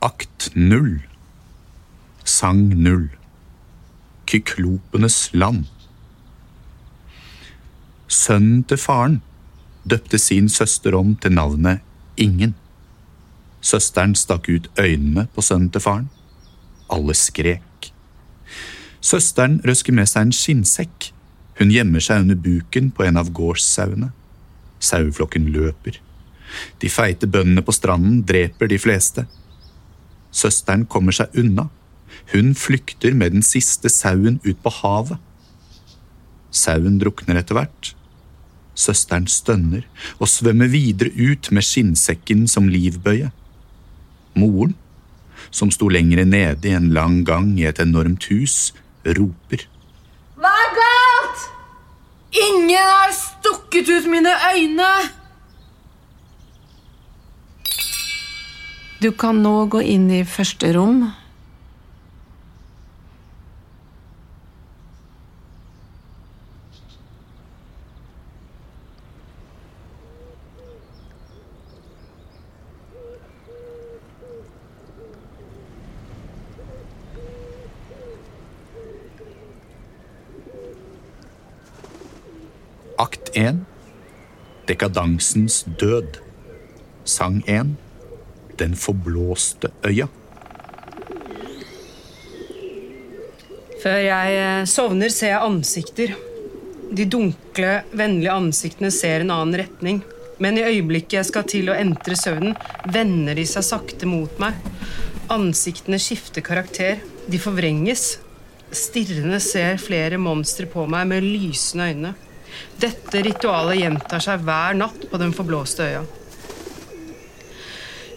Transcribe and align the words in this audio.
Akt 0.00 0.50
null. 0.54 1.02
Sang 2.24 2.68
null. 2.82 3.10
Kyklopenes 4.24 5.28
land. 5.34 5.66
Sønnen 8.08 8.62
til 8.64 8.80
faren 8.80 9.18
døpte 9.84 10.16
sin 10.18 10.48
søster 10.48 10.96
om 10.96 11.12
til 11.20 11.34
navnet 11.36 11.84
Ingen. 12.16 12.54
Søsteren 13.60 14.14
stakk 14.16 14.48
ut 14.48 14.70
øynene 14.80 15.26
på 15.34 15.44
sønnen 15.44 15.68
til 15.68 15.84
faren. 15.84 16.08
Alle 16.88 17.14
skrek. 17.14 17.90
Søsteren 19.04 19.60
røsker 19.68 19.92
med 19.92 20.08
seg 20.08 20.30
en 20.30 20.32
skinnsekk. 20.32 21.10
Hun 21.60 21.74
gjemmer 21.76 22.00
seg 22.00 22.24
under 22.24 22.40
buken 22.40 22.88
på 22.96 23.04
en 23.04 23.20
av 23.20 23.28
gårdssauene. 23.36 24.14
Saueflokken 24.80 25.52
løper. 25.52 26.00
De 26.80 26.88
feite 26.88 27.28
bøndene 27.28 27.60
på 27.60 27.76
stranden 27.76 28.24
dreper 28.24 28.72
de 28.72 28.80
fleste. 28.80 29.26
Søsteren 30.30 30.86
kommer 30.86 31.14
seg 31.14 31.34
unna. 31.38 31.68
Hun 32.32 32.54
flykter 32.54 33.14
med 33.14 33.34
den 33.34 33.42
siste 33.46 33.90
sauen 33.90 34.38
ut 34.44 34.58
på 34.62 34.72
havet. 34.80 35.18
Sauen 36.50 36.98
drukner 37.02 37.40
etter 37.40 37.58
hvert. 37.58 37.94
Søsteren 38.78 39.26
stønner 39.30 39.84
og 40.18 40.30
svømmer 40.30 40.70
videre 40.70 41.10
ut 41.10 41.50
med 41.54 41.66
skinnsekken 41.66 42.46
som 42.48 42.70
livbøye. 42.70 43.30
Moren, 44.38 44.76
som 45.50 45.72
sto 45.74 45.88
lengre 45.90 46.24
nede 46.24 46.70
i 46.70 46.76
en 46.76 46.90
lang 46.94 47.24
gang 47.26 47.52
i 47.58 47.66
et 47.68 47.80
enormt 47.82 48.28
hus, 48.30 48.72
roper. 49.04 49.66
Hva 50.38 50.52
er 50.64 50.74
galt? 50.78 51.46
Ingen 52.46 52.76
har 52.78 53.14
stukket 53.16 53.90
ut 53.90 54.10
mine 54.10 54.36
øyne! 54.54 55.19
Du 59.02 59.12
kan 59.16 59.38
nå 59.40 59.64
gå 59.72 59.80
inn 59.80 60.10
i 60.12 60.18
første 60.28 60.74
rom. 60.76 61.06
Akt 83.00 83.32
1 83.32 83.64
Dekadansens 84.68 85.62
død. 85.80 86.20
Sang 87.08 87.40
1 87.48 87.78
Den 88.60 88.76
forblåste 88.76 89.72
øya. 89.88 90.08
Før 93.80 94.00
jeg 94.04 94.34
eh, 94.36 94.64
sovner, 94.68 95.08
ser 95.08 95.32
jeg 95.32 95.46
ansikter. 95.46 96.16
De 96.92 97.06
dunkle, 97.08 97.78
vennlige 97.96 98.34
ansiktene 98.34 98.90
ser 98.92 99.24
en 99.24 99.32
annen 99.32 99.62
retning. 99.62 100.02
Men 100.40 100.58
i 100.58 100.64
øyeblikket 100.66 101.18
jeg 101.18 101.28
skal 101.28 101.46
til 101.48 101.70
å 101.72 101.76
entre 101.76 102.16
søvnen, 102.16 102.56
vender 102.92 103.36
de 103.36 103.46
seg 103.48 103.64
sakte 103.64 104.08
mot 104.08 104.40
meg. 104.42 104.56
Ansiktene 105.32 106.00
skifter 106.00 106.44
karakter. 106.44 107.00
De 107.30 107.40
forvrenges. 107.40 108.18
Stirrende 108.70 109.40
ser 109.42 109.80
flere 109.80 110.20
monstre 110.20 110.68
på 110.68 110.84
meg 110.90 111.08
med 111.10 111.24
lysende 111.24 111.88
øyne. 111.90 112.14
Dette 112.82 113.22
ritualet 113.24 113.80
gjentar 113.80 114.22
seg 114.24 114.44
hver 114.44 114.76
natt 114.76 115.08
på 115.08 115.20
den 115.22 115.32
forblåste 115.36 115.86
øya. 115.86 116.02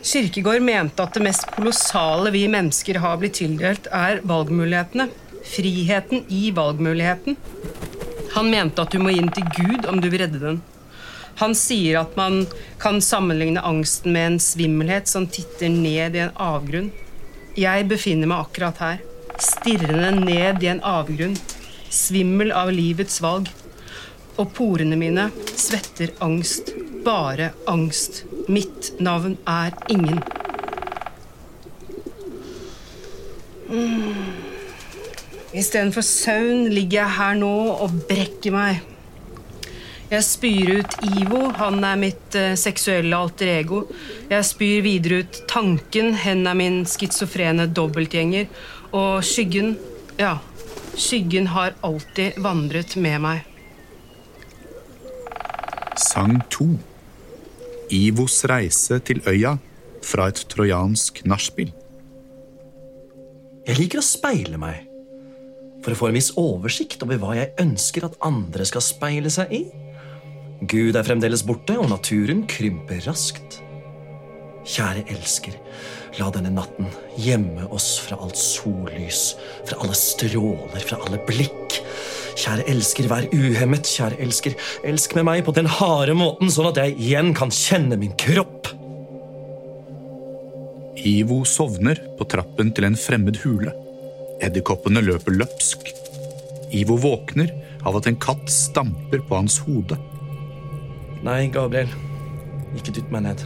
Kirkegård 0.04 0.62
mente 0.62 1.00
at 1.00 1.16
det 1.16 1.24
mest 1.24 1.46
kolossale 1.56 2.32
vi 2.34 2.42
mennesker 2.52 2.98
har 3.00 3.22
blitt 3.22 3.38
tildelt, 3.40 3.88
er 3.88 4.20
valgmulighetene. 4.28 5.08
Friheten 5.48 6.26
i 6.28 6.50
valgmuligheten. 6.56 7.38
Han 8.34 8.50
mente 8.52 8.84
at 8.84 8.92
du 8.92 9.00
må 9.00 9.14
inn 9.16 9.32
til 9.32 9.48
Gud 9.56 9.88
om 9.88 10.02
du 10.04 10.10
vil 10.10 10.26
redde 10.26 10.42
den. 10.44 10.60
Han 11.40 11.56
sier 11.56 12.02
at 12.02 12.18
man 12.20 12.44
kan 12.84 13.00
sammenligne 13.02 13.64
angsten 13.64 14.12
med 14.14 14.28
en 14.28 14.40
svimmelhet 14.44 15.08
som 15.08 15.28
titter 15.28 15.72
ned 15.72 16.18
i 16.18 16.26
en 16.26 16.36
avgrunn. 16.36 16.92
Jeg 17.56 17.88
befinner 17.88 18.28
meg 18.30 18.44
akkurat 18.44 18.84
her, 18.84 19.02
stirrende 19.40 20.12
ned 20.20 20.64
i 20.66 20.72
en 20.74 20.84
avgrunn, 20.84 21.38
svimmel 21.90 22.52
av 22.52 22.74
livets 22.76 23.22
valg. 23.24 23.48
Og 24.36 24.50
porene 24.58 24.98
mine 25.00 25.30
svetter 25.56 26.12
angst. 26.26 26.74
Bare 27.04 27.52
angst. 27.68 28.24
Mitt 28.48 28.94
navn 29.00 29.38
er 29.48 29.72
ingen. 29.92 30.24
Mm. 33.70 34.14
Istedenfor 35.54 36.02
søvn 36.02 36.70
ligger 36.74 37.04
jeg 37.04 37.16
her 37.18 37.38
nå 37.38 37.54
og 37.84 37.94
brekker 38.10 38.56
meg. 38.56 38.82
Jeg 40.14 40.26
spyr 40.28 40.72
ut 40.78 40.96
Ivo, 41.18 41.48
han 41.58 41.80
er 41.88 41.98
mitt 41.98 42.36
eh, 42.38 42.54
seksuelle 42.60 43.18
alter 43.18 43.50
ego. 43.56 43.84
Jeg 44.30 44.46
spyr 44.46 44.84
videre 44.86 45.24
ut 45.24 45.40
tanken, 45.50 46.14
hen 46.22 46.46
er 46.48 46.58
min 46.58 46.84
schizofrene 46.90 47.66
dobbeltgjenger. 47.74 48.48
Og 48.94 49.26
skyggen, 49.26 49.74
ja, 50.22 50.38
skyggen 50.94 51.50
har 51.56 51.74
alltid 51.82 52.38
vandret 52.46 52.96
med 53.02 53.22
meg. 53.26 53.50
Sang 55.98 56.40
2 56.54 56.93
Ivos 57.94 58.40
reise 58.50 58.98
til 59.06 59.22
øya 59.30 59.54
fra 60.04 60.28
et 60.32 60.42
trojansk 60.50 61.22
nachspiel. 61.30 61.70
Jeg 63.68 63.80
liker 63.80 64.02
å 64.02 64.06
speile 64.06 64.58
meg 64.60 64.90
for 65.84 65.94
å 65.94 66.00
få 66.00 66.10
en 66.10 66.18
viss 66.18 66.32
oversikt 66.40 67.04
over 67.06 67.20
hva 67.22 67.36
jeg 67.38 67.54
ønsker 67.62 68.08
at 68.08 68.18
andre 68.26 68.66
skal 68.68 68.84
speile 68.84 69.32
seg 69.32 69.52
i. 69.54 69.62
Gud 70.64 70.96
er 70.96 71.06
fremdeles 71.06 71.44
borte, 71.46 71.76
og 71.80 71.90
naturen 71.92 72.46
krymper 72.50 73.04
raskt. 73.06 73.60
Kjære 74.64 75.04
elsker, 75.12 75.58
la 76.22 76.30
denne 76.32 76.54
natten 76.56 76.88
gjemme 77.20 77.68
oss 77.76 77.98
fra 78.06 78.16
alt 78.24 78.40
sollys, 78.40 79.34
fra 79.68 79.82
alle 79.84 79.98
stråler, 80.00 80.80
fra 80.88 81.02
alle 81.04 81.20
blikk. 81.28 81.82
Kjære 82.34 82.66
elsker, 82.72 83.08
vær 83.12 83.28
uhemmet, 83.34 83.88
kjære 83.88 84.20
elsker. 84.24 84.56
Elsk 84.88 85.16
med 85.18 85.28
meg 85.30 85.44
på 85.46 85.54
den 85.56 85.70
harde 85.70 86.16
måten, 86.18 86.52
sånn 86.54 86.72
at 86.72 86.80
jeg 86.82 86.98
igjen 86.98 87.34
kan 87.38 87.54
kjenne 87.54 88.00
min 88.00 88.16
kropp. 88.20 88.72
Ivo 91.04 91.42
sovner 91.48 92.00
på 92.18 92.28
trappen 92.32 92.72
til 92.76 92.88
en 92.88 92.98
fremmed 93.00 93.42
hule. 93.44 93.74
Edderkoppene 94.44 95.04
løper 95.04 95.36
løpsk. 95.36 95.92
Ivo 96.74 96.98
våkner 96.98 97.52
av 97.84 98.00
at 98.00 98.08
en 98.10 98.20
katt 98.20 98.50
stamper 98.52 99.22
på 99.28 99.38
hans 99.38 99.60
hode. 99.68 99.98
Nei, 101.24 101.48
Gabriel. 101.54 101.92
Ikke 102.78 102.96
dytt 102.96 103.12
meg 103.14 103.28
ned. 103.28 103.44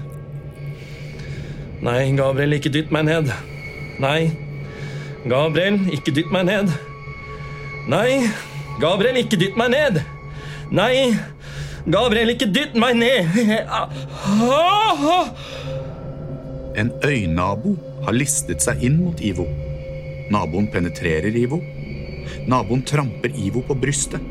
Nei, 1.83 1.99
Gabriel, 2.17 2.55
ikke 2.57 2.71
dytt 2.73 2.93
meg 2.93 3.05
ned. 3.09 3.31
Nei. 4.01 4.31
Gabriel, 5.27 5.81
ikke 5.93 6.13
dytt 6.15 6.31
meg 6.33 6.47
ned. 6.47 6.71
Nei. 7.91 8.29
Gabriel, 8.77 9.17
ikke 9.23 9.39
dytt 9.41 9.57
meg 9.57 9.71
ned. 9.73 10.01
Nei. 10.75 11.15
Gabriel, 11.89 12.33
ikke 12.35 12.49
dytt 12.53 12.75
meg 12.77 12.97
ned. 12.99 13.25
En 16.77 16.91
øynabo 17.01 17.73
har 18.05 18.13
listet 18.13 18.61
seg 18.61 18.83
inn 18.85 18.99
mot 19.01 19.21
Ivo. 19.23 19.47
Naboen 20.29 20.67
penetrerer 20.69 21.33
Ivo. 21.39 21.57
Naboen 22.47 22.83
tramper 22.85 23.33
Ivo 23.33 23.63
på 23.65 23.77
brystet. 23.81 24.21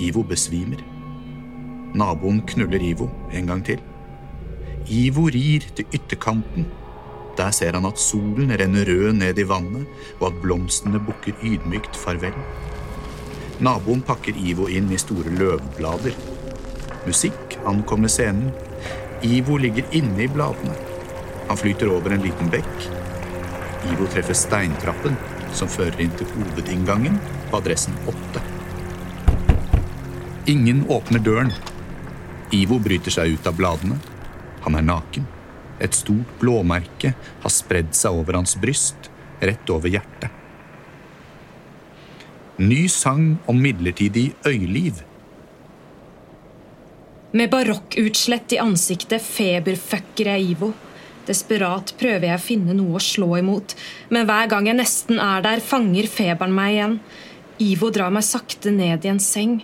Ivo 0.00 0.24
besvimer. 0.26 0.82
Naboen 1.94 2.42
knuller 2.50 2.82
Ivo 2.82 3.06
en 3.30 3.46
gang 3.52 3.62
til. 3.64 3.78
Ivo 4.90 5.28
rir 5.30 5.68
til 5.76 5.86
ytterkanten. 5.94 6.66
Der 7.38 7.52
ser 7.54 7.76
han 7.78 7.86
at 7.86 8.00
solen 8.02 8.50
renner 8.50 8.88
rød 8.88 9.12
ned 9.20 9.38
i 9.38 9.46
vannet, 9.46 9.86
og 10.18 10.32
at 10.32 10.40
blomstene 10.42 10.98
bukker 10.98 11.36
ydmykt 11.46 11.94
farvel. 11.96 12.34
Naboen 13.58 14.04
pakker 14.06 14.36
Ivo 14.38 14.68
inn 14.70 14.92
i 14.94 14.98
store 15.02 15.32
løvblader. 15.34 16.14
Musikk 17.08 17.56
ankommer 17.66 18.10
scenen. 18.12 18.52
Ivo 19.26 19.56
ligger 19.58 19.82
inne 19.98 20.22
i 20.22 20.28
bladene. 20.30 20.76
Han 21.48 21.58
flyter 21.58 21.90
over 21.90 22.14
en 22.14 22.22
liten 22.22 22.52
bekk. 22.52 22.86
Ivo 23.90 24.06
treffer 24.12 24.38
steintrappen 24.38 25.18
som 25.50 25.70
fører 25.70 25.98
inn 26.04 26.14
til 26.14 26.30
hovedinngangen 26.36 27.18
på 27.50 27.58
adressen 27.58 27.98
8. 28.06 28.44
Ingen 30.54 30.84
åpner 30.86 31.18
døren. 31.18 31.50
Ivo 32.54 32.78
bryter 32.78 33.10
seg 33.10 33.34
ut 33.34 33.50
av 33.50 33.58
bladene. 33.58 33.98
Han 34.68 34.78
er 34.78 34.86
naken. 34.86 35.26
Et 35.82 35.94
stort 35.94 36.38
blåmerke 36.38 37.16
har 37.42 37.52
spredd 37.52 37.90
seg 37.90 38.22
over 38.22 38.38
hans 38.38 38.54
bryst, 38.60 39.10
rett 39.42 39.74
over 39.74 39.90
hjertet. 39.90 40.30
Ny 42.58 42.88
sang 42.90 43.36
om 43.46 43.60
midlertidig 43.62 44.32
øyliv. 44.46 45.04
Med 47.30 47.50
barokkutslett 47.52 48.56
i 48.56 48.58
ansiktet 48.58 49.22
feberfucker 49.22 50.32
jeg 50.32 50.46
Ivo. 50.56 50.72
Desperat 51.28 51.92
prøver 52.00 52.26
jeg 52.30 52.40
å 52.40 52.42
finne 52.42 52.74
noe 52.74 52.96
å 52.98 53.02
slå 53.04 53.36
imot, 53.38 53.76
men 54.10 54.26
hver 54.26 54.48
gang 54.50 54.66
jeg 54.66 54.78
nesten 54.78 55.20
er 55.22 55.44
der, 55.44 55.62
fanger 55.62 56.08
feberen 56.10 56.56
meg 56.56 56.72
igjen. 56.72 56.96
Ivo 57.62 57.90
drar 57.94 58.10
meg 58.10 58.26
sakte 58.26 58.72
ned 58.74 59.06
i 59.06 59.12
en 59.12 59.22
seng. 59.22 59.60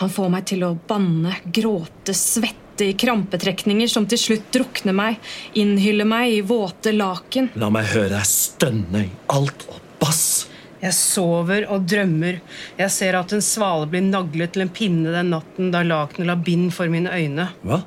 Han 0.00 0.12
får 0.14 0.30
meg 0.32 0.46
til 0.48 0.64
å 0.64 0.70
banne, 0.88 1.34
gråte, 1.52 2.14
svette 2.16 2.86
i 2.86 2.94
krampetrekninger 2.96 3.90
som 3.92 4.06
til 4.08 4.22
slutt 4.22 4.48
drukner 4.56 4.96
meg, 4.96 5.20
innhyller 5.60 6.08
meg 6.08 6.38
i 6.38 6.40
våte 6.40 6.94
laken. 6.96 7.50
La 7.60 7.68
meg 7.68 7.92
høre 7.92 8.14
deg 8.14 8.30
stønne 8.30 9.04
i 9.04 9.12
alt 9.36 9.68
og 9.68 9.84
bass. 10.00 10.46
Jeg 10.82 10.94
sover 10.98 11.68
og 11.70 11.84
drømmer. 11.86 12.40
Jeg 12.78 12.90
ser 12.90 13.14
at 13.14 13.32
en 13.34 13.44
svale 13.44 13.86
blir 13.90 14.02
naglet 14.02 14.54
til 14.54 14.64
en 14.64 14.72
pinne 14.74 15.12
den 15.14 15.30
natten 15.30 15.70
da 15.74 15.84
lakenet 15.86 16.26
la 16.26 16.34
bind 16.34 16.72
for 16.74 16.90
mine 16.90 17.12
øyne. 17.12 17.46
Hva? 17.62 17.84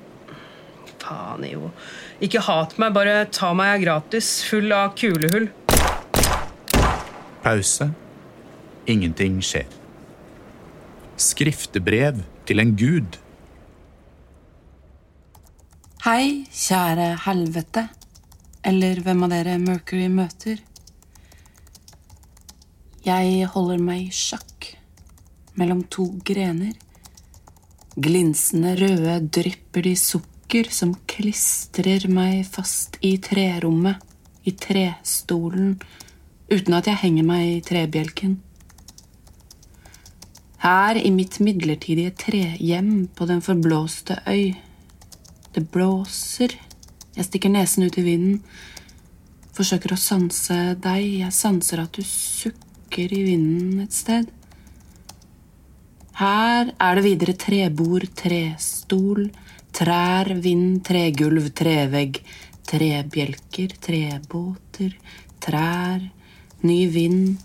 Faen, 1.05 1.43
jo. 1.45 1.69
Ikke 2.23 2.41
hat 2.41 2.77
meg, 2.81 2.95
bare 2.95 3.25
ta 3.29 3.51
meg 3.53 3.83
gratis, 3.83 4.39
full 4.47 4.71
av 4.73 4.95
kulehull. 4.97 5.49
Pause. 7.43 7.91
Ingenting 8.89 9.41
skjer. 9.43 9.67
Skriftebrev 11.19 12.23
til 12.47 12.63
en 12.63 12.73
gud. 12.79 13.19
Hei, 16.05 16.45
kjære 16.53 17.11
helvete. 17.25 17.87
Eller 18.65 19.03
hvem 19.05 19.27
av 19.27 19.35
dere 19.35 19.59
Mercury 19.61 20.07
møter. 20.09 20.63
Jeg 23.05 23.45
holder 23.53 23.81
meg 23.85 24.07
i 24.07 24.13
sjakk 24.17 24.71
mellom 25.59 25.83
to 25.93 26.07
grener. 26.25 26.73
Glinsende 28.01 28.71
røde 28.79 29.19
drypper 29.29 29.85
de 29.85 29.93
sukker 29.99 30.71
som 30.73 30.95
klistrer 31.05 32.07
meg 32.09 32.47
fast 32.49 32.97
i 33.05 33.13
trerommet, 33.21 34.01
i 34.41 34.55
trestolen, 34.57 35.75
uten 36.49 36.77
at 36.79 36.89
jeg 36.89 37.01
henger 37.03 37.29
meg 37.29 37.45
i 37.51 37.61
trebjelken. 37.69 38.35
Her 40.65 40.97
i 40.97 41.13
mitt 41.13 41.37
midlertidige 41.45 42.17
trehjem 42.25 43.05
på 43.13 43.29
den 43.29 43.45
forblåste 43.45 44.17
øy. 44.25 44.55
Det 45.53 45.67
blåser. 45.69 46.57
Jeg 47.13 47.29
stikker 47.29 47.53
nesen 47.53 47.85
ut 47.85 48.01
i 48.01 48.09
vinden. 48.09 48.41
Forsøker 49.53 49.93
å 49.93 49.99
sanse 49.99 50.73
deg. 50.81 51.05
Jeg 51.21 51.37
sanser 51.37 51.85
at 51.85 51.93
du 51.93 52.01
sukker 52.95 53.13
i 53.13 53.23
vinden 53.23 53.81
et 53.83 53.91
sted. 53.93 54.25
Her 56.15 56.71
er 56.79 56.95
det 56.95 57.03
videre 57.03 57.33
trebord, 57.35 58.07
trestol, 58.15 59.31
trær, 59.73 60.31
vind, 60.39 60.81
tregulv, 60.87 61.49
trevegg, 61.51 62.21
trebjelker, 62.63 63.75
trebåter, 63.83 64.95
trær, 65.43 66.07
ny 66.63 66.87
vind 66.87 67.37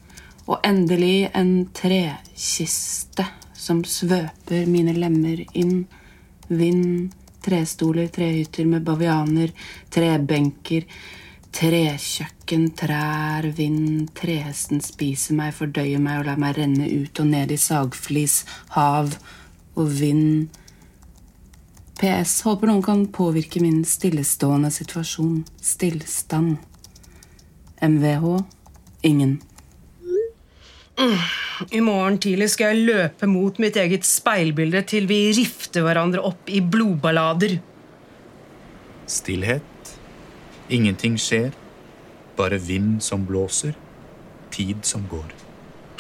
og 0.47 0.61
endelig 0.63 1.31
en 1.35 1.67
trekiste 1.75 3.27
som 3.53 3.83
svøper 3.83 4.67
mine 4.71 4.95
lemmer 4.95 5.43
inn. 5.53 5.87
Vind, 6.49 7.11
trestoler, 7.43 8.07
trehytter 8.07 8.67
med 8.67 8.87
bavianer, 8.87 9.51
trebenker, 9.91 10.87
trekjøkken, 11.57 12.71
trær, 12.79 13.49
vind, 13.57 14.09
trehesten 14.19 14.83
spiser 14.85 15.37
meg, 15.39 15.55
fordøyer 15.57 16.01
meg 16.03 16.23
og 16.23 16.31
lar 16.31 16.41
meg 16.41 16.57
renne 16.61 16.89
ut 16.89 17.21
og 17.23 17.31
ned 17.33 17.53
i 17.55 17.59
sagflis, 17.61 18.45
hav 18.77 19.15
og 19.79 19.93
vind. 19.99 20.49
PS. 22.01 22.41
Håper 22.47 22.71
noen 22.71 22.85
kan 22.85 23.05
påvirke 23.13 23.61
min 23.61 23.83
stillestående 23.85 24.71
situasjon. 24.73 25.43
Stillstand. 25.61 26.57
MVH. 27.85 28.39
Ingen. 29.09 29.41
I 31.71 31.81
morgen 31.85 32.19
tidlig 32.21 32.51
skal 32.55 32.75
jeg 32.75 32.87
løpe 32.89 33.29
mot 33.29 33.57
mitt 33.61 33.77
eget 33.81 34.05
speilbilde 34.09 34.83
til 34.89 35.09
vi 35.09 35.27
rifter 35.37 35.85
hverandre 35.85 36.25
opp 36.25 36.49
i 36.53 36.61
blodballader. 36.65 37.59
Stillhet. 39.09 39.70
Ingenting 40.71 41.19
skjer. 41.19 41.51
Bare 42.37 42.59
vind 42.59 43.03
som 43.03 43.27
blåser. 43.27 43.75
Tid 44.51 44.85
som 44.87 45.07
går. 45.11 45.33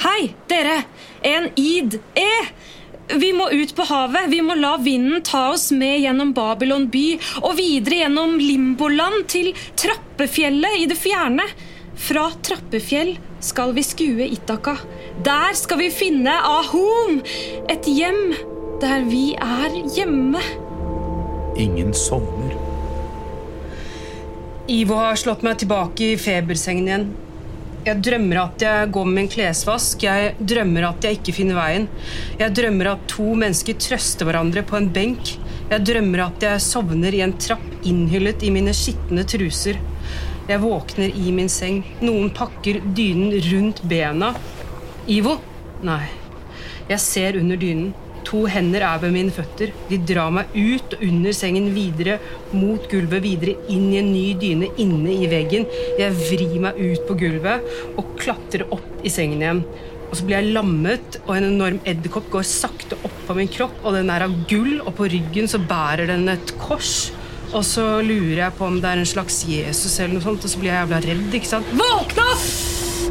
Hei, 0.01 0.35
dere! 0.49 0.83
En 1.27 1.49
id. 1.59 1.99
E! 2.15 2.35
Vi 3.19 3.33
må 3.35 3.49
ut 3.51 3.75
på 3.75 3.83
havet. 3.89 4.31
Vi 4.31 4.39
må 4.47 4.55
la 4.55 4.77
vinden 4.79 5.23
ta 5.27 5.49
oss 5.51 5.71
med 5.75 5.99
gjennom 6.05 6.31
Babylon 6.33 6.87
by 6.93 7.07
og 7.43 7.57
videre 7.59 8.05
gjennom 8.05 8.37
Limboland 8.39 9.27
til 9.33 9.51
Trappefjellet 9.75 10.79
i 10.79 10.87
det 10.91 10.99
fjerne. 11.01 11.47
Fra 12.01 12.29
Trappefjell 12.47 13.17
skal 13.45 13.75
vi 13.77 13.85
skue 13.85 14.31
Itaka. 14.31 14.77
Der 15.27 15.57
skal 15.59 15.83
vi 15.83 15.91
finne 15.93 16.37
Ahom! 16.39 17.19
Et 17.69 17.91
hjem 17.91 18.37
der 18.81 19.03
vi 19.11 19.35
er 19.35 19.81
hjemme. 19.97 20.41
Ingen 21.61 21.93
sovner. 21.93 22.40
Ivo 24.71 24.95
har 24.95 25.17
slått 25.19 25.41
meg 25.43 25.57
tilbake 25.59 26.13
i 26.13 26.19
febersengen 26.21 26.87
igjen. 26.87 27.07
Jeg 27.83 27.99
drømmer 28.07 28.39
at 28.45 28.63
jeg 28.63 28.91
går 28.95 29.09
med 29.09 29.25
en 29.25 29.31
klesvask. 29.33 30.05
Jeg 30.07 30.37
drømmer 30.39 30.85
at 30.87 31.07
jeg 31.07 31.17
ikke 31.17 31.35
finner 31.35 31.59
veien. 31.59 31.89
Jeg 32.39 32.55
drømmer 32.55 32.93
at 32.93 33.03
to 33.11 33.27
mennesker 33.41 33.81
trøster 33.83 34.29
hverandre 34.29 34.63
på 34.69 34.79
en 34.79 34.87
benk. 34.95 35.33
Jeg 35.73 35.87
drømmer 35.89 36.23
at 36.29 36.47
jeg 36.47 36.63
sovner 36.63 37.17
i 37.19 37.25
en 37.27 37.35
trapp 37.43 37.67
innhyllet 37.83 38.45
i 38.47 38.53
mine 38.55 38.71
skitne 38.77 39.27
truser. 39.27 39.81
Jeg 40.47 40.63
våkner 40.63 41.19
i 41.19 41.35
min 41.35 41.51
seng. 41.51 41.83
Noen 42.05 42.31
pakker 42.39 42.79
dynen 42.95 43.35
rundt 43.51 43.83
bena. 43.91 44.37
Ivo? 45.11 45.35
Nei. 45.83 46.05
Jeg 46.87 47.03
ser 47.03 47.43
under 47.43 47.59
dynen. 47.59 47.91
To 48.31 48.45
hender 48.47 48.85
er 48.87 49.01
ved 49.03 49.15
mine 49.15 49.35
føtter. 49.35 49.73
De 49.91 49.99
drar 50.07 50.31
meg 50.35 50.53
ut 50.55 50.95
og 50.95 51.05
under 51.07 51.35
sengen 51.35 51.71
videre 51.75 52.21
mot 52.55 52.85
gulvet, 52.91 53.25
videre 53.25 53.57
inn 53.73 53.89
i 53.91 53.99
en 53.99 54.11
ny 54.13 54.27
dyne 54.39 54.71
inne 54.79 55.17
i 55.17 55.31
veggen. 55.31 55.67
Jeg 55.99 56.15
vrir 56.19 56.59
meg 56.63 56.79
ut 56.79 57.07
på 57.09 57.17
gulvet 57.25 57.97
og 57.99 58.15
klatrer 58.21 58.69
opp 58.71 59.03
i 59.03 59.11
sengen 59.11 59.43
igjen. 59.43 59.65
Og 60.11 60.19
så 60.19 60.27
blir 60.27 60.41
jeg 60.41 60.55
lammet, 60.55 61.21
og 61.25 61.37
en 61.37 61.49
enorm 61.53 61.79
edderkopp 61.87 62.31
går 62.33 62.47
sakte 62.47 62.99
opp 63.07 63.19
på 63.29 63.37
min 63.39 63.51
kropp, 63.51 63.77
og 63.85 63.95
den 63.95 64.11
er 64.11 64.27
av 64.27 64.35
gull, 64.51 64.81
og 64.83 64.97
på 64.99 65.07
ryggen 65.11 65.51
så 65.51 65.63
bærer 65.63 66.11
den 66.11 66.27
et 66.33 66.55
kors. 66.59 67.13
Og 67.51 67.63
så 67.67 67.85
lurer 68.03 68.45
jeg 68.45 68.57
på 68.59 68.67
om 68.67 68.79
det 68.83 68.91
er 68.91 69.03
en 69.03 69.13
slags 69.13 69.43
Jesus, 69.47 69.99
eller 69.99 70.19
noe 70.19 70.27
sånt, 70.27 70.47
og 70.47 70.51
så 70.51 70.63
blir 70.63 70.73
jeg 70.73 70.83
jævla 70.83 71.03
redd. 71.07 71.29
ikke 71.39 71.51
sant? 71.51 71.71
Våkna! 71.79 72.27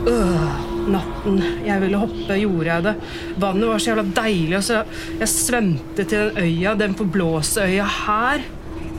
Øh, 0.07 0.68
natten. 0.93 1.41
Jeg 1.65 1.81
ville 1.83 1.99
hoppe, 2.01 2.37
gjorde 2.39 2.69
jeg 2.69 2.85
det. 2.87 2.95
Vannet 3.41 3.71
var 3.71 3.81
så 3.81 3.91
jævla 3.91 4.05
deilig, 4.21 4.55
og 4.59 4.65
så 4.67 4.79
jeg 5.19 5.33
svømte 5.33 6.05
til 6.05 6.31
den 6.31 6.41
øya, 6.45 6.75
den 6.79 6.95
forblåste 6.99 7.67
øya 7.67 7.89
her. 8.05 8.47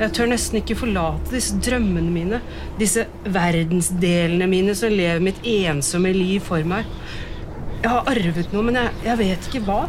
Jeg 0.01 0.15
tør 0.17 0.31
nesten 0.31 0.63
ikke 0.63 0.79
forlate 0.81 1.35
disse 1.35 1.59
drømmene 1.61 2.13
mine, 2.15 2.39
disse 2.81 3.05
verdensdelene 3.29 4.47
mine 4.49 4.73
som 4.79 4.95
lever 4.95 5.21
mitt 5.21 5.43
ensomme 5.45 6.15
liv 6.17 6.41
for 6.47 6.65
meg. 6.65 6.89
Jeg 7.83 7.93
har 7.93 8.09
arvet 8.09 8.55
noe, 8.55 8.65
men 8.65 8.79
jeg, 8.81 8.97
jeg 9.05 9.21
vet 9.21 9.51
ikke 9.51 9.63
hva. 9.67 9.83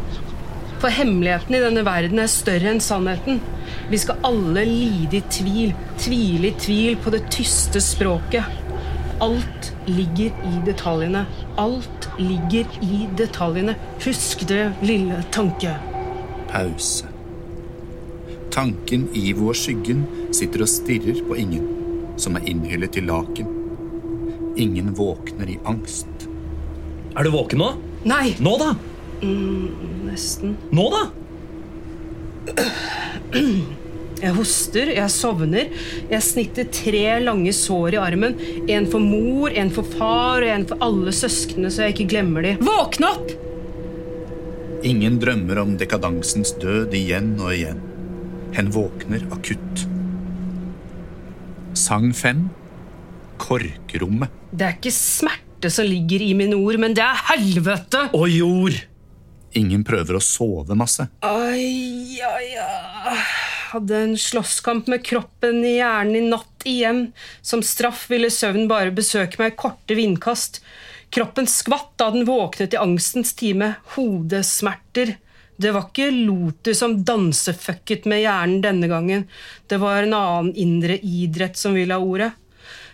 For 0.82 0.92
hemmeligheten 0.92 1.54
i 1.54 1.62
denne 1.62 1.84
verden 1.86 2.18
er 2.18 2.30
større 2.30 2.72
enn 2.72 2.82
sannheten. 2.82 3.38
Vi 3.92 4.00
skal 4.02 4.20
alle 4.26 4.64
lide 4.66 5.20
i 5.20 5.24
tvil, 5.30 5.74
tvile 6.00 6.50
i 6.50 6.56
tvil 6.58 6.96
på 7.00 7.12
det 7.14 7.22
tyste 7.32 7.80
språket. 7.84 8.58
Alt 9.22 9.61
ligger 9.86 10.32
i 10.46 10.52
detaljene. 10.66 11.24
Alt 11.60 12.08
ligger 12.18 12.66
i 12.82 13.06
detaljene. 13.18 13.74
Husk 14.04 14.46
det, 14.48 14.72
lille 14.82 15.22
tanke. 15.34 15.74
Pause. 16.50 17.08
Tanken, 18.52 19.08
i 19.16 19.32
vår 19.32 19.56
skyggen 19.56 20.04
sitter 20.36 20.66
og 20.66 20.68
stirrer 20.68 21.22
på 21.24 21.38
ingen, 21.40 21.64
som 22.20 22.36
er 22.36 22.44
innhyllet 22.52 22.98
i 23.00 23.04
laken. 23.06 23.48
Ingen 24.60 24.92
våkner 24.98 25.48
i 25.48 25.58
angst. 25.64 26.26
Er 27.16 27.24
du 27.24 27.32
våken 27.32 27.62
nå? 27.62 27.70
Nei, 28.08 28.34
Nå, 28.42 28.56
da? 28.60 28.74
nesten. 29.22 30.56
Nå, 30.74 30.88
da? 30.92 31.02
Jeg 34.22 34.36
hoster, 34.36 34.90
jeg 34.94 35.10
sovner. 35.10 35.70
Jeg 36.10 36.22
snitter 36.22 36.68
tre 36.70 37.06
lange 37.24 37.50
sår 37.56 37.96
i 37.96 37.98
armen. 37.98 38.36
En 38.70 38.86
for 38.90 39.02
mor, 39.02 39.50
en 39.50 39.72
for 39.74 39.88
far 39.98 40.44
og 40.44 40.50
en 40.52 40.66
for 40.70 40.84
alle 40.86 41.14
søsknene, 41.16 41.72
så 41.74 41.88
jeg 41.88 41.96
ikke 41.96 42.10
glemmer 42.14 42.46
de. 42.46 42.52
Våkne 42.62 43.10
opp! 43.10 43.32
Ingen 44.86 45.18
drømmer 45.22 45.58
om 45.62 45.74
dekadansens 45.78 46.54
død 46.62 46.94
igjen 46.98 47.34
og 47.40 47.50
igjen. 47.54 47.82
Hen 48.54 48.70
våkner 48.74 49.26
akutt. 49.34 49.86
Sang 51.78 52.10
fem. 52.14 52.46
Korkrommet. 53.42 54.30
Det 54.54 54.68
er 54.68 54.76
ikke 54.76 54.94
smerte 54.94 55.70
som 55.72 55.88
ligger 55.88 56.22
i 56.22 56.30
mine 56.38 56.58
ord, 56.58 56.78
men 56.82 56.94
det 56.94 57.02
er 57.02 57.26
helvete! 57.32 58.06
Og 58.14 58.28
jord! 58.30 58.78
Ingen 59.58 59.82
prøver 59.84 60.16
å 60.16 60.22
sove 60.22 60.78
masse. 60.78 61.10
Ai, 61.26 62.20
ai, 62.22 62.46
ai. 62.62 63.18
Hadde 63.72 63.96
en 63.96 64.14
slåsskamp 64.18 64.86
med 64.92 65.04
kroppen 65.06 65.62
i 65.64 65.76
hjernen 65.78 66.16
i 66.18 66.24
natt 66.28 66.66
igjen. 66.68 67.02
Som 67.42 67.64
straff 67.66 68.06
ville 68.12 68.30
søvn 68.32 68.68
bare 68.70 68.94
besøke 68.94 69.40
meg 69.40 69.54
i 69.54 69.60
korte 69.64 69.96
vindkast. 69.98 70.60
Kroppen 71.12 71.48
skvatt 71.50 71.92
da 72.00 72.10
den 72.14 72.26
våknet 72.28 72.76
i 72.76 72.80
angstens 72.80 73.34
time. 73.36 73.74
Hodesmerter. 73.96 75.16
Det 75.56 75.72
var 75.74 75.90
ikke 75.90 76.10
Lotus 76.10 76.80
som 76.80 76.96
dansefucket 77.06 78.06
med 78.08 78.24
hjernen 78.24 78.62
denne 78.64 78.88
gangen. 78.90 79.26
Det 79.68 79.78
var 79.82 80.02
en 80.02 80.16
annen 80.16 80.54
indre 80.58 80.96
idrett 80.98 81.60
som 81.60 81.76
ville 81.76 81.94
ha 81.94 82.02
ordet. 82.02 82.32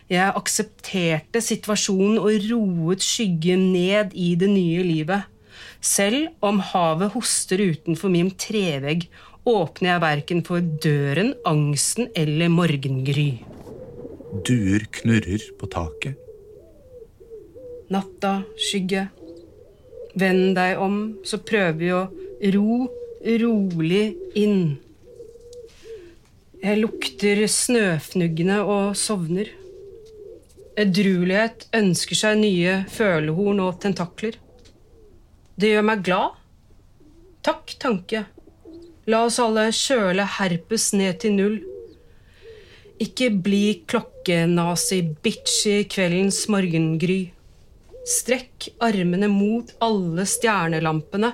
Jeg 0.08 0.32
aksepterte 0.40 1.40
situasjonen 1.44 2.16
og 2.20 2.48
roet 2.48 3.04
skyggen 3.04 3.70
ned 3.74 4.14
i 4.16 4.32
det 4.40 4.48
nye 4.50 4.84
livet. 4.86 5.28
Selv 5.84 6.32
om 6.42 6.58
havet 6.72 7.12
hoster 7.14 7.60
utenfor 7.62 8.10
min 8.10 8.32
trevegg, 8.34 9.06
åpner 9.48 9.92
jeg 9.92 10.02
verken 10.02 10.40
for 10.46 10.64
døren, 10.82 11.34
angsten 11.46 12.10
eller 12.18 12.50
morgengry. 12.52 13.38
Duer 14.44 14.84
knurrer 14.98 15.44
på 15.58 15.68
taket. 15.72 16.18
Natta, 17.88 18.42
skygge. 18.60 19.06
Vend 20.18 20.56
deg 20.58 20.82
om, 20.82 20.98
så 21.24 21.38
prøver 21.40 21.78
vi 21.78 21.94
å 21.94 22.02
ro 22.52 22.80
rolig 23.38 24.02
inn. 24.36 24.76
Jeg 26.58 26.80
lukter 26.82 27.44
snøfnuggene 27.46 28.58
og 28.66 28.98
sovner. 28.98 29.52
Edruelighet 30.78 31.68
ønsker 31.74 32.18
seg 32.18 32.42
nye 32.42 32.82
følehorn 32.92 33.62
og 33.62 33.78
tentakler. 33.82 34.36
Det 35.58 35.72
gjør 35.72 35.82
meg 35.82 36.02
glad. 36.06 36.36
Takk, 37.42 37.72
tanke. 37.82 38.20
La 39.10 39.24
oss 39.26 39.40
alle 39.42 39.64
kjøle 39.74 40.22
herpes 40.36 40.92
ned 40.94 41.18
til 41.24 41.34
null. 41.34 41.56
Ikke 43.02 43.26
bli 43.42 43.80
klokkenazi-bitch 43.90 45.56
i 45.72 45.76
kveldens 45.90 46.44
morgengry. 46.52 47.32
Strekk 48.06 48.68
armene 48.86 49.26
mot 49.32 49.74
alle 49.82 50.28
stjernelampene, 50.30 51.32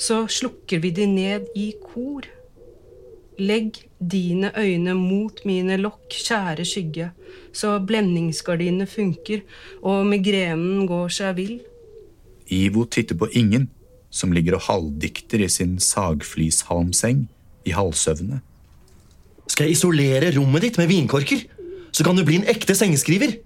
så 0.00 0.22
slukker 0.24 0.80
vi 0.80 0.96
de 0.96 1.12
ned 1.12 1.52
i 1.52 1.74
kor. 1.84 2.24
Legg 3.36 3.82
dine 4.00 4.54
øyne 4.56 4.96
mot 4.96 5.44
mine 5.44 5.76
lokk, 5.84 6.08
kjære 6.16 6.64
skygge, 6.64 7.12
så 7.52 7.76
blendingsgardinene 7.84 8.88
funker 8.88 9.44
og 9.84 10.08
migrenen 10.08 10.88
går 10.88 11.12
seg 11.20 11.36
vill. 11.36 11.58
Ivo 12.50 12.86
titter 12.86 13.18
på 13.18 13.30
ingen, 13.36 13.68
som 14.10 14.34
ligger 14.34 14.58
og 14.58 14.66
halvdikter 14.66 15.42
i 15.44 15.48
sin 15.50 15.78
sagflishalmseng 15.82 17.26
i 17.68 17.74
halvsøvne. 17.76 18.40
Skal 19.50 19.68
jeg 19.68 19.78
isolere 19.78 20.32
rommet 20.36 20.66
ditt 20.66 20.78
med 20.80 20.90
vinkorker? 20.90 21.44
Så 21.90 22.06
kan 22.06 22.18
du 22.18 22.24
bli 22.26 22.40
en 22.40 22.48
ekte 22.50 22.74
sengeskriver. 22.78 23.38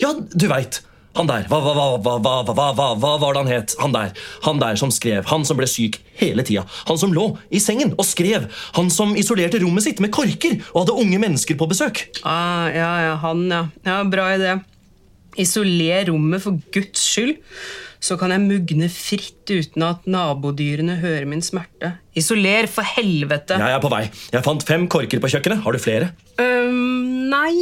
Ja, 0.00 0.14
du 0.14 0.48
veit. 0.50 0.80
Han 1.12 1.28
der. 1.28 1.44
Hva, 1.50 1.58
hva, 1.60 1.72
hva, 1.76 1.86
hva, 2.00 2.14
hva, 2.24 2.34
hva, 2.48 2.68
hva, 2.72 2.86
hva 2.96 3.10
var 3.20 3.34
det 3.34 3.42
han 3.42 3.50
het? 3.50 3.74
Han 3.82 3.92
der. 3.92 4.14
Han 4.46 4.60
der 4.62 4.78
som 4.80 4.92
skrev. 4.94 5.26
Han 5.28 5.44
som 5.44 5.58
ble 5.60 5.68
syk 5.68 5.98
hele 6.20 6.44
tida. 6.46 6.64
Han 6.88 7.00
som 7.00 7.12
lå 7.12 7.26
i 7.52 7.60
sengen 7.60 7.92
og 7.98 8.06
skrev. 8.08 8.48
Han 8.78 8.88
som 8.92 9.12
isolerte 9.20 9.60
rommet 9.60 9.84
sitt 9.84 10.00
med 10.00 10.12
korker 10.14 10.56
og 10.72 10.84
hadde 10.84 10.96
unge 11.04 11.20
mennesker 11.20 11.58
på 11.60 11.68
besøk. 11.68 12.06
Ah, 12.24 12.70
ja, 12.72 12.92
ja, 13.08 13.16
han, 13.20 13.44
ja. 13.52 13.66
ja. 13.84 13.98
Bra 14.08 14.30
idé. 14.38 14.56
Isoler 15.40 16.10
rommet 16.10 16.42
for 16.44 16.58
Guds 16.74 17.00
skyld. 17.00 17.38
Så 18.02 18.16
kan 18.18 18.32
jeg 18.34 18.42
mugne 18.42 18.88
fritt 18.90 19.46
uten 19.46 19.84
at 19.86 20.08
nabodyrene 20.10 20.96
hører 20.98 21.26
min 21.30 21.42
smerte. 21.44 21.92
Isoler, 22.18 22.66
for 22.66 22.82
helvete! 22.96 23.54
Jeg 23.62 23.76
er 23.76 23.82
på 23.84 23.92
vei. 23.92 24.02
Jeg 24.34 24.42
fant 24.42 24.66
fem 24.66 24.88
korker 24.90 25.22
på 25.22 25.30
kjøkkenet. 25.30 25.62
Har 25.62 25.76
du 25.76 25.78
flere? 25.82 26.10
Um, 26.42 27.30
nei, 27.30 27.54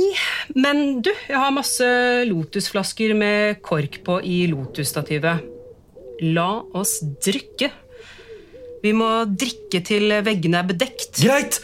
men 0.57 1.03
du, 1.05 1.13
jeg 1.29 1.37
har 1.37 1.53
masse 1.53 1.85
lotusflasker 2.31 3.13
med 3.21 3.61
kork 3.67 4.01
på 4.07 4.17
i 4.25 4.41
lotusstativet. 4.49 5.45
La 6.33 6.51
oss 6.77 6.99
drikke. 7.21 7.69
Vi 8.81 8.97
må 8.97 9.13
drikke 9.29 9.85
til 9.85 10.09
veggene 10.25 10.65
er 10.65 10.73
bedekt. 10.73 11.21
Greit! 11.21 11.61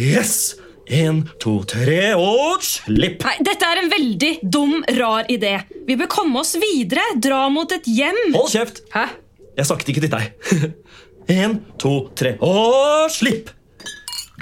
Yes! 0.00 0.54
En, 0.92 1.22
to, 1.40 1.62
tre 1.68 2.12
og 2.18 2.60
slipp! 2.64 3.24
Nei, 3.24 3.36
Dette 3.46 3.68
er 3.70 3.80
en 3.80 3.90
veldig 3.92 4.32
dum, 4.42 4.74
rar 4.98 5.28
idé. 5.32 5.56
Vi 5.88 5.96
bør 5.96 6.10
komme 6.12 6.42
oss 6.42 6.54
videre. 6.60 7.04
Dra 7.16 7.46
mot 7.52 7.70
et 7.72 7.88
hjem. 7.88 8.20
Hold 8.34 8.50
kjeft! 8.52 8.82
Hæ? 8.92 9.06
Jeg 9.54 9.68
snakket 9.70 9.92
ikke 9.94 10.04
til 10.06 10.14
deg. 10.16 10.74
En, 11.24 11.54
to, 11.80 12.10
tre 12.12 12.34
og 12.44 13.08
slipp! 13.08 13.48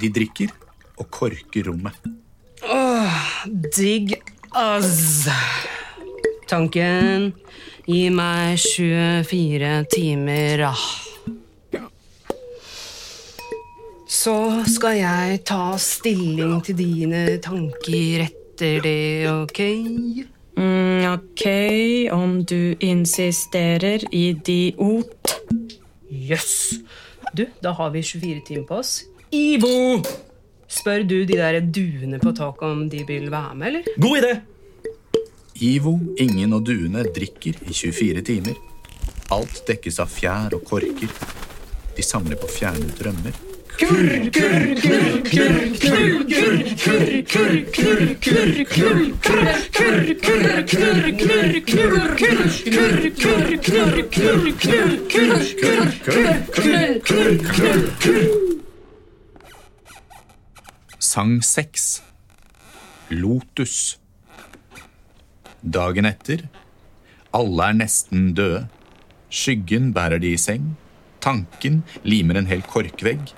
De 0.00 0.08
drikker 0.10 0.50
og 0.98 1.06
korker 1.14 1.68
rommet. 1.70 1.94
Åh, 2.66 3.20
Digg 3.76 4.16
ass. 4.50 5.28
Tanken 6.50 7.30
Gi 7.86 8.08
meg 8.14 8.58
24 8.62 9.70
timer, 9.94 10.66
ah. 10.72 10.82
Så 14.12 14.34
skal 14.68 14.98
jeg 14.98 15.38
ta 15.48 15.72
stilling 15.80 16.58
til 16.66 16.76
dine 16.76 17.22
tanker 17.40 18.26
etter 18.26 18.82
det, 18.84 19.24
ok? 19.30 19.60
Mm, 20.60 21.04
ok, 21.14 21.44
om 22.12 22.34
du 22.44 22.74
insisterer, 22.84 24.04
idiot. 24.12 25.32
Jøss! 26.12 26.82
Du, 27.32 27.46
da 27.64 27.72
har 27.78 27.94
vi 27.94 28.02
24 28.04 28.42
timer 28.50 28.66
på 28.68 28.80
oss. 28.82 28.90
Ivo! 29.32 30.02
Spør 30.68 31.06
du 31.08 31.22
de 31.24 31.38
der 31.38 31.62
duene 31.64 32.20
på 32.20 32.34
taket 32.36 32.66
om 32.68 32.82
de 32.92 33.00
vil 33.08 33.30
være 33.32 33.56
med, 33.56 33.66
eller? 33.70 33.88
God 33.96 34.18
idé! 34.20 34.34
Ivo, 35.62 35.94
Ingen 36.20 36.52
og 36.52 36.66
duene 36.68 37.06
drikker 37.16 37.56
i 37.64 37.72
24 37.72 38.26
timer. 38.28 38.60
Alt 39.32 39.64
dekkes 39.70 40.02
av 40.04 40.12
fjær 40.12 40.58
og 40.58 40.68
korker. 40.68 41.16
De 41.96 42.04
samler 42.04 42.36
på 42.40 42.50
fjerne 42.52 42.92
drømmer. 43.00 43.40
Sang 60.98 61.42
6 61.42 62.02
Lotus 63.10 63.98
Dagen 65.62 66.04
etter 66.04 66.48
Alle 67.32 67.64
er 67.68 67.74
nesten 67.74 68.34
døde. 68.36 68.66
Skyggen 69.32 69.92
bærer 69.96 70.18
de 70.20 70.34
i 70.34 70.36
seng. 70.36 70.76
Tanken 71.20 71.82
limer 72.04 72.36
en 72.40 72.46
hel 72.50 72.62
korkvegg. 72.62 73.32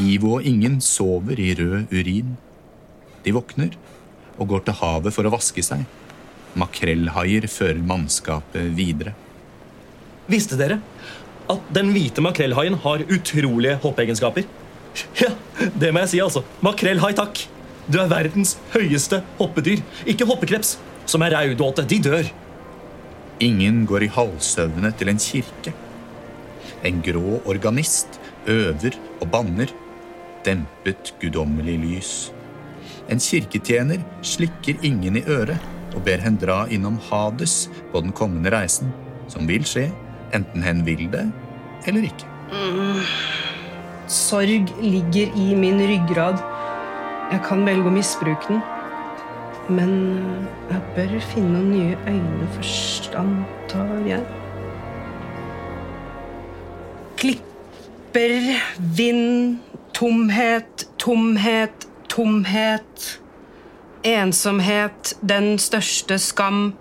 Ivo 0.00 0.38
og 0.38 0.46
ingen 0.48 0.80
sover 0.80 1.40
i 1.40 1.52
rød 1.58 1.92
urin. 1.92 2.36
De 3.24 3.34
våkner 3.34 3.74
og 4.38 4.48
går 4.48 4.64
til 4.66 4.78
havet 4.80 5.14
for 5.14 5.28
å 5.28 5.32
vaske 5.34 5.64
seg. 5.64 5.84
Makrellhaier 6.58 7.46
fører 7.48 7.80
mannskapet 7.84 8.72
videre. 8.76 9.14
Visste 10.30 10.56
dere 10.60 10.80
at 11.52 11.72
den 11.74 11.90
hvite 11.92 12.22
makrellhaien 12.24 12.78
har 12.84 13.04
utrolige 13.08 13.78
hoppeegenskaper? 13.82 14.46
Ja, 15.18 15.32
det 15.58 15.90
må 15.92 16.02
jeg 16.04 16.12
si, 16.12 16.20
altså. 16.20 16.44
Makrellhai, 16.64 17.12
takk. 17.16 17.46
Du 17.88 17.98
er 18.00 18.10
verdens 18.10 18.56
høyeste 18.74 19.22
hoppedyr. 19.40 19.82
Ikke 20.08 20.28
hoppekreps, 20.28 20.76
som 21.08 21.24
er 21.24 21.34
raudåte. 21.34 21.84
De 21.88 21.98
dør. 22.04 22.28
Ingen 23.42 23.82
går 23.88 24.06
i 24.06 24.12
halvsøvne 24.12 24.92
til 24.98 25.10
en 25.10 25.22
kirke. 25.22 25.72
En 26.86 27.00
grå 27.04 27.40
organist 27.48 28.20
øver 28.50 28.98
og 29.20 29.30
banner. 29.32 29.72
Dempet 30.46 31.14
guddommelig 31.20 31.78
lys. 31.82 32.12
En 33.10 33.20
kirketjener 33.22 34.02
slikker 34.22 34.80
ingen 34.82 35.18
i 35.20 35.24
øret 35.26 35.60
og 35.92 36.02
ber 36.06 36.22
hen 36.24 36.38
dra 36.40 36.64
innom 36.72 36.98
Hades 37.10 37.68
på 37.92 38.00
den 38.00 38.14
kommende 38.16 38.50
reisen, 38.54 38.92
som 39.28 39.46
vil 39.48 39.64
skje, 39.68 39.90
enten 40.34 40.64
hen 40.64 40.86
vil 40.86 41.08
det 41.12 41.26
eller 41.86 42.06
ikke. 42.08 42.26
Sorg 44.06 44.70
ligger 44.80 45.32
i 45.36 45.54
min 45.54 45.80
ryggrad. 45.80 46.38
Jeg 47.32 47.40
kan 47.46 47.64
velge 47.66 47.88
å 47.88 47.94
misbruke 47.94 48.48
den. 48.50 48.62
Men 49.72 49.92
jeg 50.68 50.82
bør 50.96 51.12
finne 51.30 51.52
noen 51.54 51.68
nye 51.70 51.98
øyne 52.10 52.48
først, 52.56 53.12
antar 53.16 53.92
jeg. 54.08 54.24
Klipper, 57.20 58.34
vind, 58.98 59.60
tomhet, 60.02 60.88
tomhet, 60.96 61.88
tomhet. 62.08 63.20
Ensomhet, 64.02 65.16
den 65.20 65.58
største 65.62 66.16
skam. 66.18 66.72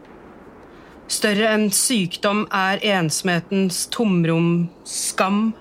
Større 1.05 1.51
enn 1.53 1.67
sykdom 1.69 2.47
er 2.49 2.81
ensomhetens 2.95 3.83
tomrom 3.93 4.71
skam. 4.89 5.51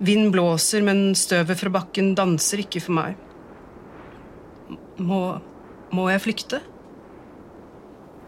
Vind 0.00 0.30
blåser, 0.32 0.86
men 0.88 1.10
støvet 1.12 1.60
fra 1.60 1.74
bakken 1.76 2.14
danser 2.16 2.64
ikke 2.64 2.80
for 2.86 2.96
meg. 2.96 3.20
Må, 4.96 5.20
må 5.92 6.08
jeg 6.14 6.24
flykte? 6.24 6.62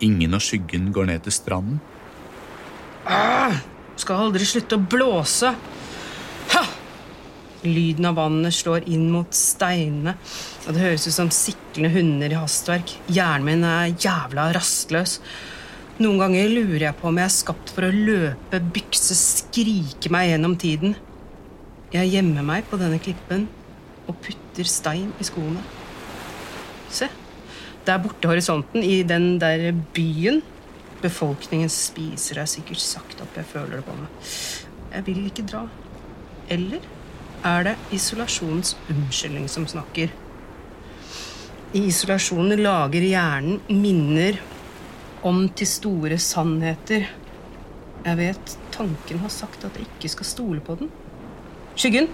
Ingen 0.05 0.37
og 0.37 0.45
skyggen 0.45 0.93
går 0.93 1.09
ned 1.15 1.25
til 1.25 1.39
stranden. 1.39 1.81
Skal 3.97 4.27
aldri 4.29 4.45
slutte 4.45 4.77
å 4.77 4.89
blåse. 4.93 5.57
Lyden 7.67 8.07
av 8.07 8.19
vannet 8.21 8.55
slår 8.55 8.85
inn 8.87 9.09
mot 9.11 9.35
steinene, 9.35 10.15
og 10.67 10.75
det 10.75 10.83
høres 10.85 11.09
ut 11.09 11.17
som 11.17 11.31
siklende 11.35 11.91
hunder 11.97 12.31
i 12.31 12.39
hastverk. 12.39 12.93
Hjernen 13.11 13.47
min 13.49 13.65
er 13.67 13.95
jævla 13.99 14.51
rastløs. 14.55 15.19
Noen 15.99 16.21
ganger 16.23 16.53
lurer 16.53 16.85
jeg 16.85 16.99
på 17.01 17.09
om 17.11 17.17
jeg 17.19 17.27
er 17.27 17.35
skapt 17.35 17.73
for 17.75 17.89
å 17.89 17.95
løpe, 17.95 18.61
bykse, 18.75 19.17
skrike 19.19 20.13
meg 20.15 20.31
gjennom 20.31 20.55
tiden. 20.61 20.95
Jeg 21.91 22.13
gjemmer 22.13 22.47
meg 22.47 22.69
på 22.71 22.79
denne 22.79 23.01
klippen 23.03 23.49
og 24.07 24.21
putter 24.23 24.69
stein 24.69 25.11
i 25.19 25.27
skoene. 25.27 25.65
Se, 26.95 27.09
der 27.89 27.99
borte 28.05 28.31
horisonten, 28.31 28.85
i 28.85 29.03
den 29.03 29.41
der 29.43 29.73
byen. 29.97 30.45
Befolkningen 31.03 31.71
spiser 31.73 32.41
deg 32.41 32.51
sikkert 32.51 32.83
sagt 32.83 33.21
opp. 33.25 33.35
Jeg 33.35 33.51
føler 33.51 33.81
det 33.81 33.85
på 33.87 33.99
meg. 33.99 34.31
Jeg 34.95 35.07
vil 35.11 35.27
ikke 35.27 35.47
dra. 35.51 35.65
Eller 36.55 36.87
er 37.47 37.67
det 37.69 37.75
isolasjonens 37.95 38.75
unnskyldning 38.91 39.49
som 39.51 39.67
snakker? 39.69 40.13
I 41.77 41.83
isolasjonen 41.91 42.63
lager 42.63 43.05
hjernen 43.05 43.61
minner 43.69 44.39
om 45.27 45.43
til 45.53 45.69
store 45.69 46.19
sannheter. 46.23 47.09
Jeg 48.07 48.19
vet 48.21 48.55
tanken 48.73 49.21
har 49.21 49.33
sagt 49.35 49.67
at 49.69 49.77
jeg 49.77 49.89
ikke 49.91 50.13
skal 50.15 50.31
stole 50.31 50.65
på 50.65 50.79
den. 50.81 50.91
Skyggen? 51.79 52.09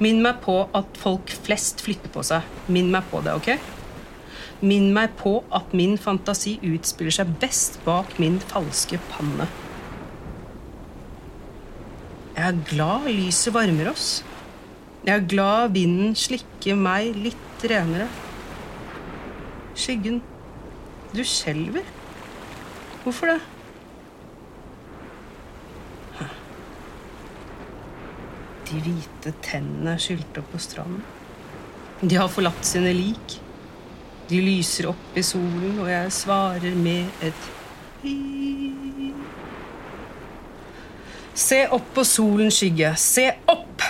Minn 0.00 0.22
meg 0.24 0.40
på 0.40 0.62
at 0.72 0.96
folk 0.96 1.28
flest 1.44 1.82
flytter 1.84 2.12
på 2.14 2.24
seg. 2.24 2.46
Minn 2.72 2.88
meg 2.94 3.04
på 3.10 3.20
det, 3.26 3.36
ok? 3.36 3.50
Minn 4.64 4.94
meg 4.96 5.12
på 5.20 5.42
at 5.52 5.74
min 5.76 5.98
fantasi 6.00 6.56
utspiller 6.64 7.20
seg 7.20 7.34
best 7.42 7.76
bak 7.84 8.16
min 8.22 8.40
falske 8.40 9.00
panne. 9.12 9.48
Er 12.50 12.56
glad 12.66 13.04
lyset 13.06 13.54
varmer 13.54 13.92
oss. 13.92 14.24
Jeg 15.06 15.14
er 15.14 15.26
glad 15.30 15.70
vinden 15.76 16.16
slikker 16.18 16.74
meg 16.74 17.14
litt 17.14 17.66
renere. 17.70 18.08
Skyggen, 19.78 20.18
du 21.14 21.20
skjelver. 21.22 21.86
Hvorfor 23.04 23.30
det? 23.30 23.38
De 28.72 28.82
hvite 28.82 29.36
tennene 29.46 29.94
er 29.94 30.02
opp 30.42 30.50
på 30.50 30.64
stranden. 30.66 31.06
De 32.02 32.18
har 32.18 32.34
forlatt 32.34 32.66
sine 32.66 32.90
lik. 32.96 33.38
De 34.26 34.42
lyser 34.42 34.90
opp 34.90 35.14
i 35.14 35.22
solen, 35.26 35.78
og 35.78 35.86
jeg 35.94 36.18
svarer 36.18 36.74
med 36.82 37.26
et 37.30 37.50
hi. 38.02 38.79
Se 41.40 41.62
opp 41.72 41.94
på 41.94 42.04
solens 42.04 42.58
skygge. 42.60 42.92
Se 43.00 43.30
opp! 43.48 43.80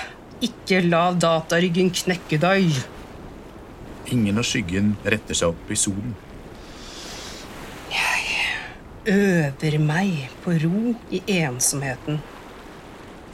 Ikke 0.41 0.79
la 0.85 1.11
dataryggen 1.19 1.91
knekke 1.93 2.39
deg. 2.41 2.77
Ingen 4.15 4.39
av 4.39 4.47
skyggen 4.47 4.93
retter 5.03 5.37
seg 5.37 5.51
opp 5.57 5.73
i 5.75 5.79
solen. 5.79 6.15
Jeg 7.91 9.17
Øver 9.17 9.79
meg 9.83 10.31
på 10.45 10.55
ro 10.63 10.95
i 11.11 11.25
ensomheten. 11.41 12.21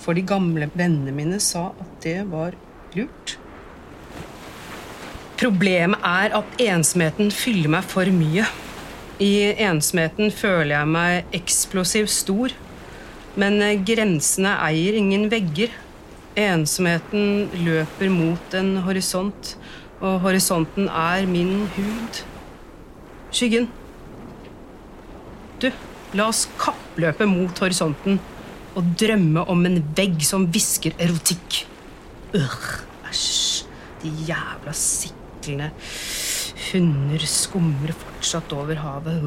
For 0.01 0.17
de 0.17 0.25
gamle 0.25 0.71
vennene 0.73 1.13
mine 1.13 1.41
sa 1.43 1.69
at 1.77 1.97
det 2.07 2.21
var 2.33 2.57
lurt. 2.97 3.37
Problemet 5.37 6.01
er 6.01 6.33
at 6.41 6.63
ensomheten 6.63 7.29
fyller 7.35 7.77
meg 7.77 7.85
for 7.85 8.09
mye. 8.09 8.47
I 9.21 9.33
ensomheten 9.67 10.33
føler 10.33 10.79
jeg 10.79 10.97
meg 10.97 11.37
eksplosivt 11.37 12.15
stor. 12.15 12.63
Men 13.41 13.61
eh, 13.65 13.77
grensene 13.85 14.55
eier 14.67 14.97
ingen 15.01 15.29
vegger. 15.33 15.73
Ensomheten 16.37 17.49
løper 17.65 18.11
mot 18.13 18.57
en 18.57 18.75
horisont, 18.85 19.55
og 20.03 20.21
horisonten 20.25 20.91
er 20.93 21.29
min 21.29 21.65
hud. 21.77 22.23
Skyggen. 23.33 23.71
Du, 25.61 25.71
la 26.17 26.29
oss 26.29 26.45
kappløpe 26.61 27.29
mot 27.29 27.65
horisonten 27.65 28.21
og 28.77 28.93
drømme 29.01 29.47
om 29.49 29.65
en 29.69 29.81
vegg 29.97 30.21
som 30.25 30.45
hvisker 30.53 30.97
erotikk. 31.01 31.63
Øh, 32.37 32.59
æsj. 33.09 33.65
De 34.03 34.13
jævla 34.29 34.73
siklende 34.77 35.71
hunder 36.71 37.23
skummer 37.29 37.93
fortsatt 37.95 38.53
over 38.57 38.79
havet. 38.81 39.23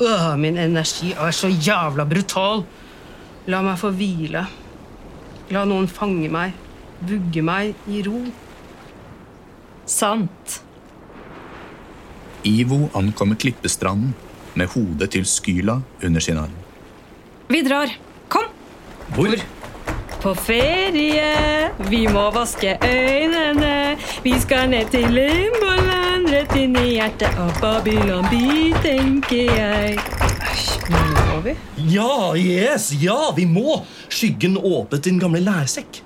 Øh, 0.00 0.26
min 0.38 0.58
energi 0.58 1.12
er 1.12 1.30
så 1.30 1.48
jævla 1.48 2.04
brutal. 2.04 2.64
La 3.46 3.60
meg 3.62 3.78
få 3.78 3.90
hvile. 3.92 4.46
La 5.52 5.64
noen 5.68 5.88
fange 5.88 6.30
meg, 6.32 6.54
vugge 7.04 7.42
meg 7.44 7.74
i 7.90 8.00
ro. 8.06 8.22
Sant. 9.86 10.60
Ivo 12.44 12.86
ankommer 12.96 13.36
klippestranden 13.40 14.14
med 14.54 14.70
hodet 14.72 15.10
til 15.12 15.26
Skyla 15.28 15.80
under 16.04 16.20
sin 16.24 16.40
arm. 16.40 16.56
Vi 17.48 17.60
drar. 17.66 17.92
Kom! 18.28 18.48
Hvor? 19.14 19.28
Hvor? 19.28 19.63
På 20.24 20.32
ferie. 20.34 21.70
Vi 21.90 22.06
må 22.08 22.22
vaske 22.32 22.78
øynene. 22.80 23.98
Vi 24.24 24.30
skal 24.40 24.70
ned 24.72 24.88
til 24.88 25.04
Limboland, 25.12 26.30
rett 26.32 26.54
inn 26.56 26.78
i 26.80 26.94
hjertet 26.94 27.36
av 27.36 27.50
Babylon 27.60 28.24
by, 28.32 28.70
tenker 28.80 29.50
jeg. 29.52 29.98
Må 30.94 31.42
vi? 31.44 31.52
Ja, 31.92 32.32
yes, 32.40 32.86
ja, 33.02 33.18
vi 33.36 33.44
må! 33.44 33.82
Skyggen 34.08 34.56
åpnet 34.56 35.04
din 35.04 35.20
gamle 35.20 35.44
lærsekk. 35.44 36.00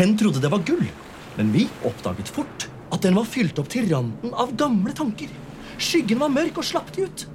Hen 0.00 0.16
trodde 0.16 0.40
det 0.40 0.52
var 0.54 0.64
gull, 0.64 0.88
men 1.36 1.52
vi 1.52 1.66
oppdaget 1.84 2.32
fort 2.32 2.70
at 2.88 3.04
den 3.04 3.20
var 3.20 3.28
fylt 3.28 3.60
opp 3.60 3.68
til 3.68 3.92
randen 3.92 4.32
av 4.32 4.56
gamle 4.56 4.96
tanker. 4.96 5.28
Skyggen 5.76 6.24
var 6.24 6.32
mørk 6.32 6.64
og 6.64 6.70
slapp 6.72 6.88
de 6.96 7.04
ut. 7.04 7.28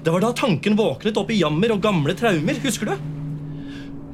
Det 0.00 0.16
var 0.16 0.24
da 0.24 0.32
tanken 0.32 0.80
våknet 0.80 1.20
opp 1.20 1.28
i 1.28 1.42
jammer 1.42 1.76
og 1.76 1.84
gamle 1.84 2.16
traumer, 2.16 2.56
husker 2.64 2.94
du? 2.94 3.17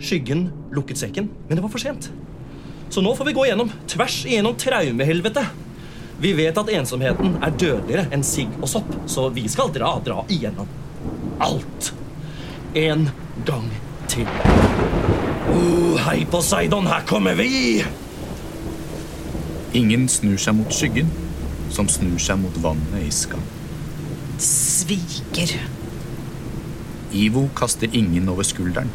Skyggen 0.02 0.48
lukket 0.74 1.00
sekken, 1.00 1.30
men 1.48 1.56
det 1.56 1.64
var 1.64 1.72
for 1.72 1.82
sent. 1.82 2.10
Så 2.90 3.02
nå 3.02 3.14
får 3.16 3.30
vi 3.30 3.36
gå 3.36 3.46
gjennom, 3.48 3.70
tvers 3.90 4.22
igjennom 4.26 4.56
traumehelvete. 4.60 5.44
Vi 6.22 6.32
vet 6.38 6.58
at 6.58 6.70
ensomheten 6.70 7.38
er 7.42 7.54
dødeligere 7.58 8.06
enn 8.14 8.22
sigg 8.26 8.52
og 8.60 8.68
sopp, 8.70 8.90
så 9.10 9.28
vi 9.34 9.48
skal 9.50 9.72
dra, 9.74 9.96
dra 10.04 10.22
igjennom 10.30 10.70
alt. 11.42 11.90
En 12.78 13.08
gang 13.46 13.66
til. 14.10 14.28
Oh, 15.54 15.98
hei, 16.06 16.24
Poseidon, 16.30 16.86
her 16.90 17.04
kommer 17.06 17.36
vi! 17.38 17.82
Ingen 19.74 20.06
snur 20.10 20.38
seg 20.38 20.54
mot 20.58 20.74
skyggen, 20.74 21.10
som 21.74 21.90
snur 21.90 22.18
seg 22.22 22.38
mot 22.42 22.54
vannet 22.62 23.02
i 23.02 23.10
skam. 23.14 23.42
Sviker. 24.38 25.56
Ivo 27.14 27.48
kaster 27.58 27.90
ingen 27.94 28.30
over 28.30 28.46
skulderen. 28.46 28.90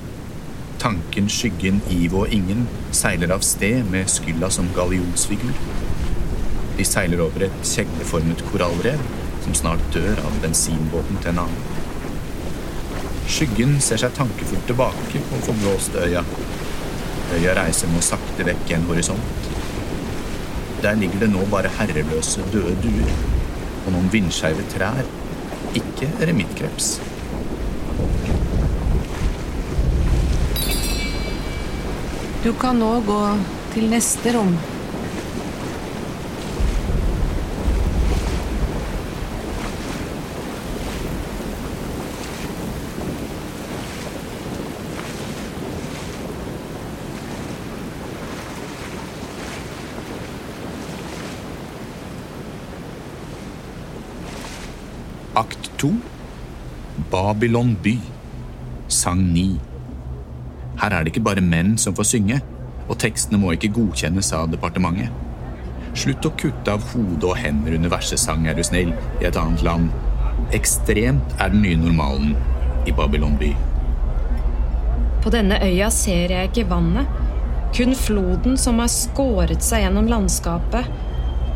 Tanken, 0.79 1.27
skyggen, 1.27 1.81
Ivo 1.91 2.21
og 2.23 2.31
ingen 2.31 2.61
seiler 2.95 3.33
av 3.35 3.41
sted 3.43 3.83
med 3.91 4.07
Skylla 4.07 4.47
som 4.53 4.69
gallionsfigur. 4.75 5.57
De 6.77 6.85
seiler 6.87 7.19
over 7.19 7.43
et 7.49 7.57
kjegleformet 7.67 8.45
korallrev 8.47 9.01
som 9.43 9.57
snart 9.59 9.83
dør 9.91 10.21
av 10.23 10.37
bensinbåten 10.43 11.19
til 11.19 11.33
en 11.33 11.41
annen. 11.43 11.65
Skyggen 13.29 13.75
ser 13.83 13.99
seg 14.01 14.15
tankefullt 14.15 14.65
tilbake 14.71 15.19
på 15.27 15.41
forblåste 15.49 16.05
øya. 16.07 16.23
Øya 17.35 17.59
reiser 17.59 17.91
nå 17.91 17.99
sakte 18.01 18.47
vekk 18.47 18.71
i 18.71 18.79
en 18.79 18.87
horisont. 18.87 19.51
Der 20.79 20.95
ligger 20.95 21.25
det 21.25 21.33
nå 21.33 21.43
bare 21.51 21.75
herreløse, 21.75 22.47
døde 22.53 22.77
duer 22.85 23.11
og 23.83 23.91
noen 23.91 24.07
vindskeive 24.15 24.63
trær. 24.71 25.03
Ikke 25.75 26.07
eremittkreps. 26.23 26.95
Du 32.43 32.53
kan 32.55 32.77
nå 32.79 33.01
gå 33.03 33.15
til 33.73 33.89
neste 33.91 34.31
rom. 34.31 34.53
Akt 55.35 55.73
2 55.83 55.91
Babylon 57.11 57.75
by. 57.83 57.97
Sang 58.87 59.27
9 59.33 59.68
Her 60.79 60.93
er 60.95 61.03
det 61.03 61.11
ikke 61.13 61.25
bare 61.27 61.43
menn 61.43 61.73
som 61.81 61.95
får 61.95 62.07
synge, 62.13 62.39
og 62.87 62.97
tekstene 63.03 63.39
må 63.41 63.51
ikke 63.53 63.73
godkjennes 63.75 64.31
av 64.35 64.47
departementet. 64.53 65.11
Slutt 65.97 66.25
å 66.25 66.31
kutte 66.39 66.71
av 66.71 66.85
hode 66.93 67.27
og 67.27 67.37
hender 67.39 67.75
under 67.75 67.91
versesang, 67.91 68.45
er 68.47 68.55
du 68.55 68.63
snill, 68.63 68.93
i 69.19 69.27
et 69.27 69.39
annet 69.39 69.63
land. 69.65 69.89
Ekstremt 70.55 71.35
er 71.41 71.51
den 71.51 71.65
nye 71.65 71.79
normalen 71.81 72.37
i 72.87 72.93
Babylon 72.95 73.35
by. 73.41 73.51
På 75.19 75.33
denne 75.33 75.59
øya 75.65 75.89
ser 75.91 76.31
jeg 76.31 76.51
ikke 76.51 76.69
vannet, 76.69 77.09
kun 77.75 77.93
floden 77.97 78.55
som 78.57 78.79
har 78.79 78.89
skåret 78.93 79.65
seg 79.65 79.83
gjennom 79.83 80.07
landskapet. 80.09 80.87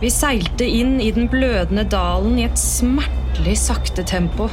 Vi 0.04 0.12
seilte 0.12 0.68
inn 0.68 0.98
i 1.02 1.14
den 1.16 1.30
blødende 1.32 1.86
dalen 1.90 2.36
i 2.42 2.48
et 2.50 2.60
smertelig 2.60 3.56
sakte 3.64 4.04
tempo, 4.04 4.50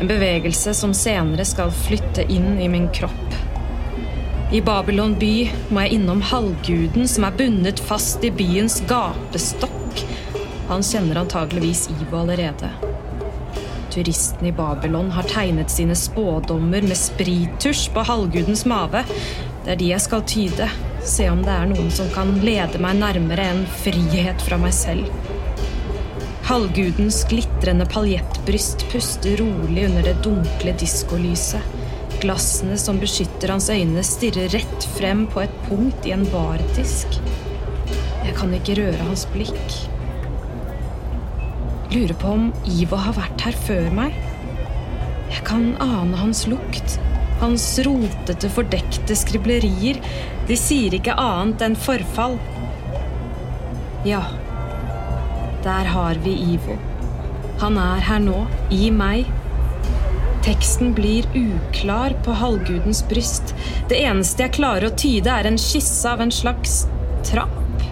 en 0.00 0.08
bevegelse 0.08 0.72
som 0.74 0.96
senere 0.96 1.44
skal 1.46 1.74
flytte 1.84 2.24
inn 2.32 2.56
i 2.56 2.70
min 2.72 2.88
kropp. 2.96 3.43
I 4.52 4.60
Babylon 4.60 5.14
by 5.18 5.48
må 5.72 5.86
jeg 5.86 5.96
innom 5.96 6.20
halvguden 6.22 7.08
som 7.08 7.24
er 7.24 7.36
bundet 7.38 7.80
fast 7.80 8.24
i 8.26 8.30
byens 8.34 8.76
gapestokk. 8.88 10.02
Han 10.68 10.84
kjenner 10.84 11.22
antageligvis 11.22 11.86
Ivo 11.94 12.20
allerede. 12.20 12.68
Turistene 13.94 14.50
i 14.50 14.52
Babylon 14.52 15.10
har 15.16 15.26
tegnet 15.30 15.72
sine 15.72 15.96
spådommer 15.96 16.84
med 16.84 16.98
sprittusj 16.98 17.86
på 17.94 18.04
halvgudens 18.04 18.66
mave. 18.68 19.04
Det 19.64 19.74
er 19.74 19.80
de 19.80 19.92
jeg 19.94 20.04
skal 20.04 20.26
tyde. 20.28 20.68
Se 21.04 21.28
om 21.32 21.40
det 21.44 21.54
er 21.54 21.70
noen 21.70 21.88
som 21.94 22.10
kan 22.12 22.36
lede 22.44 22.80
meg 22.84 23.00
nærmere 23.00 23.48
en 23.52 23.62
frihet 23.80 24.44
fra 24.44 24.58
meg 24.60 24.76
selv. 24.76 25.08
Halvgudens 26.44 27.22
glitrende 27.30 27.86
paljettbryst 27.88 28.84
puster 28.92 29.40
rolig 29.40 29.88
under 29.88 30.04
det 30.10 30.18
dunkle 30.26 30.76
diskolyset. 30.80 31.83
Glassene 32.24 32.78
som 32.80 32.96
beskytter 32.96 33.50
hans 33.52 33.66
øyne, 33.68 34.00
stirrer 34.00 34.48
rett 34.54 34.84
frem 34.94 35.26
på 35.28 35.42
et 35.42 35.56
punkt 35.66 36.06
i 36.08 36.14
en 36.14 36.22
bardisk. 36.32 37.18
Jeg 38.24 38.32
kan 38.38 38.54
ikke 38.56 38.78
røre 38.78 39.08
hans 39.10 39.26
blikk. 39.34 39.74
Lurer 41.92 42.14
på 42.22 42.30
om 42.32 42.46
Ivo 42.64 42.96
har 42.96 43.12
vært 43.18 43.44
her 43.44 43.58
før 43.66 43.90
meg. 43.98 44.16
Jeg 45.34 45.44
kan 45.44 45.74
ane 45.84 46.16
hans 46.16 46.46
lukt. 46.48 46.96
Hans 47.42 47.68
rotete, 47.84 48.48
fordekte 48.56 49.20
skriblerier. 49.20 50.00
De 50.48 50.56
sier 50.56 50.96
ikke 50.96 51.18
annet 51.20 51.68
enn 51.68 51.76
forfall. 51.76 52.40
Ja, 54.08 54.24
der 55.66 55.92
har 55.92 56.24
vi 56.24 56.38
Ivo. 56.56 56.80
Han 57.60 57.76
er 57.76 58.00
her 58.08 58.24
nå, 58.32 58.46
i 58.72 58.88
meg. 58.88 59.28
Teksten 60.44 60.92
blir 60.94 61.24
uklar 61.34 62.12
på 62.24 62.32
halvgudens 62.36 62.98
bryst. 63.08 63.54
Det 63.88 63.96
eneste 64.04 64.44
jeg 64.44 64.52
klarer 64.58 64.90
å 64.90 64.96
tyde, 65.00 65.32
er 65.32 65.48
en 65.48 65.56
skisse 65.56 66.04
av 66.04 66.20
en 66.20 66.32
slags 66.34 66.82
trapp. 67.24 67.84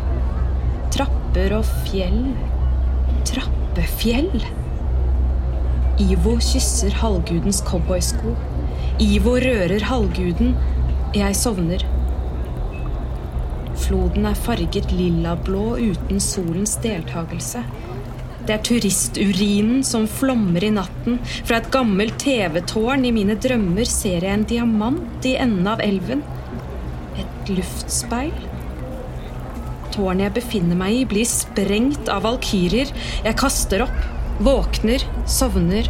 Trapper 0.92 1.54
og 1.56 1.70
fjell. 1.86 2.26
Trappefjell. 3.30 4.44
Ivo 6.04 6.34
kysser 6.44 6.92
halvgudens 7.00 7.62
cowboysko. 7.64 8.34
Ivo 9.00 9.38
rører 9.40 9.88
halvguden. 9.88 10.52
Jeg 11.16 11.38
sovner. 11.40 11.86
Floden 13.86 14.28
er 14.28 14.36
farget 14.36 14.92
lillablå 14.92 15.78
uten 15.80 16.20
solens 16.20 16.76
deltakelse. 16.84 17.64
Det 18.42 18.56
er 18.56 18.62
turisturinen 18.66 19.84
som 19.86 20.08
flommer 20.10 20.64
i 20.66 20.72
natten. 20.74 21.20
Fra 21.46 21.60
et 21.60 21.68
gammelt 21.74 22.16
TV-tårn 22.22 23.04
i 23.06 23.12
mine 23.14 23.36
drømmer 23.38 23.86
ser 23.86 24.26
jeg 24.26 24.34
en 24.34 24.46
diamant 24.50 25.28
i 25.28 25.36
enden 25.38 25.68
av 25.70 25.82
elven. 25.84 26.24
Et 27.22 27.52
luftspeil. 27.54 28.34
Tårnet 29.94 30.26
jeg 30.26 30.36
befinner 30.40 30.78
meg 30.80 30.96
i, 30.96 31.04
blir 31.06 31.28
sprengt 31.28 32.10
av 32.10 32.24
valkyrjer. 32.26 32.90
Jeg 33.28 33.38
kaster 33.38 33.84
opp, 33.86 34.02
våkner, 34.42 35.04
sovner. 35.30 35.86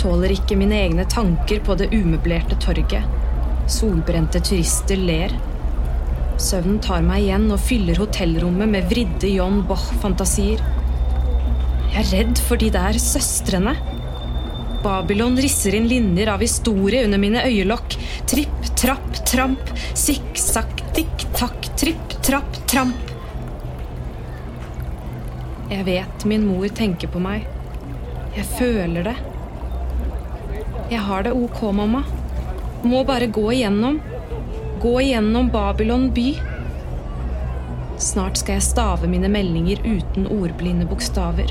Tåler 0.00 0.32
ikke 0.38 0.56
mine 0.56 0.78
egne 0.86 1.04
tanker 1.10 1.60
på 1.66 1.76
det 1.76 1.90
umøblerte 1.92 2.56
torget. 2.64 3.04
Solbrente 3.68 4.40
turister 4.40 4.96
ler. 4.96 5.36
Søvnen 6.40 6.78
tar 6.80 7.02
meg 7.04 7.26
igjen 7.26 7.48
og 7.52 7.60
fyller 7.60 7.98
hotellrommet 8.00 8.70
med 8.72 8.88
vridde 8.88 9.36
John 9.36 9.64
Boch-fantasier. 9.68 10.62
Jeg 11.88 12.04
er 12.04 12.10
redd 12.12 12.40
for 12.44 12.60
de 12.60 12.68
der 12.74 12.98
søstrene. 13.02 13.74
Babylon 14.84 15.38
risser 15.40 15.74
inn 15.74 15.88
linjer 15.90 16.30
av 16.30 16.42
historie 16.44 17.02
under 17.04 17.18
mine 17.18 17.42
øyelokk. 17.48 17.96
Tripp, 18.30 18.68
trapp, 18.78 19.08
tramp. 19.26 19.72
Sikksakk, 19.98 20.84
tikk-takk, 20.94 21.70
tripp, 21.80 22.14
trapp, 22.22 22.60
tramp. 22.70 23.08
Jeg 25.68 25.84
vet 25.84 26.24
min 26.28 26.46
mor 26.48 26.68
tenker 26.72 27.10
på 27.12 27.20
meg. 27.20 27.48
Jeg 28.36 28.46
føler 28.54 29.10
det. 29.10 29.16
Jeg 30.92 31.02
har 31.04 31.26
det 31.26 31.34
ok, 31.36 31.58
mamma. 31.76 32.04
Må 32.86 33.02
bare 33.08 33.26
gå 33.26 33.48
igjennom. 33.56 33.98
Gå 34.80 34.94
igjennom 35.02 35.50
Babylon 35.52 36.06
by. 36.14 36.28
Snart 37.98 38.38
skal 38.38 38.60
jeg 38.60 38.68
stave 38.68 39.10
mine 39.10 39.28
meldinger 39.32 39.82
uten 39.82 40.30
ordblinde 40.30 40.86
bokstaver. 40.86 41.50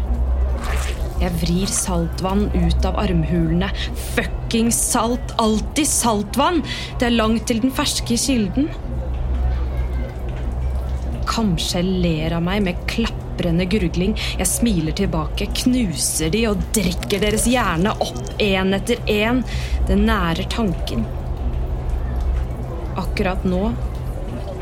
Jeg 1.18 1.34
vrir 1.42 1.72
saltvann 1.74 2.46
ut 2.54 2.86
av 2.86 2.98
armhulene. 3.02 3.72
Fuckings 4.14 4.78
salt! 4.92 5.34
Alltid 5.42 5.90
saltvann! 5.90 6.62
Det 7.00 7.10
er 7.10 7.16
langt 7.16 7.48
til 7.50 7.64
den 7.64 7.74
ferske 7.74 8.20
kilden. 8.22 8.70
Kamskjell 11.28 11.90
ler 12.04 12.38
av 12.38 12.46
meg 12.46 12.62
med 12.68 12.86
klaprende 12.90 13.66
gurgling. 13.70 14.14
Jeg 14.38 14.50
smiler 14.50 14.94
tilbake, 14.98 15.50
knuser 15.64 16.32
de 16.34 16.46
og 16.52 16.62
drikker 16.78 17.26
deres 17.26 17.50
hjerne 17.50 17.98
opp 18.06 18.38
én 18.42 18.78
etter 18.78 19.02
én. 19.10 19.42
Det 19.90 19.98
nærer 19.98 20.46
tanken. 20.54 21.06
Akkurat 22.98 23.46
nå 23.46 23.72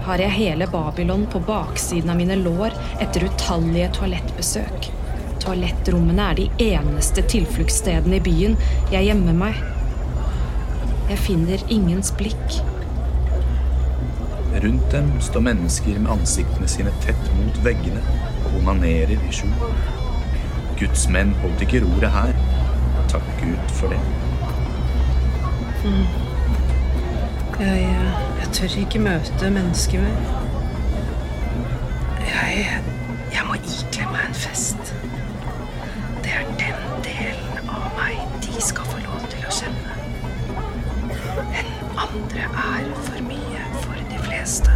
har 0.07 0.21
jeg 0.21 0.37
hele 0.39 0.67
Babylon 0.71 1.27
på 1.31 1.43
baksiden 1.43 2.11
av 2.13 2.19
mine 2.19 2.39
lår 2.39 2.75
etter 3.03 3.27
utallige 3.27 3.91
toalettbesøk. 3.99 4.94
Toalettrommene 5.45 6.23
er 6.31 6.37
de 6.39 6.45
eneste 6.73 7.21
tilfluktsstedene 7.29 8.17
i 8.17 8.23
byen. 8.25 8.55
Jeg 8.91 9.05
gjemmer 9.05 9.35
meg. 9.37 9.59
Jeg 11.09 11.21
finner 11.21 11.61
ingens 11.69 12.09
blikk. 12.17 12.55
Rundt 14.63 14.87
dem 14.91 15.11
står 15.21 15.43
mennesker 15.45 15.99
med 15.99 16.11
ansiktene 16.15 16.67
sine 16.71 16.93
tett 17.03 17.29
mot 17.37 17.59
veggene 17.65 18.01
og 18.47 18.57
onanerer 18.63 19.13
i 19.13 19.33
skjul. 19.35 19.53
Guds 20.79 21.05
menn 21.13 21.35
holdt 21.43 21.61
ikke 21.61 21.83
roret 21.85 22.09
her. 22.15 22.33
Takk 23.11 23.29
Gud 23.43 23.69
for 23.77 23.93
det. 23.93 24.01
Jeg, 27.59 27.85
jeg 28.41 28.51
tør 28.57 28.79
ikke 28.81 29.05
møte 29.05 29.53
mennesker 29.53 30.01
mer. 30.01 30.19
Jeg, 32.25 32.81
jeg 33.31 33.47
må 33.47 33.61
ikle 33.61 34.09
meg 34.09 34.31
en 34.31 34.39
fest. 34.47 34.84
Andre 42.35 42.87
er 42.87 42.87
for 43.03 43.21
mye 43.23 43.61
for 43.83 43.99
de 44.09 44.19
fleste. 44.25 44.71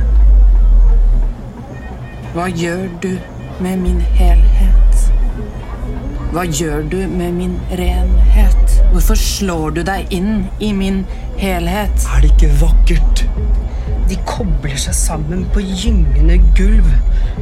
Hva 2.33 2.47
gjør 2.55 2.87
du 3.03 3.11
med 3.59 3.81
min 3.81 4.01
helhet? 4.15 5.07
Hva 6.31 6.45
gjør 6.45 6.85
du 6.91 6.99
med 7.09 7.33
min 7.33 7.57
renhet? 7.71 8.75
Hvorfor 8.93 9.17
slår 9.19 9.75
du 9.75 9.81
deg 9.83 10.13
inn 10.13 10.45
i 10.61 10.71
min 10.73 11.03
helhet? 11.41 12.05
Er 12.05 12.21
det 12.21 12.31
ikke 12.35 12.51
vakkert? 12.61 13.25
De 14.09 14.17
kobler 14.25 14.77
seg 14.79 14.95
sammen 14.97 15.43
på 15.53 15.61
gyngende 15.61 16.39
gulv. 16.57 16.87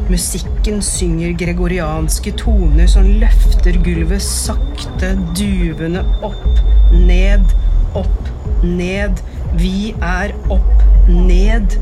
Musikken 0.09 0.81
synger 0.83 1.35
gregorianske 1.39 2.33
toner 2.39 2.89
som 2.91 3.07
løfter 3.21 3.77
gulvet 3.85 4.23
sakte, 4.23 5.13
duvende 5.37 6.03
opp, 6.25 6.63
ned, 6.95 7.53
opp, 7.95 8.31
ned. 8.63 9.21
Vi 9.57 9.93
er 10.03 10.33
opp, 10.53 10.81
ned. 11.07 11.77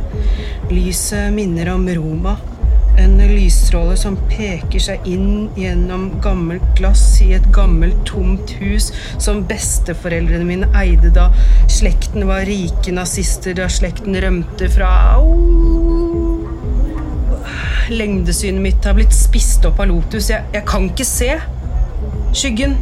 Lyset 0.72 1.34
minner 1.34 1.74
om 1.74 1.88
Roma. 1.98 2.36
En 2.98 3.18
lysstråle 3.20 3.98
som 4.00 4.16
peker 4.30 4.80
seg 4.80 5.08
inn 5.10 5.50
gjennom 5.60 6.06
gammelt 6.24 6.64
glass 6.78 7.04
i 7.26 7.34
et 7.36 7.50
gammelt, 7.56 7.98
tomt 8.08 8.54
hus 8.62 8.88
som 9.20 9.44
besteforeldrene 9.50 10.48
mine 10.48 10.70
eide 10.80 11.12
da 11.16 11.28
slekten 11.68 12.24
var 12.30 12.48
rike 12.48 12.94
nazister, 12.96 13.58
da 13.58 13.68
slekten 13.68 14.16
rømte 14.24 14.72
fra 14.72 14.94
Au! 15.18 15.36
Lengdesynet 17.92 18.64
mitt 18.64 18.88
har 18.88 18.96
blitt 18.98 19.14
spist 19.14 19.68
opp 19.68 19.84
av 19.84 19.92
Lotus. 19.92 20.32
Jeg, 20.32 20.48
jeg 20.56 20.66
kan 20.66 20.88
ikke 20.88 21.06
se. 21.06 21.36
Skyggen. 22.32 22.80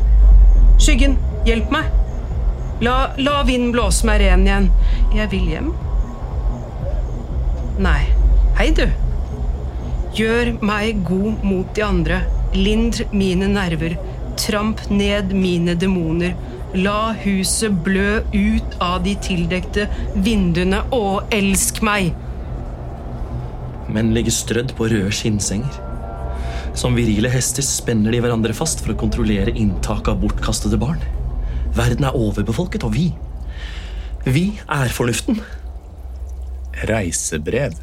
Skyggen, 0.77 1.17
hjelp 1.49 1.73
meg. 1.73 2.03
La, 2.84 3.13
la 3.17 3.43
vinden 3.48 3.72
blåse 3.72 4.04
meg 4.04 4.19
ren 4.19 4.41
igjen. 4.43 4.65
Jeg 5.15 5.30
vil 5.32 5.46
hjem. 5.54 5.69
Nei. 7.80 8.02
Hei, 8.58 8.74
du. 8.76 8.84
Gjør 10.17 10.52
meg 10.65 11.00
god 11.08 11.46
mot 11.48 11.69
de 11.78 11.86
andre. 11.86 12.17
Lindr 12.58 13.06
mine 13.15 13.48
nerver. 13.54 13.96
Tramp 14.41 14.84
ned 14.91 15.32
mine 15.32 15.78
demoner. 15.80 16.36
La 16.76 17.13
huset 17.24 17.72
blø 17.86 18.19
ut 18.34 18.78
av 18.84 19.00
de 19.08 19.15
tildekte 19.22 19.88
vinduene, 20.26 20.84
og 20.91 21.32
elsk 21.32 21.84
meg! 21.86 22.12
Menn 23.93 24.10
ligger 24.15 24.34
strødd 24.34 24.76
på 24.76 24.91
røde 24.91 25.13
skinnsenger. 25.13 25.80
Som 26.76 26.98
virile 26.98 27.32
hester 27.32 27.63
spenner 27.63 28.12
de 28.12 28.24
hverandre 28.26 28.58
fast 28.58 28.82
for 28.84 28.91
å 28.91 29.02
kontrollere 29.06 29.54
inntaket 29.54 30.15
av 30.15 30.24
bortkastede 30.26 30.82
barn. 30.82 31.04
Verden 31.76 32.06
er 32.06 32.16
overbefolket, 32.16 32.84
og 32.84 32.94
vi 32.94 33.14
Vi 34.26 34.62
er 34.70 34.88
fornuften. 34.88 35.42
Reisebrev. 36.90 37.74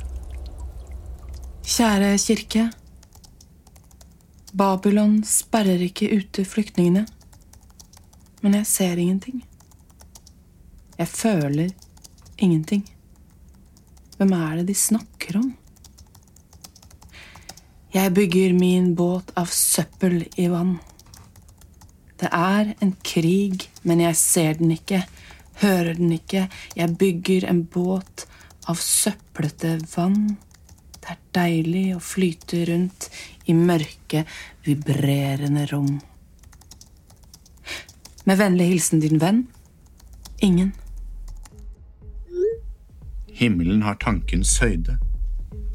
Kjære 1.65 2.19
kirke. 2.19 2.71
Babylon 4.57 5.21
sperrer 5.25 5.85
ikke 5.85 6.09
ute 6.17 6.45
flyktningene. 6.45 7.07
Men 8.43 8.55
jeg 8.55 8.67
ser 8.67 8.97
ingenting. 8.97 9.45
Jeg 10.99 11.09
føler 11.09 11.69
ingenting. 12.39 12.85
Hvem 14.17 14.33
er 14.33 14.57
det 14.57 14.67
de 14.69 14.75
snakker 14.75 15.39
om? 15.39 15.55
Jeg 17.95 18.15
bygger 18.15 18.53
min 18.53 18.95
båt 18.95 19.31
av 19.37 19.47
søppel 19.47 20.27
i 20.37 20.49
vann. 20.53 20.79
Det 22.21 22.29
er 22.33 22.75
en 22.85 22.93
krig, 23.01 23.70
men 23.83 24.03
jeg 24.05 24.17
ser 24.17 24.59
den 24.61 24.75
ikke, 24.75 25.05
hører 25.63 25.95
den 25.95 26.13
ikke. 26.13 26.49
Jeg 26.77 26.97
bygger 26.99 27.49
en 27.49 27.65
båt 27.65 28.27
av 28.69 28.81
søplete 28.85 29.79
vann. 29.95 30.37
Det 31.01 31.15
er 31.15 31.23
deilig 31.35 31.87
å 31.97 32.03
flyte 32.05 32.65
rundt 32.69 33.09
i 33.49 33.57
mørke, 33.57 34.25
vibrerende 34.67 35.67
rom. 35.73 36.01
Med 38.29 38.39
vennlig 38.39 38.69
hilsen 38.75 39.01
din 39.01 39.21
venn. 39.21 39.47
Ingen. 40.45 40.75
Himmelen 43.41 43.83
har 43.83 43.97
tankens 44.01 44.59
høyde. 44.61 44.99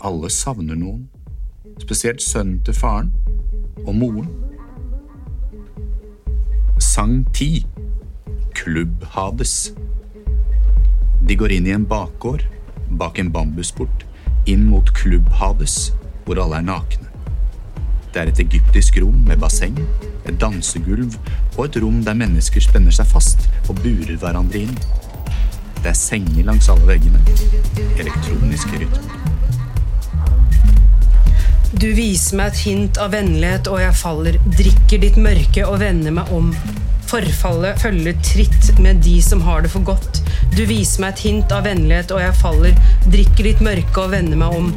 Alle 0.05 0.29
savner 0.29 0.77
noen. 0.77 1.07
Spesielt 1.81 2.21
sønnen 2.21 2.61
til 2.63 2.77
faren 2.77 3.09
og 3.85 3.95
moren. 3.97 4.29
Sang 6.79 7.25
10. 7.33 7.65
Klubb 8.65 9.03
Hades. 9.13 9.71
De 11.21 11.35
går 11.37 11.51
inn 11.53 11.67
i 11.69 11.73
en 11.75 11.83
bakgård, 11.85 12.41
bak 12.97 13.19
en 13.21 13.27
bambusport, 13.29 14.05
inn 14.49 14.63
mot 14.65 14.87
Klubb 14.97 15.27
Hades, 15.37 15.91
hvor 16.25 16.39
alle 16.41 16.57
er 16.57 16.65
nakne. 16.65 17.11
Det 18.09 18.23
er 18.23 18.31
et 18.31 18.41
egyptisk 18.41 18.97
rom 19.03 19.19
med 19.27 19.37
basseng, 19.43 19.77
et 20.25 20.39
dansegulv 20.41 21.13
og 21.59 21.59
et 21.67 21.77
rom 21.83 21.99
der 22.07 22.17
mennesker 22.17 22.65
spenner 22.65 22.95
seg 22.97 23.05
fast 23.11 23.45
og 23.67 23.83
burer 23.83 24.17
hverandre 24.17 24.63
inn. 24.63 24.73
Det 25.83 25.91
er 25.91 25.99
senger 25.99 26.49
langs 26.49 26.71
alle 26.73 26.89
veggene. 26.89 27.21
Elektroniske 28.01 28.81
rytmer. 28.81 29.13
Du 31.75 31.91
viser 31.93 32.41
meg 32.41 32.49
et 32.49 32.65
hint 32.65 32.97
av 32.97 33.13
vennlighet, 33.13 33.69
og 33.69 33.77
jeg 33.83 34.01
faller. 34.01 34.41
Drikker 34.57 35.05
ditt 35.05 35.21
mørke 35.21 35.69
og 35.69 35.83
vender 35.85 36.17
meg 36.17 36.33
om. 36.33 36.49
Forfallet 37.05 37.81
følger 37.81 38.17
tritt 38.25 38.71
med 38.81 39.03
de 39.05 39.19
som 39.21 39.41
har 39.45 39.61
det 39.61 39.71
for 39.73 39.85
godt. 39.85 40.21
Du 40.55 40.63
viser 40.65 41.03
meg 41.03 41.13
et 41.13 41.25
hint 41.27 41.53
av 41.53 41.65
vennlighet, 41.67 42.13
og 42.15 42.23
jeg 42.23 42.37
faller. 42.41 42.77
Drikker 43.05 43.49
ditt 43.49 43.65
mørke 43.65 44.05
og 44.05 44.13
vender 44.15 44.39
meg 44.41 44.57
om. 44.57 44.71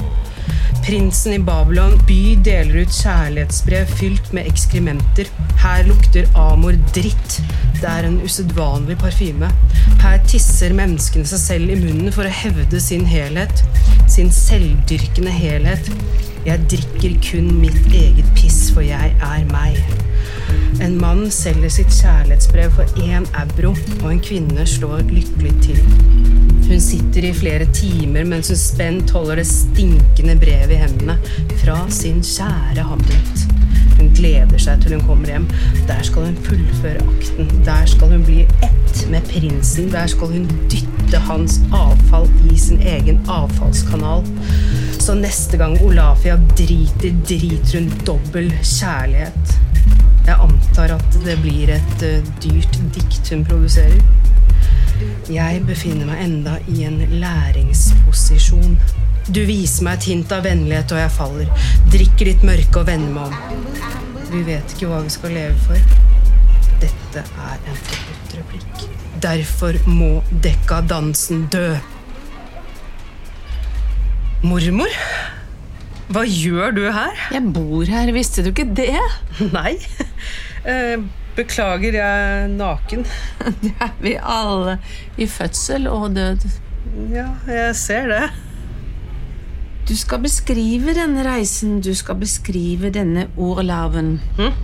Prinsen 0.88 1.34
i 1.34 1.38
Babylon 1.44 1.98
by 2.08 2.20
deler 2.46 2.84
ut 2.84 2.94
kjærlighetsbrev 2.94 3.90
fylt 3.98 4.30
med 4.36 4.48
ekskrementer. 4.48 5.28
Her 5.60 5.82
lukter 5.88 6.28
Amor 6.38 6.76
dritt. 6.96 7.40
Det 7.78 7.88
er 7.88 8.08
en 8.08 8.20
usedvanlig 8.24 8.96
parfyme. 9.02 9.50
Her 10.02 10.16
tisser 10.28 10.72
menneskene 10.76 11.28
seg 11.28 11.42
selv 11.42 11.74
i 11.74 11.78
munnen 11.80 12.12
for 12.14 12.24
å 12.24 12.36
hevde 12.40 12.80
sin 12.82 13.04
helhet. 13.08 13.64
Sin 14.08 14.32
selvdyrkende 14.34 15.34
helhet. 15.34 15.92
Jeg 16.46 16.64
drikker 16.72 17.18
kun 17.30 17.52
mitt 17.60 17.92
eget 17.92 18.32
piss, 18.38 18.68
for 18.72 18.86
jeg 18.86 19.12
er 19.18 19.48
meg. 19.52 19.80
En 20.84 20.96
mann 21.00 21.30
selger 21.34 21.72
sitt 21.72 21.92
kjærlighetsbrev 22.00 22.74
for 22.76 23.00
én 23.02 23.26
euro, 23.42 23.74
og 24.02 24.08
en 24.12 24.22
kvinne 24.22 24.66
slår 24.66 25.04
lykkelig 25.10 25.54
til. 25.64 25.82
Hun 26.68 26.80
sitter 26.84 27.24
i 27.24 27.32
flere 27.32 27.66
timer 27.72 28.26
mens 28.28 28.50
hun 28.52 28.58
spent 28.60 29.10
holder 29.16 29.40
det 29.40 29.46
stinkende 29.48 30.36
brevet 30.36 30.74
i 30.76 30.80
hendene 30.82 31.16
fra 31.62 31.78
sin 31.92 32.20
kjære 32.20 32.84
Hamlet. 32.90 33.46
Hun 33.98 34.10
gleder 34.14 34.60
seg 34.62 34.82
til 34.82 34.94
hun 34.94 35.06
kommer 35.08 35.32
hjem. 35.32 35.46
Der 35.88 36.02
skal 36.06 36.28
hun 36.28 36.36
fullføre 36.46 37.02
akten. 37.02 37.48
Der 37.66 37.88
skal 37.90 38.12
hun 38.12 38.26
bli 38.26 38.42
ett 38.62 39.00
med 39.10 39.26
prinsen. 39.32 39.88
Der 39.92 40.06
skal 40.06 40.34
hun 40.34 40.46
dytte 40.70 41.22
hans 41.26 41.58
avfall 41.74 42.28
i 42.52 42.58
sin 42.58 42.82
egen 42.84 43.22
avfallskanal. 43.32 44.26
Så 45.00 45.16
neste 45.18 45.56
gang 45.56 45.78
Olafia 45.82 46.36
driter, 46.58 47.16
driter 47.28 47.78
hun 47.78 47.90
dobbel 48.06 48.52
kjærlighet. 48.60 49.56
Jeg 50.28 50.36
antar 50.44 50.92
at 50.92 51.14
det 51.24 51.38
blir 51.40 51.70
et 51.72 52.02
uh, 52.04 52.26
dyrt 52.42 52.74
dikt 52.92 53.30
hun 53.32 53.46
produserer. 53.48 54.02
Jeg 55.32 55.62
befinner 55.64 56.04
meg 56.04 56.20
enda 56.26 56.58
i 56.68 56.82
en 56.84 56.98
læringsposisjon. 57.22 58.74
Du 59.32 59.40
viser 59.48 59.86
meg 59.86 59.96
et 59.96 60.08
hint 60.10 60.34
av 60.36 60.44
vennlighet, 60.44 60.92
og 60.92 61.00
jeg 61.00 61.14
faller. 61.14 61.64
Drikker 61.94 62.28
ditt 62.28 62.44
mørke 62.44 62.82
og 62.82 62.90
vender 62.90 63.14
meg 63.14 63.32
om. 63.32 63.64
Vi 64.28 64.42
vet 64.44 64.76
ikke 64.76 64.90
hva 64.90 65.00
vi 65.06 65.14
skal 65.16 65.32
leve 65.32 65.56
for. 65.64 65.96
Dette 66.84 67.24
er 67.24 67.56
en 67.56 67.80
forbudt 67.88 68.36
replikk. 68.42 68.84
Derfor 69.24 69.80
må 69.88 70.10
dekadansen 70.44 71.46
dø. 71.52 71.70
Mormor? 74.44 74.92
Hva 76.08 76.22
gjør 76.24 76.72
du 76.72 76.84
her? 76.88 77.16
Jeg 77.34 77.44
bor 77.52 77.84
her, 77.84 78.10
visste 78.16 78.44
du 78.44 78.48
ikke 78.54 78.64
det? 78.78 78.94
Nei. 79.56 79.74
Eh, 80.64 80.96
Beklager, 81.36 81.94
jeg 81.94 82.22
er 82.42 82.48
naken. 82.50 83.04
Det 83.62 83.74
er 83.78 83.92
vi 84.02 84.14
alle. 84.16 84.78
I 85.20 85.28
fødsel 85.30 85.86
og 85.92 86.16
død. 86.16 86.48
Ja, 87.12 87.28
jeg 87.46 87.76
ser 87.76 88.08
det. 88.10 88.22
Du 89.88 89.94
skal 89.96 90.24
beskrive 90.24 90.96
denne 90.96 91.22
reisen. 91.28 91.78
Du 91.84 91.92
skal 91.94 92.18
beskrive 92.20 92.90
denne 92.92 93.28
orlaven. 93.36 94.16
Hm? 94.40 94.56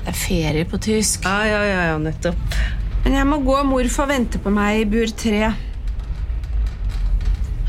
Det 0.00 0.10
er 0.10 0.16
ferie 0.16 0.64
på 0.68 0.80
tysk. 0.82 1.28
Ja, 1.28 1.44
ja, 1.46 1.62
ja, 1.68 1.86
ja 1.92 1.96
nettopp. 2.00 2.58
Men 3.04 3.20
jeg 3.20 3.28
må 3.28 3.38
gå. 3.44 3.60
Morfar 3.68 4.08
venter 4.10 4.42
på 4.42 4.52
meg 4.52 4.82
i 4.82 4.88
bur 4.90 5.12
tre. 5.16 5.52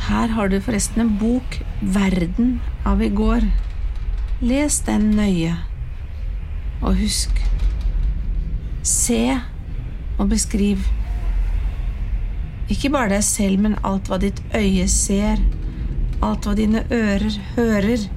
Her 0.08 0.34
har 0.36 0.50
du 0.52 0.58
forresten 0.64 1.06
en 1.06 1.14
bok, 1.20 1.60
'Verden' 1.84 2.58
av 2.86 3.02
i 3.04 3.10
går. 3.10 3.46
Les 4.42 4.80
den 4.88 5.12
nøye. 5.18 5.54
Og 6.82 6.98
husk 6.98 7.38
Se 8.82 9.38
og 10.18 10.30
beskriv. 10.32 10.82
Ikke 12.72 12.90
bare 12.94 13.12
deg 13.14 13.26
selv, 13.26 13.62
men 13.62 13.78
alt 13.86 14.10
hva 14.10 14.18
ditt 14.22 14.42
øye 14.58 14.88
ser, 14.90 15.42
alt 16.26 16.48
hva 16.48 16.56
dine 16.58 16.82
ører 16.90 17.38
hører. 17.58 18.08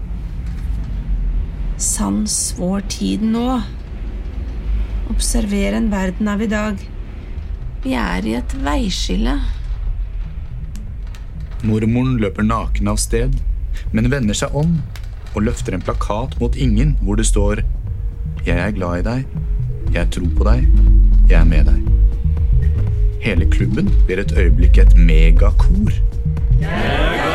Sans 1.77 2.39
vår 2.57 2.87
tid 2.97 3.25
nå. 3.29 3.59
Observer 5.13 5.77
en 5.77 5.91
verden 5.93 6.31
av 6.33 6.45
i 6.45 6.49
dag. 6.49 6.81
Vi 7.85 7.93
er 8.01 8.25
i 8.25 8.37
et 8.39 8.57
veiskille. 8.65 9.37
Mormoren 11.65 12.17
løper 12.21 12.47
naken 12.47 12.89
av 12.93 13.01
sted, 13.01 13.37
men 13.95 14.11
vender 14.11 14.37
seg 14.37 14.55
om 14.59 14.77
og 15.35 15.47
løfter 15.47 15.75
en 15.75 15.83
plakat 15.83 16.35
mot 16.41 16.57
ingen 16.59 16.97
hvor 17.03 17.19
det 17.19 17.27
står 17.31 17.63
Jeg 18.45 18.59
er 18.61 18.75
glad 18.77 18.99
i 18.99 19.05
deg. 19.07 19.37
Jeg 19.95 20.11
tror 20.13 20.33
på 20.37 20.45
deg. 20.45 20.67
Jeg 21.31 21.39
er 21.41 21.47
med 21.49 21.71
deg. 21.71 21.79
Hele 23.25 23.47
klubben 23.49 23.89
blir 24.05 24.21
et 24.21 24.35
øyeblikk 24.37 24.83
et 24.83 24.99
megakor. 24.99 25.95
Ingen 26.61 27.34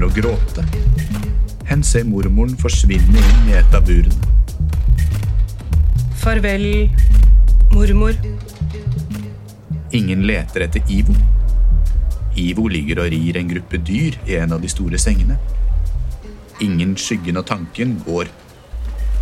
begynner 0.00 0.08
å 0.08 0.14
gråte. 0.14 0.64
Hen 1.68 1.82
ser 1.84 2.04
mormoren 2.08 2.56
forsvinne 2.56 3.20
inn 3.20 3.50
i 3.50 3.56
et 3.58 3.74
av 3.74 3.84
burene. 3.84 4.16
Farvel, 6.20 6.90
mormor. 7.72 8.16
Ingen 9.92 10.26
leter 10.26 10.66
etter 10.66 10.82
Ivo. 10.90 11.14
Ivo 12.36 12.68
ligger 12.68 13.02
og 13.04 13.10
rir 13.12 13.36
en 13.36 13.48
gruppe 13.50 13.78
dyr 13.78 14.18
i 14.26 14.36
en 14.36 14.52
av 14.52 14.60
de 14.60 14.68
store 14.68 14.98
sengene. 14.98 15.38
Ingen 16.60 16.96
skyggen 16.96 17.40
og 17.40 17.46
tanken 17.48 17.98
går. 18.04 18.28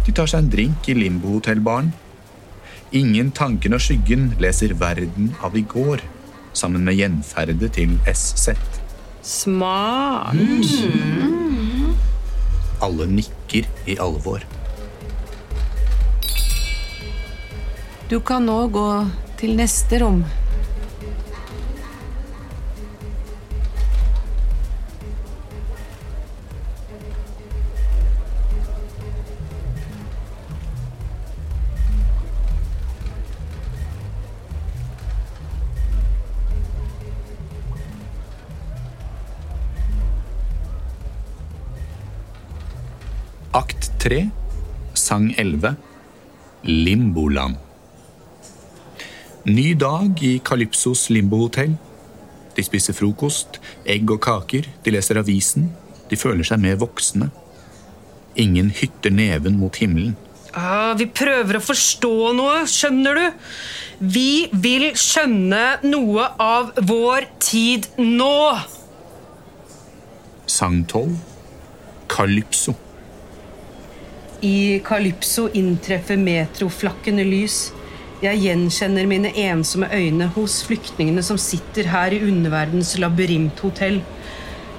De 0.06 0.12
tar 0.12 0.28
seg 0.28 0.44
en 0.44 0.50
drink 0.52 0.88
i 0.88 0.96
Limbo-hotellbaren. 0.96 1.92
Ingen 2.96 3.32
tanken 3.36 3.76
og 3.76 3.82
skyggen 3.84 4.32
leser 4.40 4.74
Verden 4.78 5.34
av 5.44 5.56
i 5.56 5.62
går 5.62 6.02
sammen 6.56 6.84
med 6.84 6.98
gjenferdet 6.98 7.74
til 7.76 7.98
SZ. 8.08 8.77
Smart. 9.28 10.36
Alle 12.80 13.06
nikker 13.06 13.66
i 13.84 13.96
alvor. 14.00 14.40
Du 18.08 18.20
kan 18.24 18.48
nå 18.48 18.56
gå 18.72 18.86
til 19.36 19.52
neste 19.58 20.00
rom. 20.00 20.22
Akt 43.58 43.90
3, 43.98 44.28
sang 44.94 45.34
11, 45.36 45.74
Limboland. 46.62 47.56
Ny 49.50 49.72
dag 49.74 50.22
i 50.22 50.36
Calypsos 50.44 51.08
limbohotell. 51.10 51.74
De 52.54 52.62
spiser 52.62 52.94
frokost, 52.94 53.58
egg 53.82 54.12
og 54.14 54.20
kaker, 54.22 54.68
de 54.84 54.94
leser 54.94 55.18
avisen. 55.18 55.72
De 56.06 56.20
føler 56.20 56.46
seg 56.46 56.62
mer 56.62 56.78
voksne. 56.78 57.32
Ingen 58.38 58.70
hytter 58.78 59.10
neven 59.10 59.58
mot 59.58 59.82
himmelen. 59.82 60.14
Ah, 60.54 60.94
vi 60.94 61.08
prøver 61.10 61.58
å 61.58 61.64
forstå 61.64 62.14
noe, 62.38 62.62
skjønner 62.70 63.18
du? 63.18 63.44
Vi 64.14 64.32
vil 64.54 64.92
skjønne 64.94 65.80
noe 65.88 66.30
av 66.38 66.76
vår 66.78 67.32
tid 67.42 67.90
nå. 67.98 68.34
Sang 70.46 70.84
12, 70.86 71.16
Calypso. 72.06 72.84
I 74.40 74.80
Calypso 74.86 75.48
inntreffer 75.50 76.16
metroflakkende 76.16 77.24
lys. 77.26 77.72
Jeg 78.22 78.38
gjenkjenner 78.38 79.06
mine 79.10 79.32
ensomme 79.34 79.88
øyne 79.90 80.28
hos 80.36 80.60
flyktningene 80.66 81.24
som 81.26 81.40
sitter 81.42 81.88
her 81.90 82.14
i 82.14 82.20
underverdens 82.22 82.92
labyrinthotell. 83.02 83.98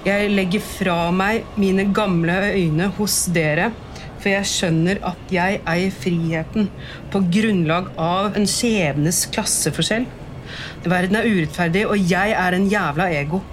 Jeg 0.05 0.29
legger 0.31 0.63
fra 0.63 0.95
meg 1.11 1.43
mine 1.59 1.89
gamle 1.91 2.37
øyne 2.53 2.87
hos 2.95 3.25
dere, 3.35 3.73
for 4.21 4.31
jeg 4.31 4.47
skjønner 4.47 5.03
at 5.11 5.35
jeg 5.35 5.59
eier 5.67 5.91
friheten 5.91 6.71
på 7.11 7.25
grunnlag 7.27 7.91
av 7.99 8.39
en 8.39 8.47
skjebnes 8.47 9.25
klasseforskjell. 9.35 10.07
Verden 10.87 11.19
er 11.19 11.27
urettferdig, 11.27 11.83
og 11.83 11.99
jeg 11.99 12.31
er 12.31 12.55
en 12.55 12.71
jævla 12.71 13.11
ego. 13.11 13.43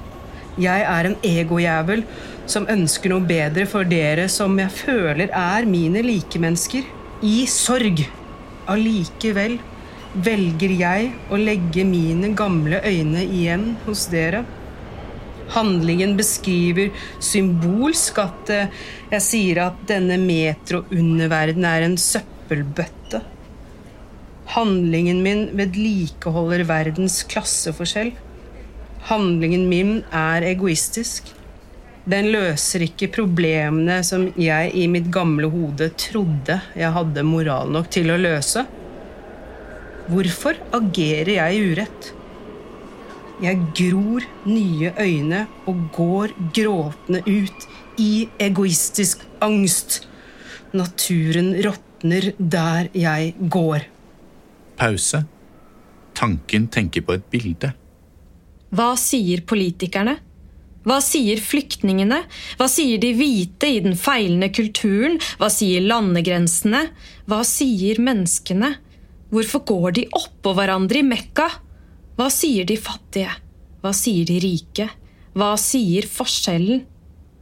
Jeg 0.56 0.86
er 0.86 1.10
en 1.10 1.18
egojævel 1.26 2.06
som 2.50 2.66
ønsker 2.70 3.12
noe 3.12 3.26
bedre 3.26 3.66
for 3.70 3.88
dere 3.88 4.28
som 4.32 4.54
jeg 4.60 4.72
føler 4.74 5.30
er 5.30 5.66
mine 5.68 6.02
likemennesker. 6.06 6.86
I 7.24 7.46
sorg. 7.50 8.02
Allikevel 8.70 9.58
velger 10.24 10.72
jeg 10.80 11.10
å 11.30 11.38
legge 11.40 11.84
mine 11.86 12.32
gamle 12.36 12.80
øyne 12.84 13.24
igjen 13.24 13.74
hos 13.86 14.06
dere. 14.12 14.44
Handlingen 15.54 16.16
beskriver 16.18 16.90
symbolsk 17.22 18.18
at 18.18 18.50
eh, 18.50 18.72
jeg 19.12 19.22
sier 19.22 19.62
at 19.68 19.78
denne 19.86 20.18
metro-underverden 20.18 21.66
er 21.68 21.86
en 21.86 21.94
søppelbøtte. 22.00 23.22
Handlingen 24.56 25.22
min 25.22 25.46
vedlikeholder 25.58 26.66
verdens 26.66 27.20
klasseforskjell. 27.30 28.12
Handlingen 29.06 29.68
min 29.70 29.96
er 30.10 30.46
egoistisk. 30.48 31.35
Den 32.06 32.28
løser 32.30 32.84
ikke 32.86 33.08
problemene 33.10 33.98
som 34.06 34.28
jeg 34.38 34.70
i 34.78 34.84
mitt 34.90 35.08
gamle 35.10 35.48
hode 35.50 35.88
trodde 35.98 36.60
jeg 36.78 36.94
hadde 36.94 37.24
moral 37.26 37.72
nok 37.74 37.88
til 37.96 38.12
å 38.14 38.18
løse. 38.20 38.62
Hvorfor 40.06 40.60
agerer 40.76 41.32
jeg 41.34 41.72
urett? 41.72 42.12
Jeg 43.42 43.58
gror 43.76 44.24
nye 44.46 44.92
øyne 45.02 45.40
og 45.66 45.80
går 45.96 46.34
gråtende 46.54 47.24
ut 47.26 47.66
i 48.00 48.28
egoistisk 48.38 49.26
angst. 49.42 50.04
Naturen 50.78 51.50
råtner 51.66 52.30
der 52.38 52.92
jeg 52.94 53.34
går. 53.50 53.88
Pause. 54.78 55.24
Tanken 56.16 56.70
tenker 56.72 57.02
på 57.02 57.18
et 57.18 57.26
bilde. 57.34 57.72
Hva 58.70 58.92
sier 59.00 59.42
politikerne? 59.42 60.16
Hva 60.86 61.00
sier 61.02 61.40
flyktningene? 61.42 62.20
Hva 62.60 62.66
sier 62.70 63.00
de 63.02 63.10
hvite 63.18 63.66
i 63.74 63.80
den 63.82 63.96
feilende 63.98 64.52
kulturen? 64.54 65.16
Hva 65.40 65.48
sier 65.50 65.82
landegrensene? 65.82 66.84
Hva 67.26 67.40
sier 67.46 67.98
menneskene? 67.98 68.76
Hvorfor 69.34 69.64
går 69.66 69.96
de 69.96 70.04
oppå 70.14 70.52
hverandre 70.54 71.02
i 71.02 71.06
Mekka? 71.06 71.48
Hva 72.16 72.28
sier 72.30 72.68
de 72.68 72.76
fattige? 72.78 73.34
Hva 73.82 73.90
sier 73.98 74.28
de 74.28 74.38
rike? 74.44 74.86
Hva 75.34 75.56
sier 75.58 76.06
forskjellen? 76.06 76.84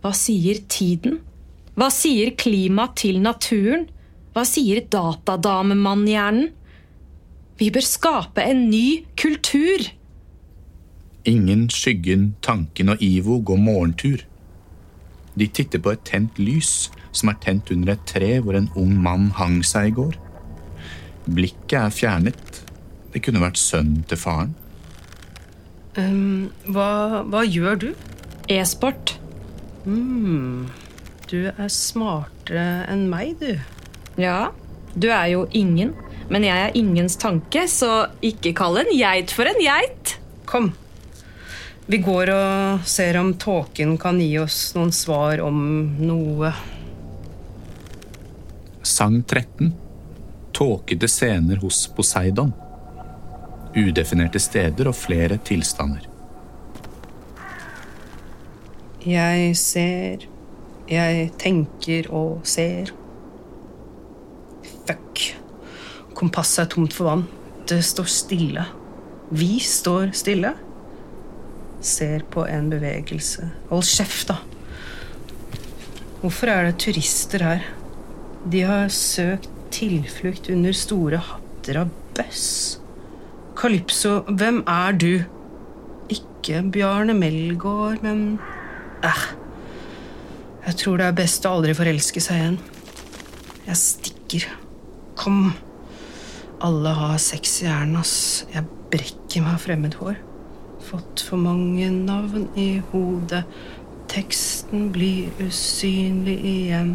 Hva 0.00 0.14
sier 0.16 0.62
tiden? 0.72 1.20
Hva 1.76 1.90
sier 1.92 2.32
klima 2.40 2.88
til 2.96 3.20
naturen? 3.20 3.84
Hva 4.32 4.46
sier 4.48 4.80
datadamemannhjernen? 4.90 6.48
Vi 7.60 7.68
bør 7.70 7.86
skape 7.86 8.42
en 8.42 8.64
ny 8.72 9.04
kultur. 9.20 9.84
Ingen, 11.24 11.68
skyggen, 11.72 12.34
tanken 12.44 12.92
og 12.92 13.02
Ivo 13.02 13.38
går 13.40 13.56
morgentur. 13.56 14.24
De 15.34 15.46
titter 15.48 15.80
på 15.80 15.94
et 15.94 16.04
tent 16.04 16.36
lys 16.38 16.90
som 17.14 17.30
er 17.30 17.38
tent 17.42 17.70
under 17.72 17.94
et 17.94 18.04
tre 18.06 18.36
hvor 18.44 18.58
en 18.58 18.68
ung 18.76 18.92
mann 19.02 19.30
hang 19.38 19.62
seg 19.66 19.92
i 19.92 19.94
går. 19.96 20.18
Blikket 21.24 21.78
er 21.80 21.94
fjernet. 21.94 22.60
Det 23.14 23.22
kunne 23.24 23.42
vært 23.42 23.60
sønnen 23.60 24.04
til 24.10 24.20
faren. 24.20 24.54
Um, 25.96 26.50
hva, 26.66 27.22
hva 27.30 27.44
gjør 27.46 27.80
du? 27.86 27.88
E-sport. 28.50 29.14
Du 29.84 31.38
er 31.48 31.70
smartere 31.72 32.84
enn 32.90 33.06
meg, 33.08 33.38
du. 33.40 33.54
Ja, 34.20 34.50
du 34.92 35.08
er 35.08 35.28
jo 35.32 35.46
ingen. 35.56 35.94
Men 36.28 36.44
jeg 36.46 36.68
er 36.68 36.76
ingens 36.78 37.16
tanke, 37.20 37.66
så 37.70 38.08
ikke 38.24 38.54
kall 38.56 38.80
en 38.82 38.92
geit 38.92 39.32
for 39.34 39.48
en 39.48 39.60
geit. 39.62 40.16
Kom. 40.48 40.72
Vi 41.86 41.98
går 42.00 42.30
og 42.32 42.86
ser 42.88 43.18
om 43.20 43.34
tåken 43.36 43.98
kan 44.00 44.16
gi 44.16 44.38
oss 44.40 44.70
noen 44.72 44.92
svar 44.96 45.42
om 45.44 45.58
noe. 46.00 46.48
Sang 48.80 49.18
13. 49.20 49.68
Tåkete 50.56 51.10
scener 51.12 51.60
hos 51.60 51.82
Poseidon. 51.92 52.54
Udefinerte 53.76 54.40
steder 54.40 54.88
og 54.88 54.96
flere 54.96 55.36
tilstander. 55.44 56.08
Jeg 59.04 59.56
ser 59.60 60.28
Jeg 60.88 61.30
tenker 61.40 62.08
og 62.12 62.44
ser. 62.48 62.92
Fuck. 64.88 65.20
Kompasset 66.16 66.64
er 66.64 66.74
tomt 66.74 66.96
for 66.96 67.12
vann. 67.12 67.28
Det 67.68 67.84
står 67.84 68.08
stille. 68.08 68.70
Vi 69.32 69.58
står 69.60 70.12
stille. 70.16 70.52
Ser 71.84 72.24
på 72.32 72.46
en 72.48 72.70
bevegelse. 72.72 73.50
Hold 73.68 73.84
kjeft, 73.84 74.30
da. 74.32 74.38
Hvorfor 76.22 76.48
er 76.48 76.70
det 76.70 76.78
turister 76.80 77.44
her? 77.44 77.66
De 78.48 78.62
har 78.64 78.88
søkt 78.92 79.50
tilflukt 79.74 80.48
under 80.52 80.72
store 80.76 81.20
hatter 81.20 81.82
av 81.82 81.92
bøss. 82.16 82.48
Calypso, 83.58 84.22
hvem 84.28 84.62
er 84.68 84.96
du? 84.96 85.12
Ikke 86.12 86.62
Bjarne 86.72 87.14
Melgaard, 87.16 88.00
men 88.04 88.38
Æh. 89.04 89.24
Jeg 90.64 90.76
tror 90.80 90.96
det 90.96 91.06
er 91.10 91.16
best 91.18 91.44
å 91.44 91.58
aldri 91.58 91.74
forelske 91.76 92.22
seg 92.24 92.40
igjen. 92.40 92.60
Jeg 93.66 93.80
stikker. 93.80 94.46
Kom. 95.20 95.50
Alle 96.64 96.94
har 96.96 97.18
sex 97.20 97.58
i 97.60 97.66
hjernen, 97.66 97.98
ass. 98.00 98.46
Jeg 98.52 98.64
brekker 98.92 99.44
meg 99.44 99.58
av 99.58 99.66
fremmedhår. 99.66 100.16
Fått 100.94 101.24
for 101.26 101.40
mange 101.42 101.88
navn 101.90 102.44
i 102.54 102.76
hodet. 102.92 103.42
Teksten 104.12 104.92
blir 104.94 105.32
usynlig 105.42 106.36
igjen. 106.46 106.92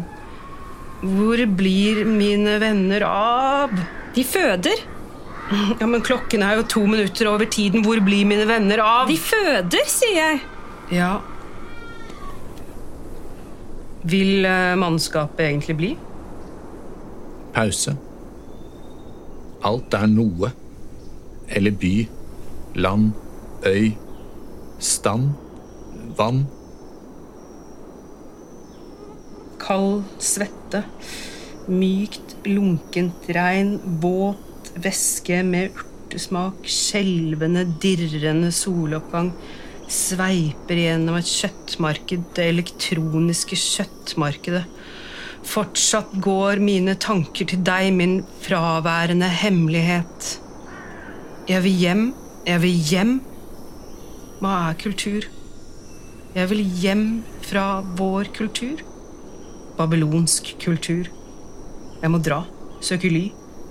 Hvor 1.02 1.42
blir 1.58 2.00
mine 2.08 2.54
venner 2.62 3.04
av? 3.04 3.74
De 4.16 4.24
føder. 4.24 4.80
Ja, 5.76 5.84
Men 5.84 6.00
klokken 6.00 6.46
er 6.46 6.56
jo 6.56 6.64
to 6.64 6.86
minutter 6.88 7.28
over 7.28 7.44
tiden. 7.44 7.84
Hvor 7.84 8.00
blir 8.00 8.24
mine 8.24 8.48
venner 8.48 8.80
av? 8.80 9.12
De 9.12 9.18
føder, 9.20 9.84
sier 9.90 10.16
jeg. 10.16 10.40
Ja 10.96 11.20
Vil 14.02 14.46
eh, 14.48 14.74
mannskapet 14.80 15.44
egentlig 15.44 15.76
bli? 15.76 15.94
Pause. 17.52 17.98
Alt 19.60 19.92
er 19.92 20.08
noe. 20.08 20.54
Eller 21.52 21.76
by, 21.76 21.94
land, 22.80 23.12
øy, 23.66 23.92
stand, 24.78 25.32
vann. 26.16 26.46
Kald 29.60 30.02
svette. 30.18 30.84
Mykt, 31.68 32.36
lunkent 32.48 33.28
regn. 33.36 33.76
Våt 34.02 34.72
væske 34.80 35.42
med 35.46 35.76
urtesmak. 35.76 36.64
Skjelvende, 36.64 37.66
dirrende 37.82 38.50
soloppgang. 38.54 39.32
Sveiper 39.90 40.78
gjennom 40.78 41.18
et 41.18 41.28
kjøttmarked, 41.28 42.28
det 42.36 42.48
elektroniske 42.52 43.58
kjøttmarkedet. 43.58 44.64
Fortsatt 45.50 46.12
går 46.22 46.60
mine 46.62 46.94
tanker 47.00 47.48
til 47.48 47.62
deg, 47.66 47.90
min 47.96 48.20
fraværende 48.44 49.28
hemmelighet. 49.40 50.36
Jeg 51.48 51.64
vil 51.64 51.82
hjem, 51.82 52.04
jeg 52.46 52.62
vil 52.62 52.86
hjem. 52.92 53.14
Hva 54.40 54.70
er 54.70 54.76
kultur? 54.80 55.26
Jeg 56.32 56.48
vil 56.48 56.62
hjem 56.80 57.02
fra 57.44 57.82
vår 57.98 58.30
kultur. 58.32 58.78
Babylonsk 59.76 60.54
kultur. 60.62 61.10
Jeg 62.00 62.08
må 62.08 62.20
dra, 62.24 62.38
søke 62.80 63.10
ly. 63.12 63.26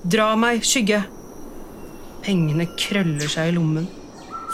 Dra 0.06 0.28
meg, 0.38 0.62
skygge. 0.62 1.00
Pengene 2.22 2.68
krøller 2.78 3.32
seg 3.34 3.50
i 3.50 3.56
lommen. 3.56 3.88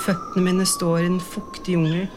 Føttene 0.05 0.45
mine 0.45 0.69
står 0.69 1.01
i 1.01 1.09
en 1.09 1.19
fuktig 1.19 1.75
jungel. 1.75 2.07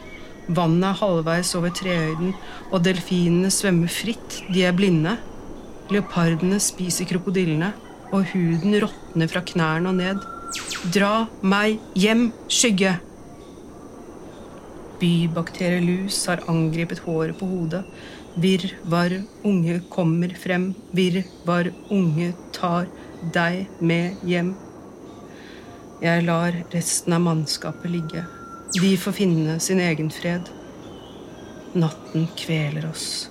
Vannet 0.46 0.92
er 0.92 1.00
halvveis 1.02 1.50
over 1.58 1.74
trehøyden, 1.74 2.30
og 2.70 2.86
delfinene 2.86 3.50
svømmer 3.50 3.90
fritt. 3.90 4.38
De 4.54 4.62
er 4.62 4.78
blinde. 4.78 5.16
Leopardene 5.90 6.62
spiser 6.62 7.10
krokodillene, 7.10 7.72
og 8.14 8.30
huden 8.30 8.78
råtner 8.78 9.34
fra 9.34 9.42
knærne 9.42 9.90
og 9.90 9.98
ned. 9.98 10.22
Dra 10.94 11.26
meg 11.42 11.82
hjem, 11.98 12.28
skygge! 12.46 13.00
Bybakterielus 14.98 16.24
har 16.26 16.42
angrepet 16.50 17.02
håret 17.04 17.38
på 17.38 17.46
hodet. 17.46 17.84
Virvar 18.38 19.12
unge 19.46 19.80
kommer 19.90 20.34
frem. 20.34 20.72
Virvar 20.94 21.70
unge 21.90 22.32
tar 22.54 22.88
deg 23.34 23.68
med 23.80 24.18
hjem. 24.26 24.54
Jeg 26.02 26.22
lar 26.26 26.54
resten 26.74 27.14
av 27.16 27.24
mannskapet 27.24 27.90
ligge. 27.90 28.24
De 28.78 28.92
får 29.00 29.16
finne 29.16 29.58
sin 29.62 29.80
egen 29.82 30.10
fred. 30.14 30.50
Natten 31.74 32.28
kveler 32.38 32.86
oss. 32.90 33.28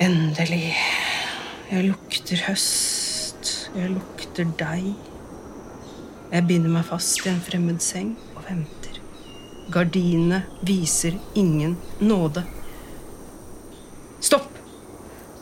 Endelig. 0.00 0.74
Jeg 1.70 1.88
lukter 1.90 2.44
høst. 2.48 3.50
Jeg 3.76 3.92
lukter 3.92 4.48
deg. 4.60 4.92
Jeg 6.30 6.46
binder 6.48 6.72
meg 6.72 6.88
fast 6.88 7.20
i 7.26 7.32
en 7.32 7.42
fremmed 7.44 7.84
seng 7.84 8.14
og 8.36 8.46
venter. 8.48 8.79
Gardinene 9.70 10.42
viser 10.66 11.18
ingen 11.34 11.76
nåde. 11.98 12.44
Stopp! 14.20 14.50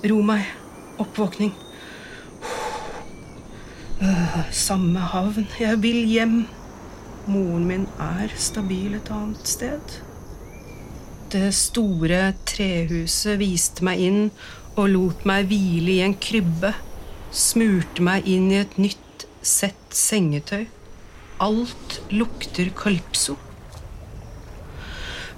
Ro 0.04 0.20
meg. 0.22 0.44
Oppvåkning. 0.98 1.54
Øh, 4.02 4.52
samme 4.52 4.98
havn. 4.98 5.46
Jeg 5.60 5.82
vil 5.82 6.04
hjem. 6.06 6.46
Moren 7.26 7.66
min 7.66 7.88
er 8.00 8.32
stabil 8.36 8.94
et 8.94 9.10
annet 9.10 9.48
sted. 9.48 9.98
Det 11.32 11.50
store 11.54 12.32
trehuset 12.48 13.36
viste 13.42 13.84
meg 13.84 14.00
inn 14.00 14.22
og 14.78 14.86
lot 14.94 15.26
meg 15.28 15.50
hvile 15.50 15.98
i 15.98 16.04
en 16.06 16.14
krybbe. 16.16 16.72
Smurte 17.34 18.04
meg 18.06 18.30
inn 18.30 18.48
i 18.54 18.62
et 18.62 18.78
nytt 18.80 19.26
sett 19.42 19.92
sengetøy. 19.92 20.64
Alt 21.44 22.00
lukter 22.10 22.70
calypso. 22.74 23.36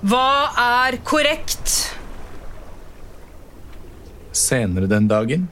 Hva 0.00 0.48
er 0.56 0.96
korrekt? 1.04 1.72
Senere 4.32 4.86
den 4.88 5.08
dagen. 5.10 5.42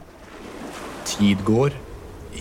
Tid 1.04 1.42
går. 1.44 1.74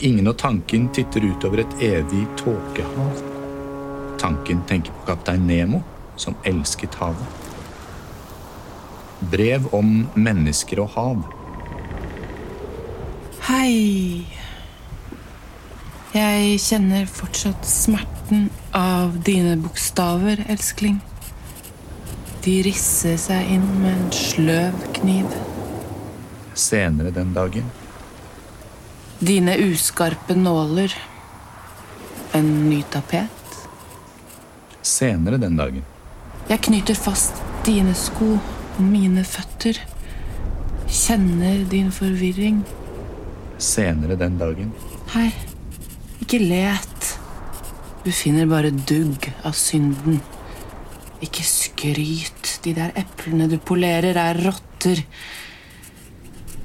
Ingen 0.08 0.30
og 0.32 0.38
tanken 0.40 0.86
titter 0.96 1.26
utover 1.28 1.66
et 1.66 1.74
evig 1.84 2.22
tåkehav. 2.40 3.20
Tanken 4.22 4.62
tenker 4.70 4.96
på 4.96 5.10
kaptein 5.10 5.44
Nemo, 5.50 5.82
som 6.16 6.38
elsket 6.48 6.96
havet. 7.02 7.52
Brev 9.28 9.68
om 9.76 10.08
mennesker 10.16 10.80
og 10.86 10.96
hav. 10.96 11.28
Hei. 13.50 14.24
Jeg 16.16 16.56
kjenner 16.64 17.04
fortsatt 17.12 17.68
smerten 17.68 18.48
av 18.72 19.20
dine 19.28 19.60
bokstaver, 19.60 20.46
elskling. 20.48 21.02
De 22.48 22.62
risser 22.64 23.18
seg 23.20 23.50
inn 23.52 23.66
med 23.82 23.92
en 23.92 24.12
sløv 24.16 24.76
kniv. 24.96 25.34
Senere 26.56 27.10
den 27.12 27.34
dagen. 27.36 27.66
Dine 29.20 29.58
uskarpe 29.66 30.38
nåler. 30.38 30.94
En 32.38 32.48
ny 32.70 32.78
tapet. 32.94 33.58
Senere 34.80 35.42
den 35.44 35.60
dagen. 35.60 35.84
Jeg 36.48 36.64
knyter 36.70 36.96
fast 36.96 37.44
dine 37.68 37.98
sko 38.00 38.38
og 38.38 38.80
mine 38.80 39.26
føtter. 39.28 39.82
Kjenner 40.88 41.68
din 41.68 41.92
forvirring. 41.92 42.64
Senere 43.60 44.16
den 44.24 44.40
dagen. 44.40 44.72
Hei, 45.18 45.34
ikke 46.24 46.40
let. 46.48 47.14
Du 48.08 48.12
finner 48.16 48.48
bare 48.48 48.72
dugg 48.72 49.34
av 49.44 49.52
synden. 49.68 50.22
Ikke 51.20 51.44
skryt. 51.44 52.37
De 52.64 52.74
der 52.76 52.94
eplene 52.98 53.48
du 53.52 53.58
polerer, 53.60 54.18
er 54.18 54.40
rotter. 54.46 55.04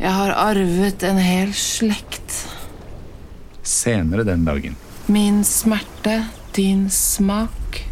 Jeg 0.01 0.13
har 0.19 0.33
arvet 0.35 1.05
en 1.07 1.21
hel 1.23 1.53
slekt. 1.55 2.39
Senere 3.63 4.25
den 4.27 4.45
dagen. 4.49 4.77
Min 5.07 5.43
smerte, 5.45 6.25
din 6.57 6.89
smak. 6.91 7.83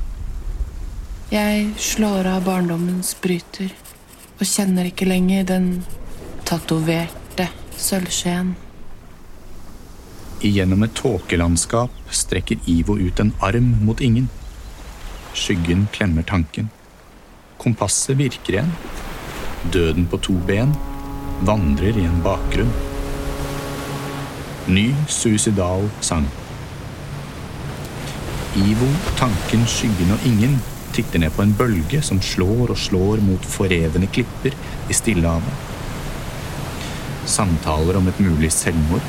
Jeg 1.30 1.68
slår 1.78 2.26
av 2.26 2.42
barndommens 2.48 3.12
bryter 3.22 3.70
og 4.40 4.48
kjenner 4.48 4.88
ikke 4.88 5.06
lenger 5.06 5.44
den 5.46 5.68
tatoverte 6.48 7.46
sølvskjeen. 7.78 8.56
Igjennom 10.40 10.82
et 10.86 10.96
tåkelandskap 10.96 11.94
strekker 12.10 12.58
Ivo 12.70 12.96
ut 12.98 13.20
en 13.20 13.34
arm 13.44 13.74
mot 13.84 14.00
ingen. 14.00 14.30
Skyggen 15.36 15.86
klemmer 15.92 16.26
tanken. 16.26 16.70
Kompasset 17.60 18.16
virker 18.16 18.54
igjen. 18.54 18.70
Døden 19.72 20.06
på 20.08 20.16
to 20.24 20.32
ben 20.48 20.72
vandrer 21.44 21.96
i 22.00 22.06
en 22.08 22.22
bakgrunn. 22.24 22.70
Ny 24.72 24.86
suicidal 25.08 25.88
sang. 26.00 26.24
Ivo, 28.56 28.88
tanken, 29.20 29.66
skyggen 29.68 30.14
og 30.14 30.24
ingen 30.26 30.56
titter 30.96 31.20
ned 31.20 31.34
på 31.36 31.44
en 31.44 31.52
bølge 31.58 32.00
som 32.02 32.20
slår 32.24 32.72
og 32.72 32.80
slår 32.80 33.20
mot 33.24 33.44
forrevne 33.46 34.08
klipper 34.10 34.56
i 34.88 34.96
Stillehavet. 34.96 35.66
Samtaler 37.28 38.00
om 38.00 38.08
et 38.08 38.22
mulig 38.24 38.50
selvmord. 38.56 39.04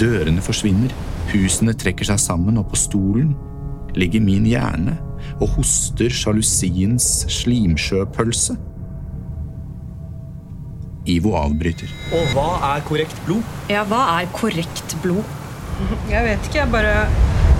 Dørene 0.00 0.42
forsvinner, 0.42 0.96
husene 1.30 1.76
trekker 1.76 2.08
seg 2.08 2.20
sammen, 2.20 2.56
og 2.58 2.72
på 2.72 2.80
stolen 2.80 3.36
ligger 3.96 4.24
min 4.24 4.48
hjerne 4.48 4.96
og 5.40 5.48
hoster 5.56 6.12
sjalusiens 6.12 7.26
slimsjøpølse. 7.32 8.56
Ivo 11.06 11.36
avbryter. 11.38 11.90
Og 12.16 12.32
hva 12.34 12.46
er 12.72 12.84
korrekt 12.86 13.18
blod? 13.26 13.46
Ja, 13.70 13.84
hva 13.86 14.02
er 14.16 14.30
korrekt 14.34 14.96
blod? 15.04 15.22
Jeg 16.10 16.24
vet 16.24 16.46
ikke, 16.48 16.58
jeg 16.62 16.72
bare 16.72 16.94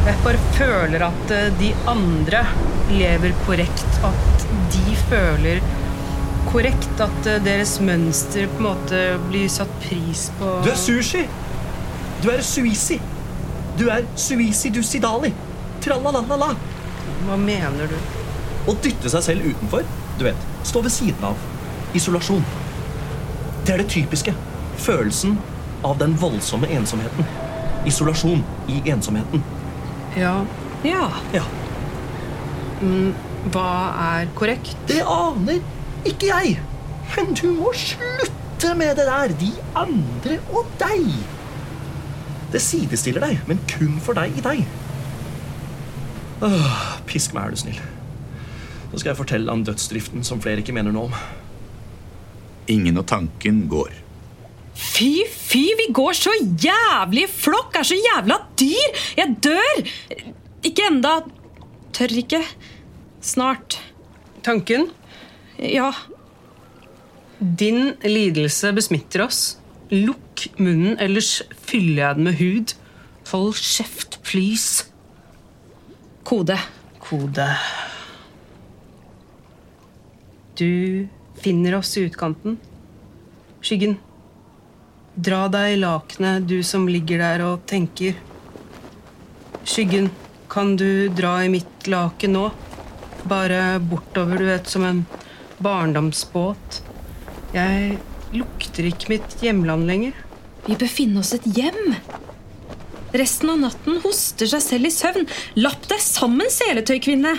Jeg 0.07 0.21
bare 0.25 0.39
føler 0.55 1.03
at 1.03 1.33
eh, 1.35 1.49
de 1.59 1.73
andre 1.91 2.45
lever 2.95 3.35
korrekt. 3.47 3.99
At 4.07 4.47
de 4.73 4.95
føler 5.09 5.59
korrekt. 6.51 7.01
At 7.03 7.27
eh, 7.27 7.41
deres 7.45 7.77
mønster 7.83 8.47
på 8.55 8.63
en 8.63 8.69
måte 8.69 9.03
blir 9.27 9.51
satt 9.51 9.73
pris 9.83 10.29
på. 10.39 10.53
Du 10.63 10.71
er 10.71 10.79
sushi! 10.79 11.25
Du 12.23 12.31
er 12.33 12.41
suisi! 12.47 13.01
Du 13.77 13.91
er 13.93 14.07
suisi 14.17 14.71
dusidali! 14.73 15.33
Tralalala! 15.85 16.55
Hva 17.27 17.37
mener 17.41 17.91
du? 17.91 17.97
Å 18.71 18.75
dytte 18.83 19.11
seg 19.13 19.23
selv 19.23 19.47
utenfor. 19.51 19.85
Du 20.19 20.25
vet, 20.27 20.47
stå 20.67 20.83
ved 20.85 20.95
siden 20.95 21.27
av. 21.31 21.37
Isolasjon. 21.97 22.45
Det 23.67 23.75
er 23.75 23.83
det 23.83 23.89
typiske. 23.93 24.35
Følelsen 24.83 25.37
av 25.87 25.99
den 25.99 26.17
voldsomme 26.21 26.69
ensomheten. 26.75 27.27
Isolasjon 27.87 28.43
i 28.69 28.81
ensomheten. 28.91 29.43
Ja, 30.17 30.41
Ja. 30.85 31.09
Ja, 31.35 31.43
hva 33.53 33.69
er 34.19 34.29
korrekt? 34.37 34.75
Det 34.89 35.01
aner 35.03 35.61
ikke 36.07 36.29
jeg. 36.31 36.59
Men 37.15 37.35
du 37.39 37.47
må 37.57 37.73
slutte 37.77 38.75
med 38.79 38.99
det 38.99 39.07
der. 39.09 39.35
De 39.41 39.53
andre 39.79 40.39
og 40.53 40.69
deg. 40.81 41.07
Det 42.53 42.63
sidestiller 42.63 43.27
deg, 43.27 43.41
men 43.49 43.61
kun 43.71 43.99
for 44.03 44.19
deg 44.19 44.37
i 44.39 44.45
deg. 44.45 44.65
Åh, 46.47 46.96
pisk 47.09 47.35
meg, 47.37 47.47
er 47.47 47.57
du 47.57 47.61
snill. 47.61 47.81
Så 48.91 49.01
skal 49.01 49.13
jeg 49.13 49.21
fortelle 49.21 49.53
om 49.53 49.65
dødsdriften 49.67 50.25
som 50.27 50.41
flere 50.43 50.63
ikke 50.63 50.75
mener 50.77 50.95
noe 50.95 51.11
om. 51.11 51.17
Ingen 52.73 52.99
og 52.99 53.07
tanken 53.11 53.65
går. 53.71 53.93
Fy, 54.77 55.25
fy, 55.31 55.63
vi 55.79 55.89
går 55.97 56.17
så 56.19 56.33
jævlig 56.37 57.25
i 57.25 57.33
flokk, 57.33 57.79
er 57.79 57.87
så 57.89 57.97
jævla 57.97 58.37
dyr! 58.61 59.01
Jeg 59.17 59.37
dør! 59.45 59.83
Ikke 60.67 60.89
enda. 60.91 61.21
Tør 61.97 62.13
ikke. 62.21 62.43
Snart. 63.25 63.79
Tanken? 64.45 64.91
Ja. 65.59 65.93
Din 67.41 67.95
lidelse 68.05 68.73
besmitter 68.77 69.25
oss. 69.27 69.57
Lukk 69.93 70.49
munnen, 70.59 70.99
ellers 71.01 71.41
fyller 71.69 72.03
jeg 72.03 72.19
den 72.19 72.29
med 72.29 72.39
hud. 72.41 72.75
Hold 73.33 73.55
kjeft, 73.61 74.19
please. 74.27 74.85
Kode. 76.27 76.59
Kode. 77.07 77.59
Du 80.59 81.09
finner 81.35 81.75
oss 81.75 81.97
i 81.97 82.01
utkanten. 82.01 82.57
Skyggen. 83.61 83.97
Dra 85.15 85.45
deg 85.49 85.77
i 85.77 85.79
lakenet, 85.79 86.49
du 86.51 86.63
som 86.67 86.89
ligger 86.91 87.23
der 87.23 87.45
og 87.47 87.63
tenker. 87.71 88.19
Skyggen, 89.63 90.11
kan 90.51 90.75
du 90.77 91.07
dra 91.15 91.37
i 91.45 91.53
mitt 91.53 91.87
laken 91.87 92.35
nå? 92.35 92.45
Bare 93.31 93.79
bortover, 93.79 94.43
du 94.43 94.51
vet, 94.51 94.67
som 94.67 94.85
en 94.89 95.05
barndomsbåt. 95.63 96.83
Jeg 97.55 98.01
lukter 98.35 98.91
ikke 98.91 99.15
mitt 99.15 99.39
hjemland 99.47 99.87
lenger. 99.87 100.19
Vi 100.67 100.75
bør 100.75 100.91
finne 100.91 101.23
oss 101.23 101.37
et 101.39 101.47
hjem. 101.55 101.95
Resten 103.17 103.49
av 103.49 103.61
natten 103.63 104.01
hoster 104.03 104.49
seg 104.51 104.61
selv 104.61 104.89
i 104.89 104.93
søvn. 104.93 105.25
Lapp 105.57 105.87
deg 105.89 106.03
sammen, 106.03 106.51
seletøykvinne! 106.53 107.33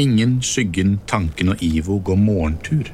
Ingen, 0.00 0.38
skyggen, 0.42 0.96
tanken 1.10 1.52
og 1.52 1.62
Ivo 1.62 1.98
går 2.02 2.18
morgentur. 2.18 2.90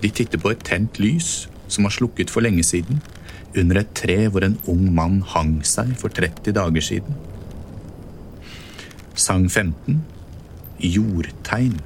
De 0.00 0.10
titter 0.14 0.40
på 0.40 0.52
et 0.54 0.62
tent 0.64 1.00
lys 1.02 1.48
som 1.68 1.84
var 1.84 1.92
slukket 1.92 2.32
for 2.32 2.44
lenge 2.44 2.64
siden, 2.64 3.02
under 3.58 3.80
et 3.80 3.92
tre 3.96 4.16
hvor 4.30 4.44
en 4.46 4.56
ung 4.70 4.86
mann 4.94 5.20
hang 5.34 5.58
seg 5.66 5.92
for 6.00 6.12
30 6.14 6.54
dager 6.56 6.84
siden. 6.84 7.18
Sang 9.18 9.48
15 9.50 10.00
Jordtegn. 10.78 11.76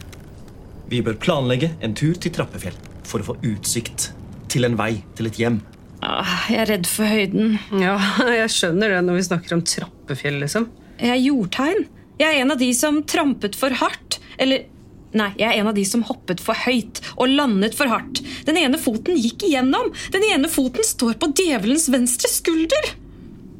Vi 0.92 1.00
bør 1.02 1.16
planlegge 1.18 1.72
en 1.80 1.96
tur 1.96 2.18
til 2.20 2.34
Trappefjell 2.36 2.76
for 3.08 3.22
å 3.22 3.32
få 3.32 3.38
utsikt 3.48 4.10
til 4.52 4.68
en 4.68 4.76
vei 4.78 4.98
til 5.16 5.30
et 5.30 5.40
hjem. 5.40 5.62
Ah, 6.02 6.48
Jeg 6.50 6.58
er 6.64 6.70
redd 6.74 6.88
for 6.90 7.06
høyden. 7.06 7.56
Ja, 7.78 7.94
jeg 8.42 8.50
skjønner 8.50 8.96
det 8.96 9.02
når 9.06 9.20
vi 9.20 9.26
snakker 9.28 9.56
om 9.56 9.62
trappefjell, 9.66 10.40
liksom. 10.42 10.66
Jeg 10.98 11.14
er 11.14 11.22
jordtegn. 11.22 11.84
Jeg 12.20 12.28
er 12.28 12.42
en 12.42 12.52
av 12.54 12.58
de 12.60 12.68
som 12.76 13.00
trampet 13.08 13.56
for 13.58 13.74
hardt. 13.82 14.18
Eller 14.42 14.68
Nei, 15.12 15.26
jeg 15.36 15.44
er 15.44 15.58
en 15.60 15.68
av 15.68 15.74
de 15.76 15.82
som 15.84 16.00
hoppet 16.08 16.40
for 16.40 16.56
høyt 16.56 17.02
og 17.20 17.28
landet 17.28 17.74
for 17.76 17.90
hardt. 17.92 18.22
Den 18.48 18.56
ene 18.56 18.78
foten 18.80 19.18
gikk 19.20 19.42
igjennom. 19.44 19.90
Den 20.14 20.24
ene 20.24 20.48
foten 20.48 20.86
står 20.88 21.18
på 21.20 21.28
djevelens 21.36 21.84
venstre 21.92 22.30
skulder. 22.32 22.86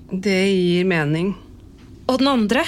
Det 0.09 0.39
gir 0.49 0.89
mening. 0.89 1.35
Og 2.09 2.23
den 2.23 2.31
andre 2.33 2.65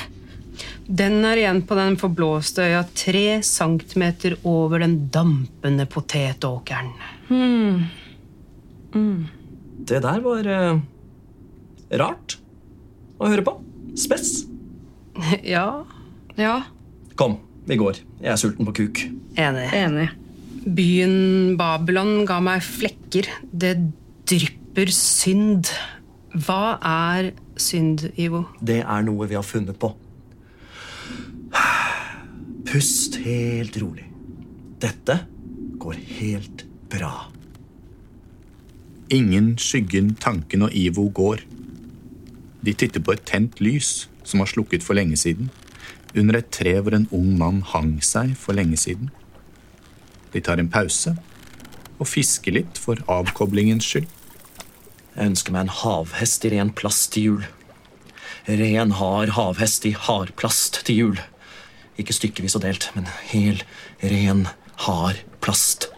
Den 0.85 1.25
er 1.25 1.41
igjen 1.41 1.62
på 1.64 1.75
den 1.81 1.97
forblåste 1.97 2.66
øya 2.68 2.83
tre 2.93 3.41
centimeter 3.43 4.37
over 4.45 4.85
den 4.85 4.99
dampende 5.12 5.87
potetåkeren. 5.89 6.93
Det 9.85 10.01
der 10.05 10.20
var 10.24 10.47
eh, 10.49 10.78
rart 12.01 12.39
å 13.20 13.28
høre 13.30 13.45
på. 13.47 13.57
Spess. 13.99 14.45
Ja, 15.47 15.85
Ja, 16.35 16.64
Kom, 17.14 17.37
vi 17.68 17.76
går. 17.78 18.01
Jeg 18.18 18.32
er 18.32 18.39
sulten 18.41 18.66
på 18.66 18.72
kuk. 18.74 19.05
enig. 19.39 19.68
enig. 19.78 20.09
Byen 20.66 21.55
Babylon 21.61 22.24
ga 22.26 22.41
meg 22.43 22.64
flekker. 22.66 23.28
Det 23.53 23.76
drypper 24.26 24.91
synd. 24.91 25.70
Hva 26.35 26.78
er 26.82 27.28
synd, 27.61 28.09
Ivo? 28.18 28.47
Det 28.59 28.80
er 28.82 29.05
noe 29.07 29.28
vi 29.30 29.37
har 29.39 29.47
funnet 29.47 29.78
på. 29.78 29.93
Pust 32.66 33.20
helt 33.22 33.76
rolig. 33.78 34.09
Dette 34.82 35.20
går 35.78 36.01
helt 36.18 36.64
bra. 36.91 37.12
Ingen, 39.12 39.59
skyggen, 39.61 40.14
tanken 40.16 40.64
og 40.64 40.72
Ivo 40.72 41.11
går. 41.12 41.42
De 42.64 42.72
titter 42.72 43.02
på 43.05 43.12
et 43.12 43.24
tent 43.28 43.61
lys 43.61 44.09
som 44.24 44.40
var 44.40 44.48
slukket 44.48 44.84
for 44.84 44.96
lenge 44.96 45.18
siden, 45.20 45.50
under 46.16 46.38
et 46.38 46.48
tre 46.55 46.78
hvor 46.80 46.94
en 46.96 47.09
ung 47.12 47.34
mann 47.36 47.61
hang 47.74 47.98
seg 48.00 48.32
for 48.38 48.57
lenge 48.57 48.78
siden. 48.80 49.11
De 50.32 50.40
tar 50.40 50.62
en 50.62 50.70
pause 50.72 51.12
og 51.98 52.09
fisker 52.09 52.57
litt 52.57 52.80
for 52.80 53.02
avkoblingens 53.11 53.86
skyld. 53.86 54.09
Jeg 55.14 55.30
ønsker 55.30 55.55
meg 55.55 55.66
en 55.66 55.76
havhest 55.82 56.46
i 56.46 56.55
ren 56.57 56.72
plast 56.74 57.12
til 57.14 57.28
jul. 57.28 57.44
Ren, 58.48 58.96
hard 58.98 59.34
havhest 59.36 59.84
i 59.86 59.92
hardplast 59.94 60.80
til 60.88 61.02
jul. 61.02 61.20
Ikke 62.00 62.16
stykkevis 62.16 62.57
og 62.59 62.64
delt, 62.64 62.88
men 62.96 63.07
hel, 63.30 63.62
ren, 64.02 64.48
hard 64.88 65.20
plast. 65.44 65.90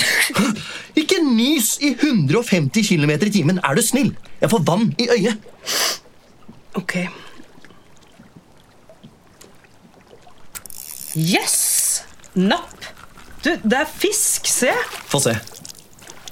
Ikke 1.00 1.18
nys 1.24 1.74
i 1.84 1.90
150 1.94 2.86
km 2.88 3.10
i 3.10 3.30
timen, 3.32 3.60
er 3.64 3.74
du 3.76 3.82
snill! 3.84 4.14
Jeg 4.40 4.50
får 4.52 4.62
vann 4.66 4.94
i 4.98 5.08
øyet. 5.12 5.36
Ok. 6.78 6.92
Yes! 11.16 12.02
Napp! 12.34 12.84
Du, 13.44 13.50
det 13.62 13.72
er 13.82 13.86
fisk, 13.90 14.46
se! 14.48 14.70
Få 15.10 15.18
se. 15.20 15.34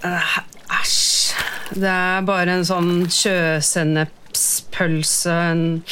Æsj. 0.04 1.34
Det 1.74 1.88
er 1.90 2.20
bare 2.26 2.52
en 2.56 2.64
sånn 2.66 3.06
sjøsennepspølse. 3.12 5.34
En 5.52 5.82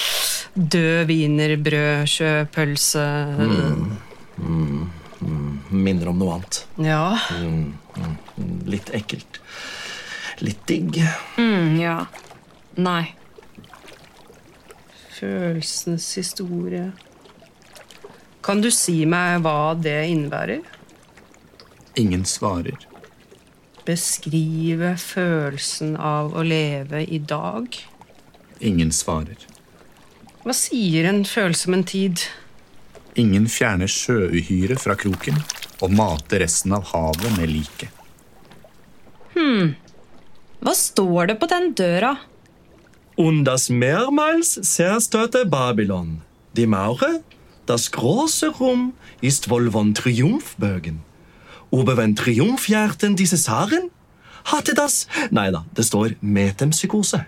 død 0.55 1.07
wienerbrødkjøpølse. 1.11 3.07
Minner 5.69 6.09
om 6.09 6.19
noe 6.19 6.39
annet. 6.39 6.63
Ja. 6.81 7.19
Litt 8.65 8.91
ekkelt. 8.97 9.41
Litt 10.45 10.67
digg. 10.71 11.01
Mm, 11.37 11.77
ja. 11.81 11.99
Nei. 12.79 13.15
Følelsenes 15.19 16.07
historie. 16.17 16.93
Kan 18.45 18.63
du 18.65 18.71
si 18.73 19.03
meg 19.05 19.43
hva 19.45 19.75
det 19.77 19.99
innebærer? 20.09 20.63
Ingen 21.99 22.25
svarer. 22.25 22.79
Beskrive 23.89 24.95
følelsen 25.01 25.97
av 25.97 26.37
å 26.37 26.45
leve 26.47 27.03
i 27.05 27.19
dag. 27.19 27.77
Ingen 28.61 28.93
svarer. 28.95 29.43
Hva 30.45 30.55
sier 30.57 31.09
en 31.11 31.25
følelse 31.29 31.69
om 31.69 31.77
en 31.81 31.87
tid? 31.89 32.25
Ingen 33.19 33.49
fjerner 33.51 33.91
sjøuhyret 33.91 34.81
fra 34.81 34.95
kroken 34.97 35.43
og 35.81 35.93
mate 35.95 36.41
resten 36.43 36.75
av 36.77 36.89
havet 36.93 37.37
med 37.39 37.51
liket. 37.51 37.95
Hva 40.59 40.75
står 40.75 41.31
det 41.31 41.37
på 41.39 41.47
den 41.51 41.71
døra? 41.79 42.17
Undas 43.19 43.69
das 43.69 43.71
mehrmals 43.71 44.59
zerstörte 44.63 45.45
Babylon. 45.45 46.23
Die 46.57 46.67
Maure, 46.67 47.21
das 47.67 47.91
große 47.91 48.49
Rum, 48.59 48.95
ist 49.21 49.51
wohl 49.51 49.71
von 49.71 49.95
Triumphbögen. 49.95 51.03
triumfhjerten 51.71 51.97
wenn 51.97 52.17
Triumphhjerten 52.17 53.17
diese 53.17 53.37
Saren 53.37 53.91
hatte 54.45 54.75
das 54.75 55.07
Nei 55.31 55.51
da, 55.51 55.65
det 55.75 55.85
står 55.85 56.17
metempsykose. 56.21 57.25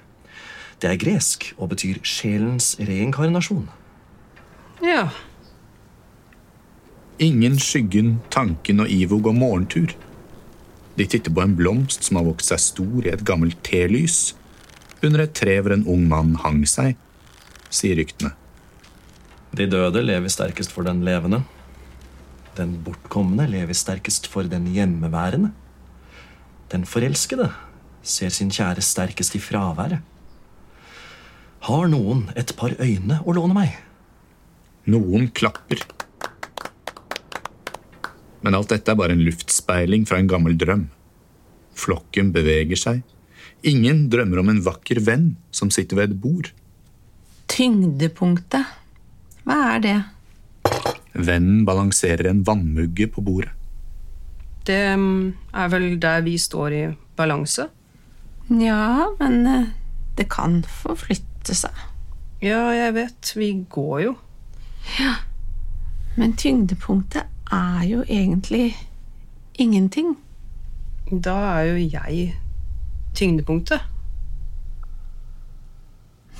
Det 0.80 0.88
er 0.88 0.96
gresk 0.96 1.52
og 1.58 1.68
betyr 1.74 2.00
sjelens 2.02 2.76
reinkarnasjon. 2.80 3.68
Ja. 4.82 5.10
Ingen, 7.20 7.58
skyggen, 7.60 8.14
tanken 8.32 8.80
og 8.80 8.88
Ivo 8.88 9.18
går 9.20 9.34
morgentur. 9.36 9.92
De 10.96 11.04
titter 11.04 11.32
på 11.32 11.42
en 11.44 11.52
blomst 11.56 12.06
som 12.06 12.16
har 12.16 12.24
vokst 12.30 12.48
seg 12.48 12.62
stor 12.64 13.04
i 13.04 13.12
et 13.12 13.24
gammelt 13.28 13.60
telys, 13.66 14.32
under 15.04 15.26
et 15.26 15.34
tre 15.36 15.58
hvor 15.60 15.74
en 15.74 15.84
ung 15.84 16.06
mann 16.08 16.34
hang 16.40 16.62
seg, 16.68 16.96
sier 17.68 18.00
ryktene. 18.00 18.32
De 19.52 19.66
døde 19.68 20.00
lever 20.04 20.32
sterkest 20.32 20.72
for 20.72 20.88
den 20.88 21.04
levende. 21.04 21.42
Den 22.56 22.78
bortkomne 22.86 23.44
lever 23.50 23.76
sterkest 23.76 24.28
for 24.30 24.48
den 24.48 24.70
hjemmeværende. 24.72 25.52
Den 26.72 26.88
forelskede 26.88 27.50
ser 28.00 28.32
sin 28.32 28.52
kjære 28.54 28.80
sterkest 28.84 29.36
i 29.36 29.42
fraværet. 29.42 30.00
Har 31.68 31.88
noen 31.92 32.30
et 32.40 32.54
par 32.56 32.72
øyne 32.80 33.20
å 33.28 33.36
låne 33.36 33.56
meg? 33.56 33.74
Noen 34.88 35.28
klapper. 35.36 35.84
Men 38.40 38.56
alt 38.56 38.72
dette 38.72 38.92
er 38.92 38.98
bare 38.98 39.16
en 39.16 39.24
luftspeiling 39.24 40.06
fra 40.08 40.20
en 40.20 40.30
gammel 40.30 40.56
drøm. 40.60 40.86
Flokken 41.76 42.32
beveger 42.34 42.78
seg. 42.78 43.02
Ingen 43.66 44.06
drømmer 44.12 44.40
om 44.40 44.52
en 44.52 44.62
vakker 44.64 45.02
venn 45.04 45.34
som 45.52 45.72
sitter 45.72 45.98
ved 45.98 46.10
et 46.10 46.20
bord. 46.22 46.50
Tyngdepunktet. 47.50 48.76
Hva 49.44 49.58
er 49.74 49.84
det? 49.84 49.96
Vennen 51.12 51.64
balanserer 51.68 52.30
en 52.30 52.44
vannmugge 52.46 53.08
på 53.12 53.24
bordet. 53.24 53.52
Det 54.68 54.96
mm, 54.96 55.32
er 55.56 55.70
vel 55.72 55.86
der 56.00 56.20
vi 56.24 56.36
står 56.38 56.76
i 56.76 56.82
balanse? 57.16 57.66
Ja, 58.50 59.08
men 59.18 59.46
eh, 59.46 59.68
det 60.18 60.28
kan 60.32 60.60
forflytte 60.82 61.56
seg. 61.56 61.74
Ja, 62.44 62.70
jeg 62.72 62.94
vet. 62.96 63.32
Vi 63.36 63.50
går 63.72 64.00
jo. 64.04 64.14
Ja. 64.98 65.16
Men 66.16 66.36
tyngdepunktet 66.36 67.28
er 67.52 67.84
jo 67.86 68.04
egentlig 68.08 68.76
ingenting. 69.54 70.16
Da 71.24 71.30
er 71.30 71.60
jo 71.60 71.88
jeg 71.92 72.34
tyngdepunktet. 73.14 73.80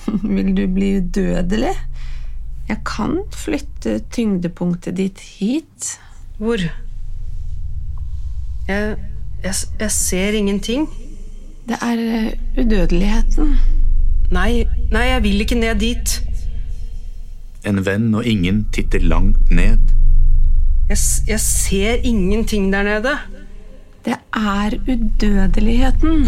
Vil 0.37 0.57
du 0.57 0.67
bli 0.75 0.97
udødelig? 0.97 1.75
Jeg 2.69 2.79
kan 2.87 3.19
flytte 3.35 3.99
tyngdepunktet 4.11 4.97
ditt 4.97 5.21
hit. 5.21 6.01
Hvor? 6.39 6.57
Jeg, 8.69 8.97
jeg, 9.43 9.55
jeg 9.81 9.91
ser 9.91 10.33
ingenting. 10.33 10.89
Det 11.69 11.77
er 11.83 11.99
eh, 11.99 12.33
udødeligheten. 12.59 13.57
Nei, 14.31 14.65
nei, 14.93 15.03
jeg 15.03 15.23
vil 15.23 15.41
ikke 15.41 15.59
ned 15.59 15.81
dit. 15.83 16.21
En 17.67 17.83
venn 17.87 18.15
og 18.15 18.25
ingen 18.27 18.65
titter 18.73 19.03
langt 19.03 19.51
ned. 19.51 20.00
Jeg, 20.91 20.99
jeg 21.29 21.41
ser 21.41 21.93
ingenting 22.03 22.73
der 22.73 22.83
nede. 22.83 23.13
Det 24.05 24.15
er 24.35 24.71
udødeligheten. 24.89 26.27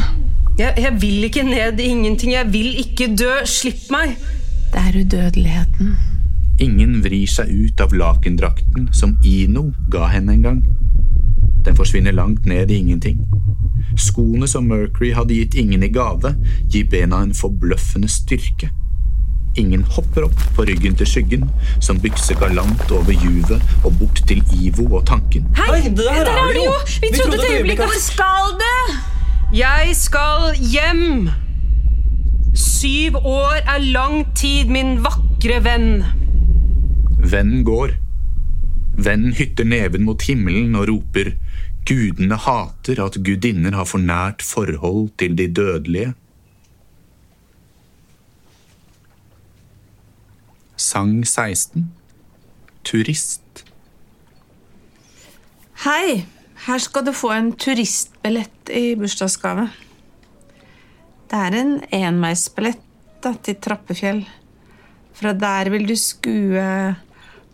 Jeg, 0.58 0.74
jeg 0.78 1.02
vil 1.02 1.24
ikke 1.24 1.42
ned 1.42 1.80
i 1.80 1.82
ingenting. 1.82 2.32
Jeg 2.32 2.52
vil 2.52 2.78
ikke 2.78 3.16
dø. 3.16 3.30
Slipp 3.44 3.90
meg. 3.90 4.14
Det 4.72 4.80
er 4.80 5.00
udødeligheten. 5.00 5.96
Ingen 6.62 7.00
vrir 7.02 7.26
seg 7.26 7.50
ut 7.50 7.82
av 7.82 7.90
lakendrakten 7.96 8.86
som 8.94 9.16
Ino 9.26 9.72
ga 9.90 10.06
henne 10.12 10.36
en 10.36 10.46
gang. 10.46 10.62
Den 11.66 11.76
forsvinner 11.76 12.14
langt 12.14 12.46
ned 12.46 12.70
i 12.70 12.78
ingenting. 12.84 13.18
Skoene 13.98 14.46
som 14.46 14.70
Mercury 14.70 15.10
hadde 15.16 15.34
gitt 15.40 15.58
ingen 15.58 15.82
i 15.82 15.90
gave, 15.90 16.36
gir 16.70 16.86
bena 16.90 17.24
en 17.26 17.34
forbløffende 17.34 18.08
styrke. 18.08 18.70
Ingen 19.60 19.84
hopper 19.84 20.26
opp 20.28 20.42
på 20.56 20.64
ryggen 20.68 20.96
til 20.96 21.08
skyggen, 21.08 21.46
som 21.80 22.00
bykser 22.00 22.38
galant 22.40 22.92
over 22.94 23.12
juvet 23.12 23.60
og 23.84 23.98
bort 24.00 24.22
til 24.28 24.40
Ivo 24.56 24.86
og 24.96 25.06
tanken. 25.06 25.48
Hei, 25.58 25.82
der, 25.88 26.24
Der 26.24 26.30
er 26.32 26.52
du 26.56 26.62
jo! 26.64 26.76
Vi 27.02 27.10
trodde 27.18 27.40
et 27.40 27.56
øyeblikk 27.58 27.80
at 27.84 27.98
skal 28.00 28.54
du? 28.62 28.94
Jeg 29.56 29.96
skal 29.98 30.56
hjem. 30.56 31.28
Syv 32.54 33.16
år 33.16 33.60
er 33.74 33.78
lang 33.92 34.24
tid, 34.36 34.72
min 34.72 35.02
vakre 35.04 35.60
venn. 35.64 36.04
Vennen 37.20 37.64
går. 37.64 37.98
Vennen 38.96 39.32
hytter 39.36 39.64
neven 39.64 40.04
mot 40.04 40.22
himmelen 40.22 40.74
og 40.76 40.88
roper 40.88 41.32
Gudene 41.82 42.36
hater 42.38 43.00
at 43.02 43.16
gudinner 43.26 43.74
har 43.74 43.86
for 43.90 43.98
nært 43.98 44.42
forhold 44.46 45.08
til 45.18 45.34
de 45.38 45.48
dødelige. 45.50 46.12
Sang 50.82 51.22
16 51.22 51.84
Turist 52.82 53.62
Hei, 55.84 56.24
her 56.66 56.82
skal 56.82 57.04
du 57.06 57.12
få 57.14 57.30
en 57.34 57.52
turistbillett 57.58 58.70
i 58.70 58.94
bursdagsgave. 58.98 59.68
Det 61.30 61.38
er 61.38 61.56
en 61.58 61.72
enveisbillett 61.98 63.28
til 63.46 63.58
Trappefjell. 63.62 64.20
Fra 65.18 65.32
der 65.38 65.70
vil 65.74 65.86
du 65.86 65.94
skue 65.98 66.66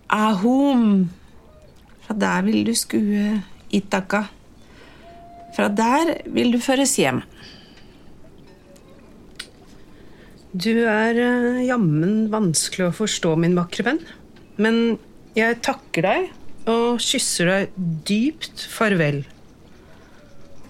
Ahom. 0.09 1.09
Fra 2.05 2.17
der 2.25 2.49
vil 2.49 2.65
du 2.69 2.75
skue 2.77 3.43
Itaka. 3.69 4.25
Fra 5.57 5.69
der 5.69 6.15
vil 6.33 6.53
du 6.57 6.61
føres 6.65 6.97
hjem. 7.01 7.23
Du 10.57 10.73
er 10.89 11.19
eh, 11.21 11.65
jammen 11.67 12.31
vanskelig 12.33 12.87
å 12.89 12.95
forstå, 13.03 13.35
min 13.37 13.57
vakre 13.59 13.85
venn. 13.85 14.01
Men 14.57 14.97
jeg 15.37 15.61
takker 15.65 16.07
deg 16.07 16.31
og 16.69 17.03
kysser 17.05 17.51
deg 17.51 17.77
dypt 18.09 18.65
farvel. 18.73 19.23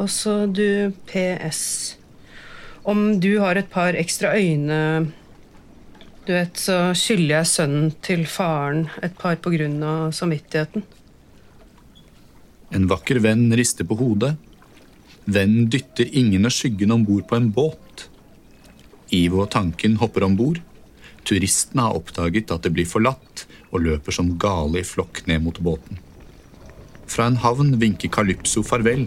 Og 0.03 0.11
så 0.11 0.47
du 0.51 0.91
PS. 1.11 1.95
Om 2.89 3.21
du 3.23 3.39
har 3.43 3.59
et 3.59 3.71
par 3.71 3.97
ekstra 3.99 4.33
øyne 4.39 5.11
Du 6.25 6.31
vet, 6.33 6.59
så 6.61 6.93
skylder 6.97 7.39
jeg 7.39 7.49
sønnen 7.49 7.93
til 8.05 8.27
faren 8.29 8.87
et 9.01 9.15
par 9.17 9.39
på 9.41 9.53
grunn 9.55 9.79
av 9.81 10.11
samvittigheten. 10.13 10.85
En 12.77 12.85
vakker 12.91 13.23
venn 13.25 13.47
rister 13.57 13.89
på 13.89 13.97
hodet. 13.97 14.35
Vennen 15.25 15.71
dytter 15.73 16.11
ingen 16.13 16.45
av 16.45 16.53
skyggen 16.53 16.93
om 16.93 17.07
bord 17.09 17.25
på 17.31 17.39
en 17.39 17.49
båt. 17.55 17.88
Ivo 19.15 19.45
og 19.45 19.53
tanken 19.55 19.97
hopper 20.01 20.27
om 20.27 20.37
bord. 20.39 20.61
Turistene 21.29 21.85
har 21.87 21.97
oppdaget 21.99 22.53
at 22.55 22.65
det 22.65 22.73
blir 22.77 22.89
forlatt, 22.89 23.47
og 23.69 23.85
løper 23.85 24.15
som 24.15 24.35
gale 24.41 24.81
i 24.81 24.87
flokk 24.87 25.27
ned 25.29 25.45
mot 25.45 25.59
båten. 25.61 26.01
Fra 27.09 27.29
en 27.29 27.41
havn 27.43 27.75
vinker 27.81 28.13
Calypso 28.13 28.63
farvel, 28.65 29.07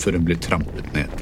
før 0.00 0.18
hun 0.18 0.28
blir 0.28 0.40
trampet 0.40 0.88
ned. 0.96 1.12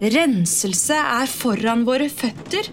Renselse 0.00 0.96
er 0.96 1.28
foran 1.28 1.84
våre 1.84 2.08
føtter. 2.08 2.68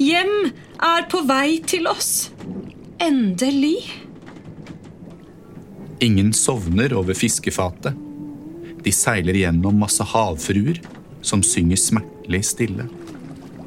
Hjem 0.00 0.52
er 0.80 1.04
på 1.12 1.20
vei 1.28 1.58
til 1.68 1.88
oss. 1.90 2.30
Endelig. 3.00 3.84
Ingen 6.00 6.32
sovner 6.32 6.94
over 6.96 7.16
fiskefatet. 7.16 7.92
De 8.80 8.92
seiler 8.96 9.36
gjennom 9.36 9.76
masse 9.82 10.04
havfruer 10.08 10.80
som 11.20 11.44
synger 11.44 11.76
smertelig 11.76 12.46
stille. 12.54 12.88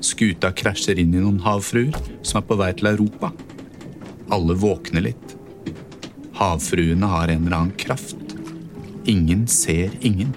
Skuta 0.03 0.49
krasjer 0.49 0.97
inn 0.99 1.13
i 1.13 1.21
noen 1.21 1.37
havfruer 1.45 1.93
som 2.25 2.41
er 2.41 2.47
på 2.49 2.57
vei 2.57 2.71
til 2.73 2.89
Europa. 2.95 3.29
Alle 4.33 4.57
våkner 4.57 5.05
litt. 5.05 5.37
Havfruene 6.33 7.13
har 7.13 7.29
en 7.29 7.45
eller 7.45 7.59
annen 7.59 7.77
kraft. 7.77 8.17
Ingen 9.05 9.45
ser 9.47 9.93
ingen. 10.01 10.33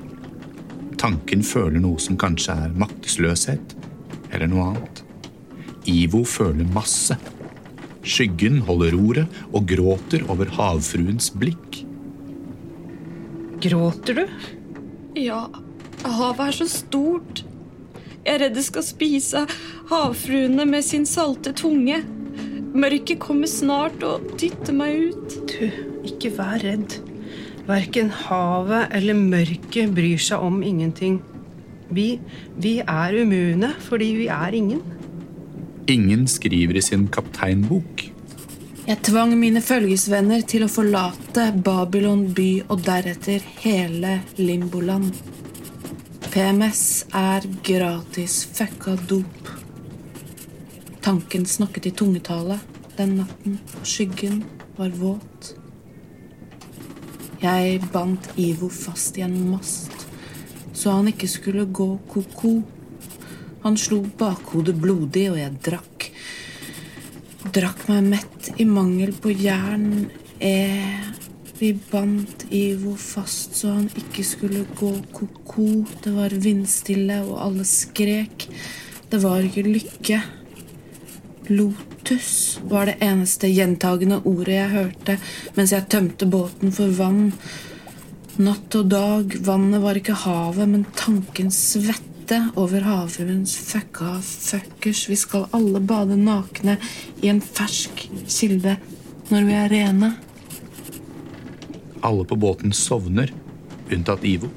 Tanken 1.00 1.42
føler 1.44 1.82
noe 1.82 2.00
som 2.02 2.16
kanskje 2.20 2.54
er 2.66 2.76
maktesløshet, 2.80 3.74
eller 4.32 4.48
noe 4.50 4.70
annet. 4.72 5.02
Ivo 5.86 6.22
føler 6.26 6.66
masse. 6.74 7.16
Skyggen 8.06 8.60
holder 8.66 8.94
roret 8.94 9.40
og 9.52 9.66
gråter 9.70 10.24
over 10.30 10.50
havfruens 10.56 11.28
blikk. 11.34 11.82
Gråter 13.62 14.20
du? 14.20 14.24
Ja, 15.18 15.46
havet 16.04 16.44
er 16.48 16.58
så 16.60 16.68
stort. 16.70 17.42
Jeg 18.26 18.34
er 18.34 18.42
redd 18.42 18.56
det 18.58 18.66
skal 18.66 18.84
spise 18.86 19.44
havfruene 19.90 20.66
med 20.68 20.84
sin 20.84 21.06
salte 21.08 21.54
tunge. 21.56 22.00
Mørket 22.76 23.20
kommer 23.22 23.48
snart 23.48 24.02
og 24.04 24.32
dytter 24.40 24.74
meg 24.76 25.12
ut. 25.12 25.36
Du, 25.48 25.68
ikke 26.06 26.34
vær 26.36 26.58
redd. 26.64 26.98
Verken 27.66 28.12
havet 28.14 28.92
eller 28.94 29.18
mørket 29.18 29.94
bryr 29.94 30.20
seg 30.22 30.42
om 30.42 30.60
ingenting. 30.62 31.18
Vi, 31.90 32.20
vi 32.62 32.78
er 32.82 33.16
immune 33.22 33.72
fordi 33.86 34.12
vi 34.20 34.28
er 34.30 34.54
ingen. 34.54 34.82
Ingen 35.90 36.26
skriver 36.30 36.78
i 36.78 36.82
sin 36.82 37.08
kapteinbok. 37.10 38.04
Jeg 38.86 39.02
tvang 39.02 39.32
mine 39.38 39.62
følgesvenner 39.62 40.44
til 40.46 40.62
å 40.62 40.70
forlate 40.70 41.48
Babylon 41.66 42.28
by 42.34 42.50
og 42.70 42.84
deretter 42.86 43.42
hele 43.64 44.20
Limboland. 44.38 45.10
PMS 46.30 46.84
er 47.16 47.46
gratis 47.66 48.44
fucka 48.54 48.94
dop. 49.10 49.50
Tanken 51.02 51.46
snakket 51.50 51.90
i 51.90 51.94
tungetale 51.98 52.60
den 52.96 53.18
natten, 53.20 53.58
og 53.78 53.86
skyggen 53.86 54.42
var 54.78 54.94
våt. 55.02 55.54
Jeg 57.42 57.80
bandt 57.92 58.30
Ivo 58.40 58.68
fast 58.72 59.18
i 59.18 59.24
en 59.26 59.36
mast, 59.50 59.92
så 60.72 60.96
han 60.96 61.10
ikke 61.10 61.28
skulle 61.28 61.66
gå 61.68 61.88
ko-ko. 62.08 62.56
Han 63.64 63.76
slo 63.80 64.02
bakhodet 64.18 64.76
blodig, 64.80 65.28
og 65.32 65.40
jeg 65.40 65.58
drakk 65.66 66.10
drakk 67.54 67.86
meg 67.88 68.08
mett 68.10 68.48
i 68.60 68.64
mangel 68.68 69.12
på 69.22 69.30
jern. 69.30 70.08
Eh, 70.42 71.04
vi 71.56 71.70
bandt 71.90 72.46
Ivo 72.52 72.92
fast 73.00 73.54
så 73.56 73.70
han 73.78 73.86
ikke 73.96 74.24
skulle 74.26 74.64
gå 74.76 74.90
ko-ko. 75.14 75.68
Det 76.04 76.12
var 76.16 76.34
vindstille, 76.34 77.22
og 77.24 77.38
alle 77.46 77.64
skrek. 77.68 78.48
Det 79.10 79.22
var 79.22 79.46
ikke 79.46 79.64
lykke. 79.68 80.20
Lotus 81.50 82.58
var 82.66 82.88
det 82.88 82.96
eneste 83.04 83.48
gjentagende 83.50 84.20
ordet 84.24 84.54
jeg 84.54 84.72
hørte 84.72 85.16
mens 85.56 85.72
jeg 85.74 85.88
tømte 85.92 86.28
båten 86.30 86.74
for 86.74 86.92
vann. 86.98 87.32
Natt 88.36 88.74
og 88.76 88.90
dag, 88.92 89.32
vannet 89.46 89.80
var 89.80 89.96
ikke 89.96 90.18
havet, 90.26 90.68
men 90.68 90.84
tankens 90.98 91.56
svette 91.72 92.40
over 92.60 92.84
havfruens 92.84 93.54
fucka 93.56 94.18
fuckers. 94.20 95.06
Vi 95.08 95.16
skal 95.16 95.46
alle 95.56 95.80
bade 95.80 96.18
nakne 96.20 96.76
i 97.22 97.30
en 97.32 97.40
fersk 97.40 98.06
kilde 98.28 98.76
når 99.30 99.48
vi 99.48 99.56
er 99.56 99.72
rene. 99.72 100.12
Alle 102.04 102.26
på 102.28 102.36
båten 102.38 102.76
sovner, 102.76 103.32
unntatt 103.90 104.26
Ivo. 104.28 104.52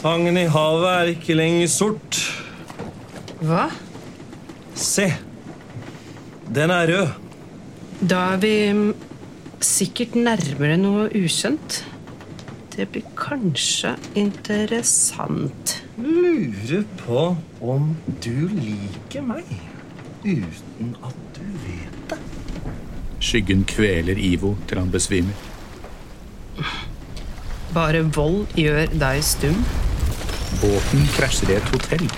Tangen 0.00 0.38
i 0.40 0.46
havet 0.48 0.90
er 0.90 1.14
ikke 1.14 1.34
lenger 1.36 1.72
sort. 1.72 2.20
Hva? 3.40 3.70
Se! 4.74 5.06
Den 6.54 6.70
er 6.70 6.90
rød. 6.90 7.08
Da 8.10 8.20
er 8.34 8.40
vi 8.42 8.54
sikkert 9.60 10.16
nærmere 10.16 10.78
noe 10.80 11.08
ukjent. 11.14 11.82
Det 12.74 12.86
blir 12.88 13.04
kanskje 13.18 13.92
interessant. 14.18 15.76
Lurer 16.00 16.86
på 17.02 17.24
om 17.60 17.90
du 18.24 18.48
liker 18.54 19.26
meg 19.26 19.44
uten 20.24 20.94
at 21.04 21.20
du 21.36 21.44
vet 21.66 21.98
det. 22.12 22.18
Skyggen 23.20 23.66
kveler 23.68 24.16
Ivo 24.16 24.54
til 24.68 24.80
han 24.80 24.92
besvimer. 24.92 25.36
Bare 27.74 28.00
vold 28.16 28.48
gjør 28.58 28.88
deg 28.98 29.20
stum. 29.22 29.60
Båten 30.60 31.04
krasjer 31.14 31.52
i 31.52 31.58
et 31.60 31.68
hotell, 31.74 32.08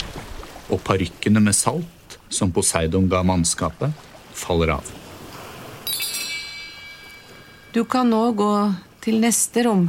og 0.73 0.81
parykkene 0.87 1.43
med 1.45 1.57
salt, 1.59 1.91
som 2.33 2.53
Poseidon 2.53 3.09
ga 3.09 3.22
mannskapet, 3.22 3.93
faller 4.33 4.68
av. 4.78 4.93
Du 7.72 7.85
kan 7.85 8.11
nå 8.11 8.24
gå 8.37 8.55
til 9.01 9.20
neste 9.20 9.64
rom. 9.64 9.87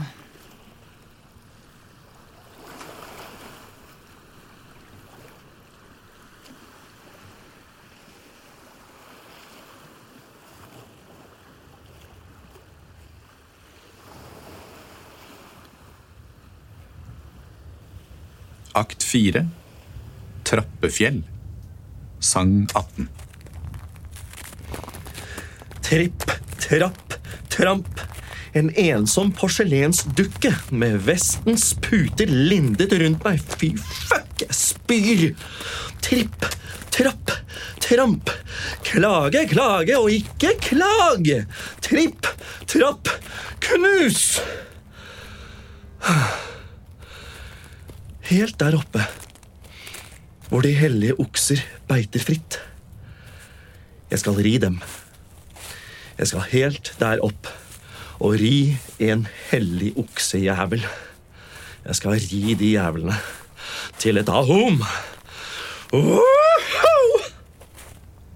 Akt 18.74 19.04
4 19.06 19.44
Trappefjell 20.44 21.22
Sang 22.24 22.68
18 22.74 23.10
Tripp, 25.84 26.24
trapp, 26.60 27.14
tramp. 27.50 28.00
En 28.54 28.70
ensom 28.80 29.32
porselensdukke 29.36 30.54
med 30.72 31.02
vestens 31.06 31.74
puter 31.84 32.32
lindet 32.32 32.94
rundt 33.02 33.26
meg. 33.28 33.42
Fy 33.60 33.74
fuck, 33.78 34.32
jeg 34.42 34.56
spyr! 34.58 35.26
Tripp, 36.06 36.48
trapp, 36.96 37.34
tramp. 37.84 38.32
Klage, 38.88 39.44
klage 39.52 40.00
og 40.00 40.10
ikke 40.14 40.56
klage. 40.64 41.44
Tripp, 41.84 42.32
trapp, 42.72 43.12
knus! 43.68 44.40
Helt 48.32 48.58
der 48.60 48.80
oppe, 48.80 49.04
hvor 50.54 50.62
de 50.62 50.70
hellige 50.78 51.16
okser 51.18 51.64
beiter 51.90 52.22
fritt. 52.22 52.60
Jeg 54.12 54.20
skal 54.22 54.36
ri 54.38 54.52
dem. 54.62 54.76
Jeg 56.20 56.30
skal 56.30 56.46
helt 56.52 56.92
der 57.00 57.24
opp 57.26 57.50
og 58.20 58.36
ri 58.38 58.76
en 59.02 59.26
hellig 59.50 59.96
oksejævel. 59.98 60.86
Jeg 61.88 61.98
skal 61.98 62.22
ri 62.22 62.54
de 62.60 62.70
jævlene 62.76 63.18
til 63.98 64.22
et 64.22 64.30
ahom. 64.30 64.78
Woohoo! 65.90 67.18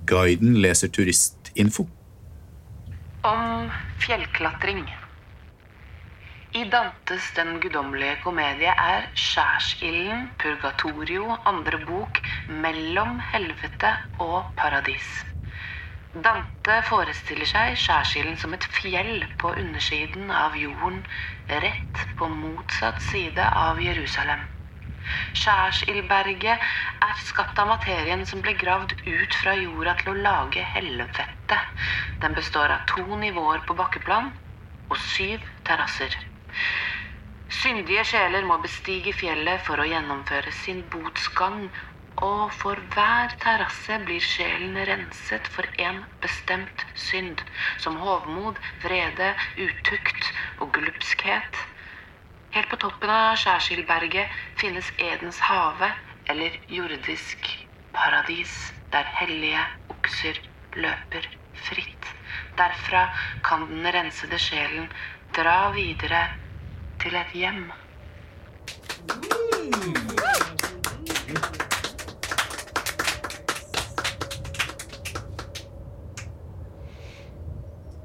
Guiden 0.09 0.57
leser 0.57 0.89
turistinfo. 0.89 1.85
Om 3.21 3.69
fjellklatring. 4.01 4.87
I 6.57 6.63
Dantes 6.73 7.25
Den 7.37 7.59
guddommelige 7.61 8.15
komedie 8.23 8.71
er 8.83 9.03
skjærsilden 9.23 10.21
Purgatorio 10.41 11.35
andre 11.51 11.77
bok 11.85 12.17
mellom 12.63 13.19
helvete 13.33 13.91
og 14.25 14.47
paradis. 14.61 15.09
Dante 16.27 16.77
forestiller 16.87 17.49
seg 17.51 17.75
skjærsilden 17.81 18.39
som 18.43 18.55
et 18.57 18.65
fjell 18.77 19.27
på 19.43 19.51
undersiden 19.63 20.31
av 20.39 20.55
jorden, 20.57 20.97
rett 21.65 22.01
på 22.21 22.29
motsatt 22.39 23.03
side 23.09 23.45
av 23.65 23.81
Jerusalem. 23.85 24.41
Skjærsildberget 25.41 26.65
er 27.09 27.21
skapt 27.27 27.61
av 27.61 27.69
materien 27.75 28.25
som 28.31 28.41
ble 28.47 28.55
gravd 28.63 28.95
ut 29.05 29.37
fra 29.43 29.53
jorda 29.59 29.93
til 30.01 30.15
å 30.15 30.23
lage 30.25 30.65
helvete. 30.73 31.61
Den 32.25 32.39
består 32.41 32.73
av 32.79 32.89
to 32.95 33.05
nivåer 33.27 33.61
på 33.69 33.77
bakkeplan 33.83 34.33
og 34.89 34.97
syv 35.05 35.45
terrasser. 35.69 36.17
Syndige 37.57 38.03
sjeler 38.05 38.45
må 38.47 38.55
bestige 38.63 39.11
fjellet 39.17 39.63
for 39.65 39.81
å 39.81 39.85
gjennomføre 39.89 40.51
sin 40.55 40.81
botsgang, 40.93 41.63
og 42.27 42.51
for 42.59 42.79
hver 42.93 43.33
terrasse 43.43 43.97
blir 44.05 44.23
sjelen 44.23 44.77
renset 44.89 45.47
for 45.55 45.67
en 45.87 45.99
bestemt 46.23 46.83
synd, 47.07 47.41
som 47.83 47.97
hovmod, 48.03 48.59
vrede, 48.83 49.31
utukt 49.65 50.29
og 50.63 50.71
glupskhet. 50.77 51.59
Helt 52.55 52.71
på 52.71 52.79
toppen 52.85 53.11
av 53.15 53.35
Skjærskildberget 53.41 54.37
finnes 54.61 54.91
Edens 55.09 55.41
hage, 55.49 55.91
eller 56.31 56.55
jordisk 56.77 57.51
paradis, 57.97 58.55
der 58.93 59.07
hellige 59.19 59.65
okser 59.97 60.39
løper 60.77 61.27
fritt. 61.67 62.11
Derfra 62.57 63.07
kan 63.45 63.67
den 63.71 63.87
rensede 63.93 64.39
sjelen 64.41 64.91
dra 65.37 65.59
videre 65.75 66.25
til 67.07 67.15
et 67.15 67.33
hjem. 67.33 67.71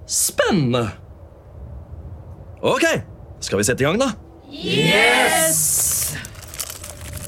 Spennende. 0.07 0.91
Ok, 2.63 2.85
skal 3.41 3.59
vi 3.59 3.67
sette 3.67 3.83
i 3.83 3.87
gang, 3.89 3.99
da? 3.99 4.13
Yes! 4.53 6.15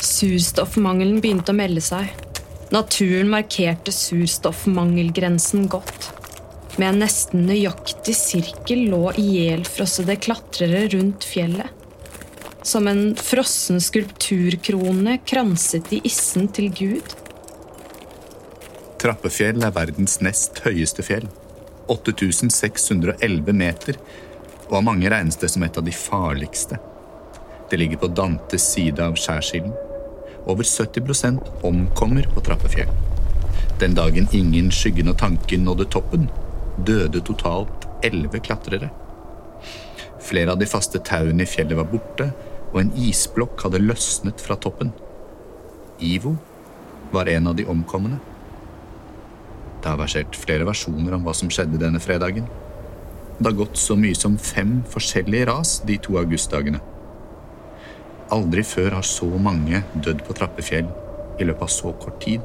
Surstoffmangelen 0.05 1.19
begynte 1.25 1.51
å 1.51 1.59
melde 1.59 1.83
seg. 1.83 2.13
Naturen 2.75 3.33
markerte 3.33 3.91
surstoffmangelgrensen 3.95 5.67
godt. 5.73 6.14
Med 6.77 6.89
en 6.89 7.05
nesten 7.05 7.45
nøyaktig 7.47 8.17
sirkel 8.19 8.89
lå 8.91 9.13
ihjelfrossede 9.21 10.17
klatrere 10.19 10.89
rundt 10.97 11.23
fjellet. 11.23 11.71
Som 12.67 12.89
en 12.91 13.13
frossen 13.15 13.79
skulpturkrone 13.85 15.21
kranset 15.29 15.87
de 15.93 16.01
issen 16.09 16.49
til 16.57 16.73
Gud. 16.75 17.15
Trappefjell 18.99 19.63
er 19.63 19.75
verdens 19.77 20.19
nest 20.25 20.65
høyeste 20.65 21.05
fjell. 21.07 21.29
8611 21.93 23.53
meter, 23.55 23.99
og 24.71 24.79
av 24.81 24.87
mange 24.89 25.11
regnes 25.13 25.39
det 25.39 25.53
som 25.53 25.63
et 25.63 25.79
av 25.79 25.85
de 25.87 25.95
farligste. 25.95 26.81
Det 27.71 27.79
ligger 27.79 28.01
på 28.03 28.11
Dantes 28.17 28.67
side 28.75 29.05
av 29.05 29.15
skjærsilden. 29.21 29.77
Over 30.49 30.67
70% 30.67 31.39
omkommer 31.63 32.27
på 32.35 32.43
Trappefjell. 32.45 32.91
Den 33.79 33.95
dagen 33.95 34.27
ingen 34.33 34.73
skyggen 34.75 35.13
og 35.13 35.21
tanken 35.21 35.69
nådde 35.69 35.87
toppen, 35.93 36.27
døde 36.77 37.23
totalt 37.25 37.89
elleve 38.05 38.41
klatrere. 38.45 38.91
Flere 40.25 40.55
av 40.55 40.61
de 40.61 40.69
faste 40.69 41.01
tauene 41.05 41.45
i 41.45 41.49
fjellet 41.49 41.79
var 41.79 41.89
borte, 41.91 42.31
og 42.73 42.81
en 42.81 42.93
isblokk 42.99 43.67
hadde 43.67 43.83
løsnet 43.83 44.43
fra 44.43 44.57
toppen. 44.59 44.91
Ivo 46.03 46.35
var 47.15 47.31
en 47.31 47.51
av 47.53 47.59
de 47.59 47.67
omkomne. 47.71 48.19
Det 49.83 49.91
har 49.93 50.01
versert 50.01 50.37
flere 50.41 50.67
versjoner 50.67 51.15
om 51.15 51.27
hva 51.27 51.35
som 51.37 51.51
skjedde 51.53 51.79
denne 51.79 52.01
fredagen. 52.03 52.49
Det 53.39 53.47
har 53.51 53.59
gått 53.59 53.79
så 53.79 53.97
mye 53.99 54.17
som 54.17 54.39
fem 54.41 54.79
forskjellige 54.91 55.49
ras 55.51 55.77
de 55.87 55.99
to 56.03 56.17
augustdagene. 56.19 56.81
Aldri 58.35 58.65
før 58.67 58.97
har 58.97 59.07
så 59.07 59.29
mange 59.29 59.83
dødd 59.95 60.25
på 60.27 60.35
Trappefjell 60.39 60.89
i 61.39 61.47
løpet 61.47 61.67
av 61.67 61.73
så 61.75 61.93
kort 62.01 62.21
tid. 62.25 62.43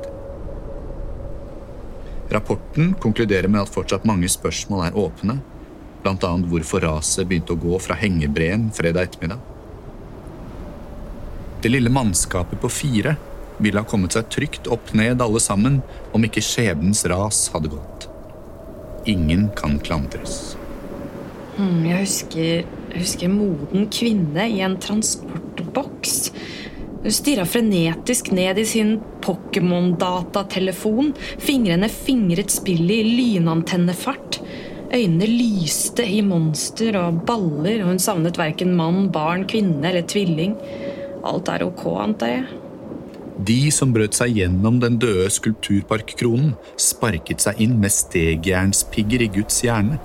Rapporten 2.29 2.93
konkluderer 3.01 3.49
med 3.49 3.63
at 3.63 3.71
fortsatt 3.73 4.05
mange 4.05 4.29
spørsmål 4.29 4.85
er 4.87 4.97
åpne, 4.97 5.39
bl.a. 6.03 6.33
hvorfor 6.51 6.83
raset 6.85 7.25
begynte 7.27 7.55
å 7.55 7.59
gå 7.59 7.79
fra 7.81 7.97
hengebreen 7.97 8.69
fredag 8.75 9.09
ettermiddag. 9.09 9.41
Det 11.59 11.71
lille 11.73 11.91
mannskapet 11.91 12.61
på 12.61 12.69
fire 12.71 13.17
ville 13.59 13.81
ha 13.81 13.87
kommet 13.87 14.15
seg 14.15 14.29
trygt 14.31 14.69
opp 14.71 14.93
ned 14.95 15.19
alle 15.25 15.41
sammen 15.43 15.81
om 16.15 16.23
ikke 16.23 16.43
skjebnens 16.45 17.03
ras 17.11 17.47
hadde 17.51 17.73
gått. 17.73 18.07
Ingen 19.09 19.49
kan 19.57 19.79
klandres. 19.83 20.55
Mm, 21.57 21.83
Jeg 21.89 22.05
husker, 22.05 22.49
jeg 22.93 23.01
husker 23.01 23.31
moden 23.33 23.89
kvinne 23.91 24.45
i 24.47 24.61
en 24.63 24.77
transportboks. 24.79 26.29
Hun 26.99 27.13
stirra 27.15 27.45
frenetisk 27.47 28.31
ned 28.35 28.59
i 28.59 28.65
sin 28.67 28.97
Pokémon-datatelefon. 29.23 31.13
Fingrene 31.39 31.87
fingret 31.89 32.51
spillet 32.51 32.91
i 33.05 33.13
lynantennefart. 33.15 34.41
Øynene 34.91 35.27
lyste 35.29 36.03
i 36.03 36.19
monster 36.25 36.97
og 36.99 37.21
baller, 37.29 37.83
og 37.83 37.93
hun 37.93 38.01
savnet 38.03 38.39
verken 38.41 38.73
mann, 38.75 39.07
barn, 39.13 39.45
kvinne 39.47 39.85
eller 39.91 40.03
tvilling. 40.09 40.57
Alt 41.23 41.51
er 41.53 41.63
ok, 41.67 41.85
antar 42.03 42.33
jeg. 42.33 42.43
De 43.47 43.71
som 43.71 43.93
brøt 43.95 44.17
seg 44.17 44.35
gjennom 44.35 44.81
den 44.83 44.97
døde 44.99 45.29
skulpturparkkronen, 45.31 46.57
sparket 46.75 47.45
seg 47.45 47.61
inn 47.63 47.77
med 47.79 47.95
stegjernspigger 47.95 49.23
i 49.23 49.31
Guds 49.39 49.61
hjerne. 49.63 50.01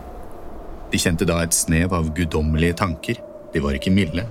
De 0.93 1.01
kjente 1.03 1.27
da 1.27 1.41
et 1.43 1.57
snev 1.57 1.97
av 1.97 2.15
guddommelige 2.15 2.79
tanker. 2.85 3.19
De 3.51 3.63
var 3.65 3.75
ikke 3.75 3.91
milde. 3.91 4.29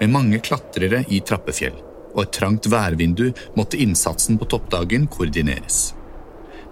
Med 0.00 0.10
mange 0.10 0.38
klatrere 0.38 1.04
i 1.08 1.20
Trappefjell 1.20 1.76
og 2.12 2.22
et 2.24 2.34
trangt 2.36 2.68
værvindu 2.70 3.30
måtte 3.56 3.80
innsatsen 3.80 4.38
på 4.40 4.48
toppdagen 4.52 5.06
koordineres. 5.12 5.92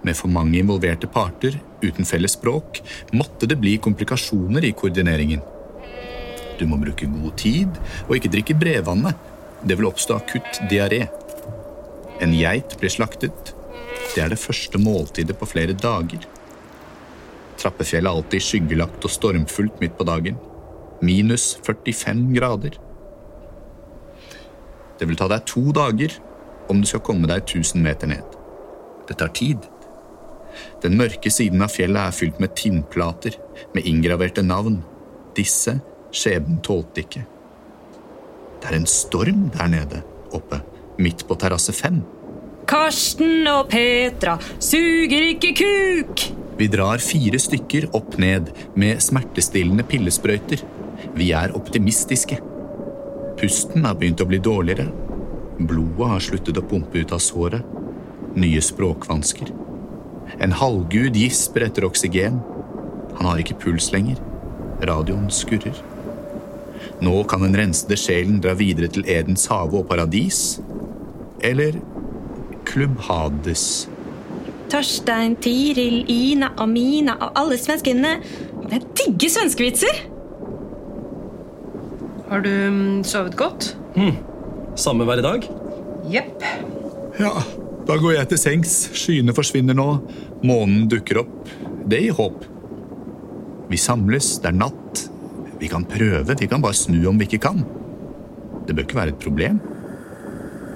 Med 0.02 0.16
for 0.16 0.32
mange 0.32 0.58
involverte 0.60 1.08
parter 1.12 1.58
uten 1.84 2.08
felles 2.08 2.36
språk 2.36 2.80
måtte 3.16 3.48
det 3.48 3.58
bli 3.60 3.76
komplikasjoner 3.82 4.64
i 4.64 4.72
koordineringen. 4.76 5.42
Du 6.58 6.66
må 6.68 6.76
bruke 6.80 7.08
god 7.08 7.36
tid 7.40 7.80
og 8.06 8.16
ikke 8.16 8.32
drikke 8.32 8.58
brevvannet. 8.60 9.16
Det 9.64 9.76
vil 9.76 9.88
oppstå 9.88 10.16
akutt 10.16 10.60
diaré. 10.72 11.06
En 12.20 12.36
geit 12.36 12.76
blir 12.80 12.92
slaktet. 12.92 13.54
Det 14.14 14.24
er 14.24 14.32
det 14.32 14.40
første 14.40 14.80
måltidet 14.80 15.36
på 15.40 15.48
flere 15.48 15.76
dager. 15.76 16.24
Trappefjellet 17.60 18.08
er 18.08 18.16
alltid 18.16 18.44
skyggelagt 18.44 19.04
og 19.04 19.12
stormfullt 19.12 19.80
midt 19.80 19.96
på 19.96 20.08
dagen. 20.08 20.40
Minus 21.04 21.54
45 21.64 22.28
grader. 22.36 22.76
Det 25.00 25.08
vil 25.08 25.16
ta 25.16 25.30
deg 25.32 25.46
to 25.48 25.70
dager 25.72 26.12
om 26.70 26.82
du 26.82 26.86
skal 26.88 27.02
komme 27.04 27.28
deg 27.30 27.42
1000 27.46 27.80
meter 27.82 28.10
ned. 28.12 28.36
Det 29.08 29.16
tar 29.18 29.32
tid. 29.34 29.64
Den 30.82 30.98
mørke 31.00 31.30
siden 31.32 31.62
av 31.64 31.72
fjellet 31.72 32.02
er 32.02 32.14
fylt 32.14 32.40
med 32.42 32.52
tinnplater 32.58 33.38
med 33.74 33.86
inngraverte 33.88 34.44
navn. 34.44 34.82
Disse 35.36 35.78
skjebnen 36.12 36.60
tålte 36.66 37.04
ikke. 37.04 37.24
Det 38.60 38.68
er 38.68 38.76
en 38.76 38.88
storm 38.90 39.48
der 39.54 39.70
nede, 39.72 40.02
oppe, 40.36 40.60
midt 41.00 41.24
på 41.26 41.38
terrasse 41.40 41.72
fem. 41.72 42.02
Karsten 42.68 43.48
og 43.50 43.70
Petra 43.72 44.36
suger 44.62 45.30
ikke 45.32 45.54
kuk! 45.62 46.26
Vi 46.60 46.68
drar 46.68 47.00
fire 47.00 47.40
stykker 47.40 47.88
opp 47.96 48.18
ned 48.20 48.52
med 48.78 49.00
smertestillende 49.00 49.86
pillesprøyter. 49.88 50.60
Vi 51.16 51.30
er 51.32 51.56
optimistiske. 51.56 52.36
Pusten 53.40 53.86
har 53.88 53.94
begynt 53.96 54.20
å 54.20 54.26
bli 54.28 54.36
dårligere. 54.44 54.90
Blodet 55.60 56.08
har 56.12 56.20
sluttet 56.20 56.58
å 56.60 56.64
pumpe 56.68 57.00
ut 57.00 57.12
av 57.16 57.22
såret. 57.24 57.64
Nye 58.36 58.60
språkvansker. 58.60 59.48
En 60.44 60.52
halvgud 60.52 61.16
gisper 61.16 61.64
etter 61.64 61.86
oksygen. 61.88 62.36
Han 63.16 63.30
har 63.30 63.40
ikke 63.40 63.56
puls 63.62 63.88
lenger. 63.94 64.20
Radioen 64.84 65.30
skurrer. 65.32 65.80
Nå 67.00 67.14
kan 67.28 67.46
den 67.46 67.56
rensede 67.56 67.96
sjelen 68.00 68.42
dra 68.44 68.52
videre 68.56 68.92
til 68.92 69.08
Edens 69.08 69.46
hage 69.48 69.80
og 69.80 69.88
paradis. 69.88 70.60
Eller 71.40 71.80
Klubb 72.68 73.00
Hades. 73.08 73.88
Torstein, 74.70 75.34
Tiril, 75.40 76.04
Ina 76.12 76.52
og 76.60 76.68
Mina 76.76 77.16
og 77.24 77.40
alle 77.40 77.56
svenskene. 77.58 78.18
Jeg 78.70 78.88
digger 79.00 79.38
svenskevitser! 79.40 80.04
Har 82.30 82.40
du 82.40 82.50
mm, 82.50 83.04
sovet 83.04 83.34
godt? 83.34 83.72
Samme 84.78 85.02
hver 85.02 85.18
dag? 85.24 85.46
Jepp. 86.06 86.44
Ja, 87.18 87.32
da 87.88 87.96
går 87.98 88.14
jeg 88.14 88.30
til 88.30 88.38
sengs. 88.38 88.74
Skyene 88.94 89.34
forsvinner 89.34 89.74
nå. 89.74 89.88
Månen 90.46 90.86
dukker 90.92 91.24
opp. 91.24 91.50
Det 91.90 91.98
gir 92.04 92.14
håp. 92.14 92.44
Vi 93.70 93.80
samles, 93.82 94.36
det 94.44 94.52
er 94.52 94.56
natt. 94.60 95.02
Vi 95.58 95.66
kan 95.72 95.82
prøve, 95.90 96.38
vi 96.38 96.46
kan 96.46 96.62
bare 96.62 96.78
snu 96.78 97.02
om 97.10 97.18
vi 97.18 97.26
ikke 97.26 97.42
kan. 97.48 97.64
Det 98.66 98.78
bør 98.78 98.86
ikke 98.86 99.00
være 99.00 99.16
et 99.16 99.26
problem. 99.26 99.58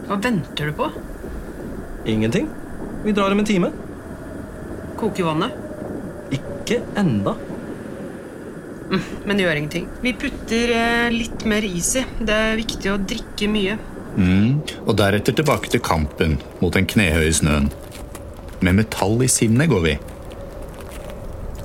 Hva 0.09 0.19
venter 0.27 0.73
du 0.73 0.77
på? 0.83 0.91
Ingenting. 2.11 2.51
Vi 3.07 3.15
drar 3.15 3.31
om 3.31 3.45
en 3.45 3.47
time. 3.49 3.71
Koke 4.99 5.23
vannet? 5.23 5.55
Ikke 6.35 6.83
enda. 6.99 7.39
Men 9.25 9.37
det 9.37 9.47
gjør 9.47 9.61
ingenting. 9.61 9.89
Vi 10.05 10.13
putter 10.19 10.73
eh, 10.77 11.11
litt 11.15 11.45
mer 11.49 11.65
is 11.67 11.95
i. 12.01 12.05
Det 12.21 12.35
er 12.35 12.59
viktig 12.61 12.93
å 12.93 12.99
drikke 13.01 13.49
mye. 13.51 13.79
Mm, 14.15 14.61
og 14.85 14.93
deretter 14.99 15.35
tilbake 15.35 15.73
til 15.73 15.83
kampen 15.83 16.37
mot 16.61 16.75
den 16.77 16.87
knehøye 16.91 17.33
snøen. 17.35 17.71
Med 18.65 18.79
metall 18.79 19.19
i 19.25 19.31
sinnet 19.31 19.73
går 19.73 19.83
vi. 19.85 19.97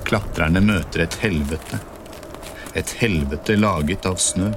Klatrerne 0.08 0.62
møter 0.64 1.04
et 1.04 1.18
helvete. 1.22 1.78
Et 2.74 2.96
helvete 3.00 3.56
laget 3.58 4.08
av 4.08 4.18
snø. 4.22 4.50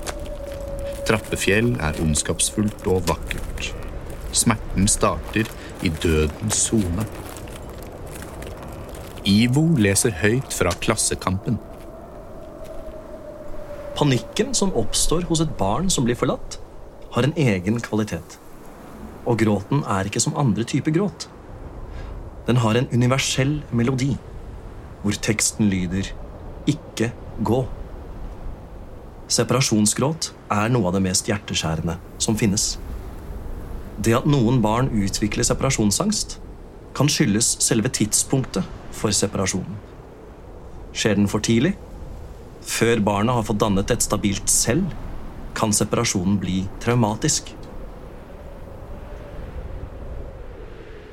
Trappefjell 1.08 1.76
er 1.84 2.00
ondskapsfullt 2.02 2.88
og 2.90 3.04
vakkert. 3.10 3.74
Smerten 4.34 4.88
starter 4.90 5.50
i 5.86 5.92
dødens 6.02 6.64
sone. 6.70 7.06
Ivo 9.30 9.68
leser 9.80 10.16
høyt 10.24 10.56
fra 10.56 10.74
Klassekampen. 10.84 11.60
Panikken 14.04 14.50
som 14.52 14.74
oppstår 14.76 15.22
hos 15.30 15.40
et 15.40 15.52
barn 15.56 15.86
som 15.88 16.04
blir 16.04 16.18
forlatt, 16.20 16.58
har 17.16 17.24
en 17.24 17.34
egen 17.40 17.78
kvalitet. 17.80 18.34
Og 19.24 19.38
gråten 19.40 19.80
er 19.88 20.10
ikke 20.10 20.20
som 20.20 20.36
andre 20.36 20.66
typer 20.68 20.92
gråt. 20.92 21.30
Den 22.44 22.60
har 22.60 22.76
en 22.76 22.90
universell 22.92 23.62
melodi, 23.72 24.18
hvor 25.06 25.16
teksten 25.16 25.70
lyder 25.72 26.10
'ikke 26.68 27.14
gå'. 27.44 27.68
Separasjonsgråt 29.28 30.34
er 30.52 30.68
noe 30.68 30.88
av 30.88 30.94
det 30.94 31.04
mest 31.08 31.32
hjerteskjærende 31.32 31.96
som 32.18 32.36
finnes. 32.36 32.78
Det 34.04 34.18
at 34.18 34.26
noen 34.26 34.62
barn 34.62 34.90
utvikler 34.92 35.48
separasjonsangst, 35.48 36.42
kan 36.94 37.08
skyldes 37.08 37.56
selve 37.64 37.88
tidspunktet 37.88 38.64
for 38.92 39.12
separasjonen. 39.12 39.80
Skjer 40.94 41.16
den 41.16 41.28
for 41.28 41.40
tidlig, 41.40 41.78
før 42.68 43.02
barnet 43.04 43.36
har 43.36 43.46
fått 43.48 43.62
dannet 43.62 43.92
et 43.94 44.06
stabilt 44.06 44.50
selv, 44.52 44.88
kan 45.54 45.74
separasjonen 45.76 46.40
bli 46.42 46.64
traumatisk. 46.84 47.52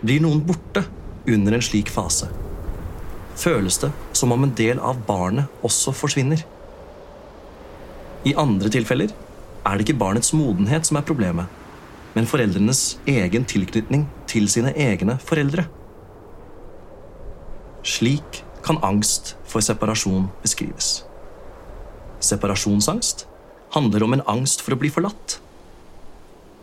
Blir 0.00 0.22
noen 0.24 0.40
borte 0.46 0.86
under 1.28 1.56
en 1.56 1.64
slik 1.64 1.90
fase, 1.92 2.30
føles 3.36 3.76
det 3.82 3.90
som 4.16 4.32
om 4.32 4.46
en 4.46 4.54
del 4.56 4.80
av 4.80 5.02
barnet 5.08 5.64
også 5.66 5.92
forsvinner. 5.96 6.40
I 8.24 8.36
andre 8.40 8.72
tilfeller 8.72 9.12
er 9.12 9.76
det 9.76 9.86
ikke 9.86 10.00
barnets 10.00 10.32
modenhet 10.36 10.88
som 10.88 10.98
er 11.00 11.06
problemet, 11.08 11.48
men 12.16 12.28
foreldrenes 12.28 12.98
egen 13.08 13.44
tilknytning 13.48 14.08
til 14.30 14.48
sine 14.50 14.72
egne 14.76 15.18
foreldre. 15.22 15.66
Slik 17.86 18.42
kan 18.64 18.80
angst 18.84 19.36
for 19.48 19.64
separasjon 19.64 20.28
beskrives. 20.42 21.09
Separasjonsangst 22.20 23.26
handler 23.74 24.04
om 24.04 24.16
en 24.16 24.26
angst 24.28 24.62
for 24.64 24.76
å 24.76 24.80
bli 24.80 24.90
forlatt. 24.92 25.38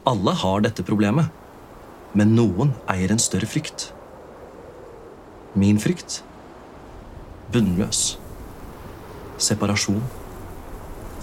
Alle 0.07 0.33
har 0.37 0.63
dette 0.63 0.85
problemet, 0.87 1.29
men 2.17 2.35
noen 2.37 2.73
eier 2.91 3.11
en 3.11 3.21
større 3.21 3.49
frykt. 3.49 3.89
Min 5.57 5.81
frykt 5.81 6.21
bunnløs. 7.51 8.17
Separasjon 9.37 10.01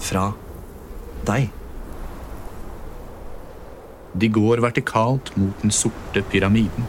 fra 0.01 0.29
deg. 1.27 1.49
De 4.15 4.29
går 4.31 4.63
vertikalt 4.63 5.33
mot 5.39 5.61
den 5.61 5.73
sorte 5.75 6.23
pyramiden. 6.31 6.87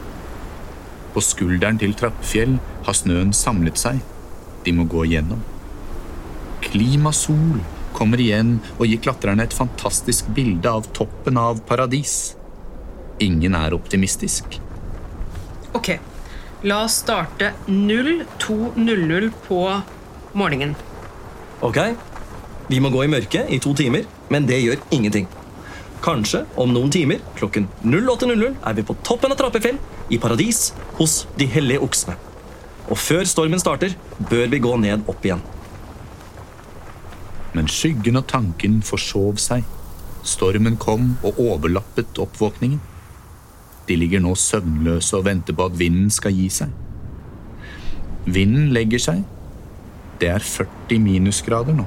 På 1.15 1.23
skulderen 1.25 1.81
til 1.81 1.97
Trappfjell 1.97 2.59
har 2.87 2.97
snøen 2.97 3.33
samlet 3.35 3.81
seg. 3.81 4.01
De 4.65 4.75
må 4.77 4.87
gå 4.91 5.07
igjennom. 5.09 5.43
Klimasol 6.67 7.63
kommer 7.97 8.21
igjen 8.21 8.59
og 8.77 8.87
gir 8.89 9.01
klatrerne 9.05 9.47
et 9.47 9.57
fantastisk 9.57 10.29
bilde 10.37 10.69
av 10.69 10.91
toppen 10.97 11.39
av 11.41 11.63
paradis. 11.69 12.35
Ingen 13.25 13.57
er 13.57 13.77
optimistisk. 13.77 14.59
Ok, 15.77 15.95
La 16.67 16.85
oss 16.85 16.95
starte 17.03 17.53
02.00 17.67 19.31
på 19.49 19.81
morgenen. 20.33 20.75
Ok? 21.61 21.79
Vi 22.67 22.81
må 22.81 22.89
gå 22.91 23.05
i 23.05 23.11
mørket 23.13 23.51
i 23.53 23.59
to 23.63 23.75
timer, 23.77 24.07
men 24.33 24.49
det 24.49 24.63
gjør 24.63 24.81
ingenting. 24.91 25.29
Kanskje 26.03 26.43
om 26.59 26.73
noen 26.73 26.91
timer 26.93 27.21
klokken 27.37 27.69
08.00 27.85 28.57
er 28.57 28.79
vi 28.79 28.87
på 28.89 28.97
toppen 29.07 29.31
av 29.31 29.39
Trappefjell 29.39 29.79
i 30.11 30.19
paradis 30.23 30.73
hos 30.99 31.27
de 31.37 31.47
hellige 31.51 31.85
oksene. 31.87 32.17
Og 32.91 32.99
før 32.99 33.29
stormen 33.29 33.63
starter, 33.63 33.95
bør 34.31 34.49
vi 34.51 34.63
gå 34.63 34.75
ned 34.81 35.05
opp 35.13 35.23
igjen. 35.27 35.45
Men 37.55 37.71
skyggen 37.71 38.19
og 38.19 38.27
tanken 38.31 38.81
forsov 38.85 39.39
seg. 39.41 39.65
Stormen 40.27 40.77
kom 40.77 41.15
og 41.23 41.39
overlappet 41.39 42.19
oppvåkningen. 42.19 42.81
De 43.87 43.97
ligger 43.97 44.23
nå 44.25 44.35
søvnløse 44.35 45.15
og 45.19 45.29
venter 45.29 45.55
på 45.55 45.69
at 45.71 45.79
vinden 45.79 46.11
skal 46.11 46.35
gi 46.35 46.49
seg. 46.51 46.73
Vinden 48.27 48.73
legger 48.75 49.03
seg. 49.03 49.23
Det 50.19 50.33
er 50.33 50.43
40 50.43 50.99
minusgrader 51.05 51.77
nå. 51.77 51.87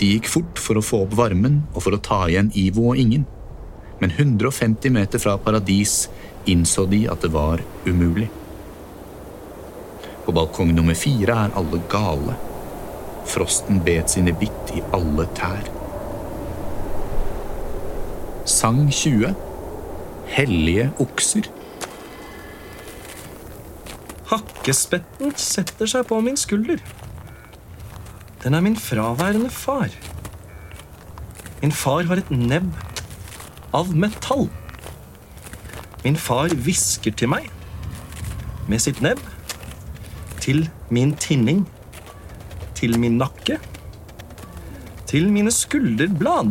De 0.00 0.10
gikk 0.10 0.28
fort 0.28 0.60
for 0.60 0.76
å 0.76 0.84
få 0.84 1.04
opp 1.06 1.14
varmen 1.16 1.62
og 1.72 1.84
for 1.86 1.96
å 1.96 2.02
ta 2.02 2.24
igjen 2.28 2.50
Ivo 2.58 2.90
og 2.90 3.00
Ingen. 3.00 3.24
Men 4.02 4.12
150 4.12 4.92
meter 4.92 5.22
fra 5.22 5.38
paradis 5.40 6.08
innså 6.50 6.84
de 6.90 7.04
at 7.08 7.22
det 7.24 7.30
var 7.32 7.62
umulig. 7.86 8.28
På 10.26 10.34
balkong 10.34 10.74
nummer 10.74 10.98
fire 10.98 11.38
er 11.46 11.56
alle 11.56 11.80
gale. 11.88 12.36
Frosten 13.26 13.80
bet 13.84 14.12
sine 14.12 14.34
bitt 14.36 14.72
i 14.76 14.82
alle 14.94 15.26
tær. 15.38 15.68
Sang 18.44 18.86
20 18.92 19.34
Hellige 20.34 20.88
okser. 20.98 21.46
Hakkespetten 24.30 25.34
setter 25.38 25.88
seg 25.90 26.06
på 26.08 26.18
min 26.24 26.36
skulder. 26.40 26.80
Den 28.42 28.56
er 28.56 28.64
min 28.64 28.76
fraværende 28.76 29.50
far. 29.52 29.92
Min 31.62 31.72
far 31.72 32.08
har 32.08 32.20
et 32.20 32.30
nebb 32.30 32.72
av 33.74 33.92
metall. 33.96 34.48
Min 36.04 36.16
far 36.20 36.52
hvisker 36.52 37.14
til 37.16 37.30
meg 37.32 37.48
med 38.68 38.80
sitt 38.80 39.00
nebb 39.04 39.20
til 40.40 40.66
min 40.92 41.14
tinning, 41.16 41.64
til 42.84 42.98
min 43.00 43.14
nakke, 43.16 43.56
til 45.08 45.30
mine 45.32 45.48
skulderblad. 45.54 46.50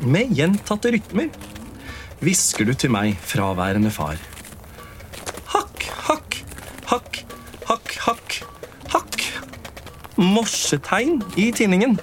Med 0.00 0.30
gjentatte 0.32 0.94
rytmer 0.94 1.28
hvisker 2.22 2.64
du 2.64 2.72
til 2.78 2.92
meg, 2.94 3.18
fraværende 3.20 3.92
far. 3.92 4.16
Hakk, 5.52 5.84
hakk, 6.06 6.38
hakk, 6.88 7.20
hakk, 7.68 7.92
hakk, 8.06 8.38
hakk. 8.94 9.26
Morsetegn 10.16 11.20
i 11.36 11.50
tinningen. 11.52 11.98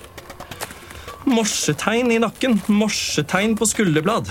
Morsetegn 1.26 2.13
i 2.13 2.20
nakken, 2.22 2.59
morsetegn 2.70 3.57
på 3.57 3.65
skulderblad. 3.72 4.30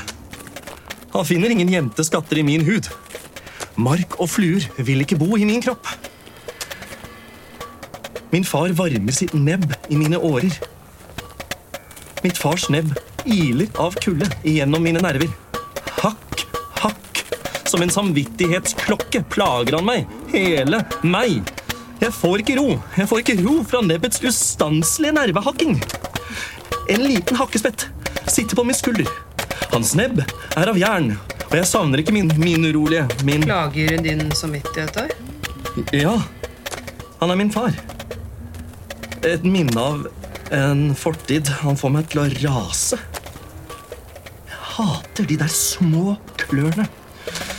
Han 1.16 1.26
finner 1.26 1.56
ingen 1.56 1.74
gjemte 1.74 2.06
skatter 2.06 2.38
i 2.38 2.46
min 2.46 2.68
hud. 2.68 2.86
Mark 3.82 4.20
og 4.20 4.30
fluer 4.30 4.70
vil 4.78 5.02
ikke 5.02 5.18
bo 5.18 5.34
i 5.34 5.48
min 5.48 5.64
kropp. 5.64 5.90
Min 8.30 8.44
far 8.44 8.68
varmer 8.68 9.12
sitt 9.12 9.32
nebb 9.32 9.74
i 9.88 9.96
mine 9.96 10.16
årer. 10.16 10.52
Mitt 12.22 12.38
fars 12.38 12.68
nebb 12.68 12.92
iler 13.24 13.68
av 13.80 13.94
kulde 14.04 14.28
igjennom 14.42 14.82
mine 14.84 15.00
nerver. 15.00 15.30
Hakk, 16.02 16.44
hakk. 16.82 17.22
Som 17.68 17.82
en 17.82 17.92
samvittighetsklokke 17.92 19.22
plager 19.32 19.78
han 19.78 19.88
meg. 19.88 20.12
Hele 20.32 20.82
meg. 21.02 21.40
Jeg 22.02 22.12
får 22.14 22.44
ikke 22.44 22.58
ro. 22.60 22.76
Jeg 22.98 23.08
får 23.10 23.24
ikke 23.24 23.38
ro 23.40 23.56
fra 23.70 23.80
nebbets 23.86 24.20
ustanselige 24.20 25.16
nervehakking. 25.16 25.78
En 26.92 27.04
liten 27.04 27.40
hakkespett 27.40 27.88
sitter 28.28 28.56
på 28.56 28.64
min 28.68 28.76
skulder. 28.76 29.08
Hans 29.72 29.94
nebb 29.96 30.20
er 30.56 30.68
av 30.68 30.78
jern, 30.80 31.14
og 31.48 31.54
jeg 31.56 31.68
savner 31.68 32.02
ikke 32.02 32.14
min, 32.16 32.30
min 32.40 32.64
urolige, 32.68 33.06
min 33.24 33.44
Plager 33.44 34.00
din 34.04 34.24
samvittighet 34.36 34.96
da? 34.96 35.08
Ja, 35.96 36.16
han 37.20 37.32
er 37.32 37.40
min 37.40 37.52
far. 37.52 37.72
Et 39.26 39.42
minne 39.42 39.78
av 39.80 40.06
en 40.54 40.82
fortid. 40.96 41.48
Han 41.62 41.78
får 41.78 41.92
meg 41.94 42.10
til 42.12 42.22
å 42.22 42.26
rase. 42.44 42.98
Jeg 44.48 44.60
hater 44.76 45.28
de 45.28 45.38
der 45.40 45.50
små 45.52 46.16
klørne 46.38 46.86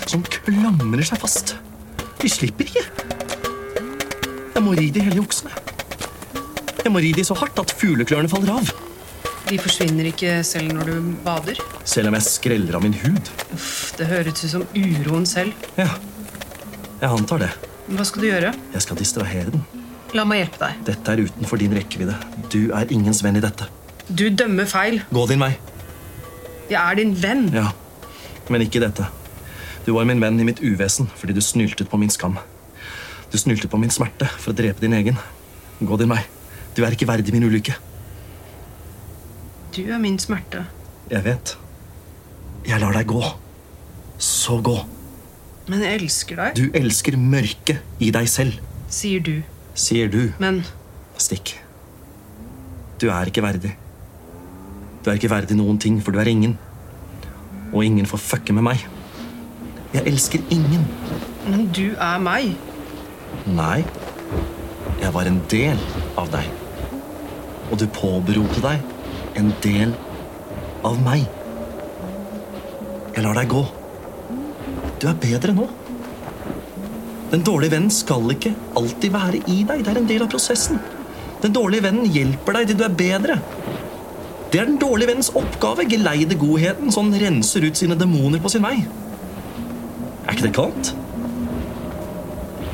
som 0.10 0.24
klamrer 0.24 1.06
seg 1.06 1.20
fast. 1.22 1.58
De 2.20 2.30
slipper 2.32 2.70
ikke. 2.70 2.86
Jeg 4.56 4.64
må 4.66 4.76
ri 4.76 4.90
de 4.92 5.04
hele 5.04 5.20
juksene. 5.22 5.52
Jeg 6.80 6.92
må 6.94 7.02
ri 7.04 7.12
de 7.16 7.26
så 7.28 7.36
hardt 7.38 7.60
at 7.62 7.74
fugleklørne 7.76 8.32
faller 8.32 8.56
av. 8.56 8.72
De 9.50 9.58
forsvinner 9.62 10.10
ikke 10.12 10.40
selv 10.46 10.74
når 10.78 10.92
du 10.92 11.12
bader. 11.26 11.60
Selv 11.88 12.12
om 12.12 12.18
jeg 12.18 12.28
skreller 12.28 12.78
av 12.78 12.86
min 12.86 12.96
hud. 13.04 13.32
Uff, 13.56 13.92
det 13.98 14.08
høres 14.10 14.44
ut 14.44 14.54
som 14.56 14.66
uroen 14.76 15.28
selv. 15.30 15.68
Ja, 15.80 15.90
jeg 17.02 17.10
antar 17.10 17.46
det. 17.46 17.52
Hva 17.90 18.06
skal 18.06 18.24
du 18.24 18.30
gjøre? 18.30 18.54
Jeg 18.76 18.86
skal 18.86 19.00
distrahere 19.00 19.54
den. 19.56 19.79
La 20.18 20.24
meg 20.26 20.42
hjelpe 20.42 20.62
deg. 20.64 20.78
Dette 20.88 21.14
er 21.14 21.22
utenfor 21.28 21.60
din 21.62 21.74
rekkevidde. 21.78 22.16
Du 22.50 22.72
er 22.74 22.90
ingens 22.94 23.22
venn 23.26 23.38
i 23.38 23.44
dette. 23.44 23.68
Du 24.10 24.26
dømmer 24.34 24.66
feil. 24.70 25.04
Gå 25.14 25.26
din 25.30 25.42
vei. 25.44 25.52
Jeg 26.70 26.80
er 26.82 26.98
din 26.98 27.14
venn. 27.18 27.48
Ja, 27.54 27.70
men 28.50 28.66
ikke 28.66 28.82
dette. 28.82 29.06
Du 29.86 29.94
var 29.96 30.08
min 30.10 30.22
venn 30.22 30.40
i 30.42 30.48
mitt 30.48 30.62
uvesen 30.66 31.10
fordi 31.18 31.36
du 31.38 31.42
snyltet 31.46 31.90
på 31.92 31.98
min 32.02 32.10
skam. 32.14 32.40
Du 33.30 33.38
snyltet 33.38 33.70
på 33.70 33.78
min 33.78 33.94
smerte 33.94 34.26
for 34.40 34.54
å 34.54 34.58
drepe 34.58 34.82
din 34.82 34.98
egen. 34.98 35.18
Gå 35.80 35.98
din 36.02 36.10
vei. 36.10 36.24
Du 36.74 36.82
er 36.86 36.96
ikke 36.96 37.08
verdig 37.10 37.34
min 37.36 37.46
ulykke. 37.46 37.76
Du 39.76 39.84
er 39.86 40.02
min 40.02 40.18
smerte. 40.22 40.66
Jeg 41.10 41.26
vet. 41.26 41.54
Jeg 42.66 42.82
lar 42.82 42.98
deg 42.98 43.08
gå. 43.10 43.22
Så 44.20 44.58
gå. 44.66 44.76
Men 45.70 45.84
jeg 45.86 46.02
elsker 46.02 46.40
deg, 46.42 46.58
Du 46.58 46.74
elsker 46.74 47.16
mørket 47.18 48.02
i 48.02 48.10
deg 48.12 48.26
selv, 48.30 48.58
sier 48.90 49.22
du. 49.22 49.36
Sier 49.80 50.12
du. 50.12 50.22
Men 50.40 50.64
Stikk. 51.20 51.56
Du 53.00 53.08
er 53.12 53.28
ikke 53.32 53.44
verdig. 53.44 53.74
Du 55.04 55.10
er 55.10 55.20
ikke 55.20 55.32
verdig 55.32 55.56
noen 55.58 55.80
ting, 55.80 56.00
for 56.04 56.16
du 56.16 56.20
er 56.20 56.28
ingen. 56.32 56.58
Og 57.72 57.86
ingen 57.86 58.08
får 58.10 58.22
fucke 58.24 58.56
med 58.56 58.66
meg. 58.68 58.84
Jeg 59.94 60.06
elsker 60.12 60.44
ingen. 60.54 60.86
Men 61.48 61.68
du 61.76 61.96
er 61.96 62.20
meg. 62.24 62.54
Nei. 63.48 63.84
Jeg 65.00 65.14
var 65.16 65.30
en 65.30 65.42
del 65.52 65.80
av 66.20 66.32
deg. 66.34 66.48
Og 67.70 67.80
du 67.80 67.88
påberopte 67.96 68.64
deg 68.64 69.40
en 69.40 69.52
del 69.64 69.96
av 70.86 71.00
meg. 71.06 71.28
Jeg 73.16 73.24
lar 73.26 73.40
deg 73.40 73.52
gå. 73.52 73.64
Du 75.00 75.08
er 75.08 75.20
bedre 75.20 75.56
nå. 75.56 75.68
Den 77.30 77.44
dårlige 77.46 77.76
vennen 77.76 77.94
skal 77.94 78.32
ikke 78.34 78.56
alltid 78.80 79.14
være 79.14 79.42
i 79.46 79.60
deg. 79.68 79.84
Det 79.86 79.92
er 79.92 80.00
en 80.02 80.10
del 80.10 80.26
av 80.26 80.32
prosessen. 80.32 80.80
Den 81.44 81.54
dårlige 81.56 81.86
vennen 81.86 82.10
hjelper 82.10 82.58
deg 82.58 82.72
til 82.72 82.80
du 82.80 82.86
er 82.88 82.96
bedre. 83.02 83.36
Det 84.50 84.58
er 84.58 84.66
den 84.66 84.80
dårlige 84.82 85.12
vennens 85.12 85.30
oppgave. 85.38 85.86
Geleide 85.90 86.38
godheten 86.40 86.90
så 86.92 87.04
han 87.04 87.14
renser 87.22 87.68
ut 87.68 87.78
sine 87.78 87.98
demoner 88.00 88.42
på 88.42 88.50
sin 88.50 88.66
vei. 88.66 88.80
Er 90.26 90.34
ikke 90.34 90.48
det 90.48 90.56
kaldt? 90.58 90.94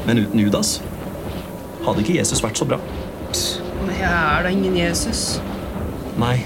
Men 0.06 0.24
uten 0.24 0.39
Judas 0.39 0.78
hadde 1.86 2.01
ikke 2.01 2.16
Jesus 2.16 2.41
vært 2.43 2.62
så 2.62 2.68
bra. 2.70 2.80
Men 3.84 3.91
jeg 3.99 4.08
er 4.08 4.45
da 4.45 4.53
ingen 4.53 4.78
Jesus. 4.80 5.26
Nei, 6.22 6.38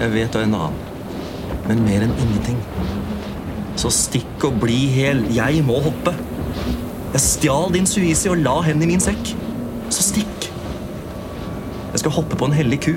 jeg 0.00 0.14
vet 0.14 0.32
du 0.32 0.40
er 0.40 0.48
en 0.48 0.56
annen. 0.56 0.84
Men 1.68 1.84
mer 1.84 2.06
enn 2.06 2.16
ingenting. 2.16 2.58
Så 3.78 3.92
stikk 3.92 4.48
og 4.48 4.56
bli 4.62 4.86
hel. 4.94 5.20
Jeg 5.36 5.60
må 5.68 5.82
hoppe. 5.84 6.16
Jeg 7.08 7.24
stjal 7.24 7.70
din 7.72 7.86
suisi 7.88 8.28
og 8.28 8.42
la 8.44 8.58
henne 8.66 8.84
i 8.84 8.90
min 8.90 9.02
sekk. 9.02 9.32
Så 9.88 10.04
stikk. 10.10 10.50
Jeg 11.94 12.02
skal 12.02 12.14
hoppe 12.18 12.36
på 12.36 12.48
en 12.48 12.56
hellig 12.56 12.82
ku. 12.84 12.92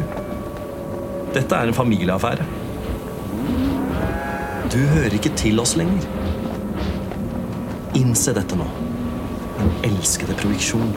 Dette 1.31 1.55
er 1.55 1.69
en 1.69 1.77
familieaffære. 1.77 2.43
Du 4.71 4.77
hører 4.77 5.15
ikke 5.15 5.31
til 5.39 5.59
oss 5.63 5.77
lenger. 5.79 6.03
Innse 7.99 8.35
dette 8.35 8.55
nå. 8.59 8.67
den 9.61 9.73
elskede 9.91 10.33
projeksjon. 10.39 10.93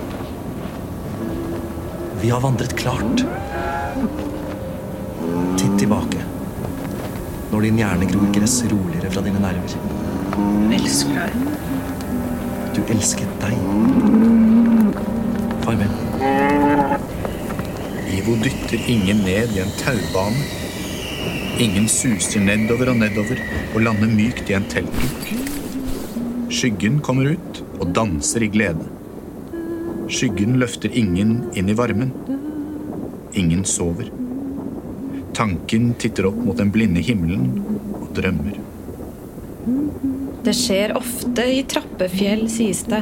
Vi 2.23 2.31
har 2.31 2.41
vandret 2.41 2.77
klart. 2.79 3.25
Titt 5.59 5.79
tilbake. 5.79 6.23
Når 7.53 7.67
din 7.67 7.83
hjerne 7.83 8.09
gror 8.11 8.31
gress 8.35 8.63
roligere 8.71 9.11
fra 9.13 9.25
dine 9.27 9.43
nerver. 9.43 9.77
Elsker 10.75 11.21
deg. 11.21 11.74
Du 12.75 12.81
elsket 12.91 13.31
deg. 13.39 13.55
Farvel. 15.63 15.93
Ivo 18.17 18.35
dytter 18.43 18.89
ingen 18.91 19.23
ned 19.23 19.55
i 19.55 19.63
en 19.63 19.71
taubane. 19.79 20.43
Ingen 21.63 21.87
suser 21.87 22.43
nedover 22.43 22.91
og 22.91 22.99
nedover 22.99 23.39
og 23.75 23.79
lander 23.87 24.11
mykt 24.11 24.51
i 24.51 24.57
en 24.59 24.67
teltduk. 24.73 25.31
Skyggen 26.51 26.99
kommer 27.05 27.31
ut 27.37 27.63
og 27.79 27.95
danser 27.95 28.43
i 28.47 28.51
glede. 28.51 28.89
Skyggen 30.11 30.59
løfter 30.59 30.91
ingen 30.91 31.37
inn 31.55 31.71
i 31.71 31.79
varmen. 31.79 32.11
Ingen 33.39 33.63
sover. 33.67 34.11
Tanken 35.35 35.93
titter 35.99 36.27
opp 36.31 36.43
mot 36.43 36.59
den 36.59 36.75
blinde 36.75 37.03
himmelen 37.07 37.63
og 38.03 38.11
drømmer. 38.19 38.59
Det 40.45 40.53
skjer 40.53 40.93
ofte 40.97 41.45
i 41.49 41.63
Trappefjell, 41.69 42.47
sies 42.53 42.83
det. 42.91 43.01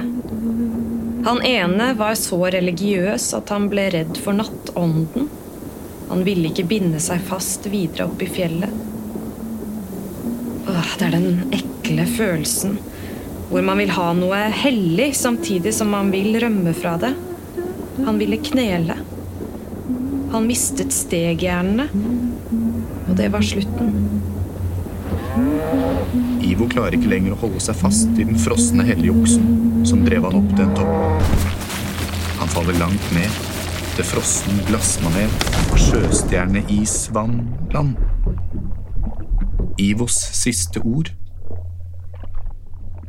Han 1.27 1.41
ene 1.43 1.89
var 1.99 2.15
så 2.19 2.39
religiøs 2.55 3.33
at 3.35 3.51
han 3.51 3.67
ble 3.73 3.89
redd 3.95 4.19
for 4.23 4.39
nattånden. 4.39 5.27
Han 6.11 6.23
ville 6.27 6.53
ikke 6.53 6.69
binde 6.71 7.01
seg 7.03 7.23
fast 7.27 7.67
videre 7.73 8.07
opp 8.07 8.23
i 8.23 8.31
fjellet. 8.31 8.71
Åh, 10.71 10.95
det 10.99 11.09
er 11.09 11.17
den 11.17 11.55
ekle 11.59 12.07
følelsen 12.15 12.79
hvor 13.53 13.65
man 13.67 13.83
vil 13.83 13.91
ha 13.93 14.07
noe 14.17 14.39
hellig 14.63 15.11
samtidig 15.19 15.75
som 15.77 15.91
man 15.93 16.09
vil 16.15 16.39
rømme 16.41 16.73
fra 16.73 16.95
det. 17.03 17.11
Han 18.07 18.23
ville 18.23 18.39
knele. 18.41 18.97
Han 20.33 20.47
mistet 20.49 20.95
stegjernene, 20.97 21.91
og 23.05 23.13
det 23.19 23.29
var 23.35 23.45
slutten. 23.45 24.12
Ivo 26.43 26.67
klarer 26.71 26.97
ikke 26.99 27.11
lenger 27.13 27.37
å 27.37 27.41
holde 27.45 27.61
seg 27.63 27.79
fast 27.79 28.19
i 28.19 28.27
den 28.27 28.39
frosne 28.41 28.85
hellige 28.87 29.15
oksen 29.15 29.85
som 29.89 30.03
drev 30.07 30.27
han 30.27 30.39
opp 30.41 30.51
til 30.53 30.65
en 30.67 30.77
topp. 30.77 30.95
Han 32.41 32.51
faller 32.51 32.77
langt 32.81 33.07
ned 33.15 33.31
til 33.97 34.05
frossen 34.09 34.63
glassmanet 34.67 35.47
og 35.71 35.79
sjøstjerneisvannland. 35.79 37.73
vann. 37.73 37.97
Ivos 39.79 40.19
siste 40.37 40.81
ord 40.81 41.13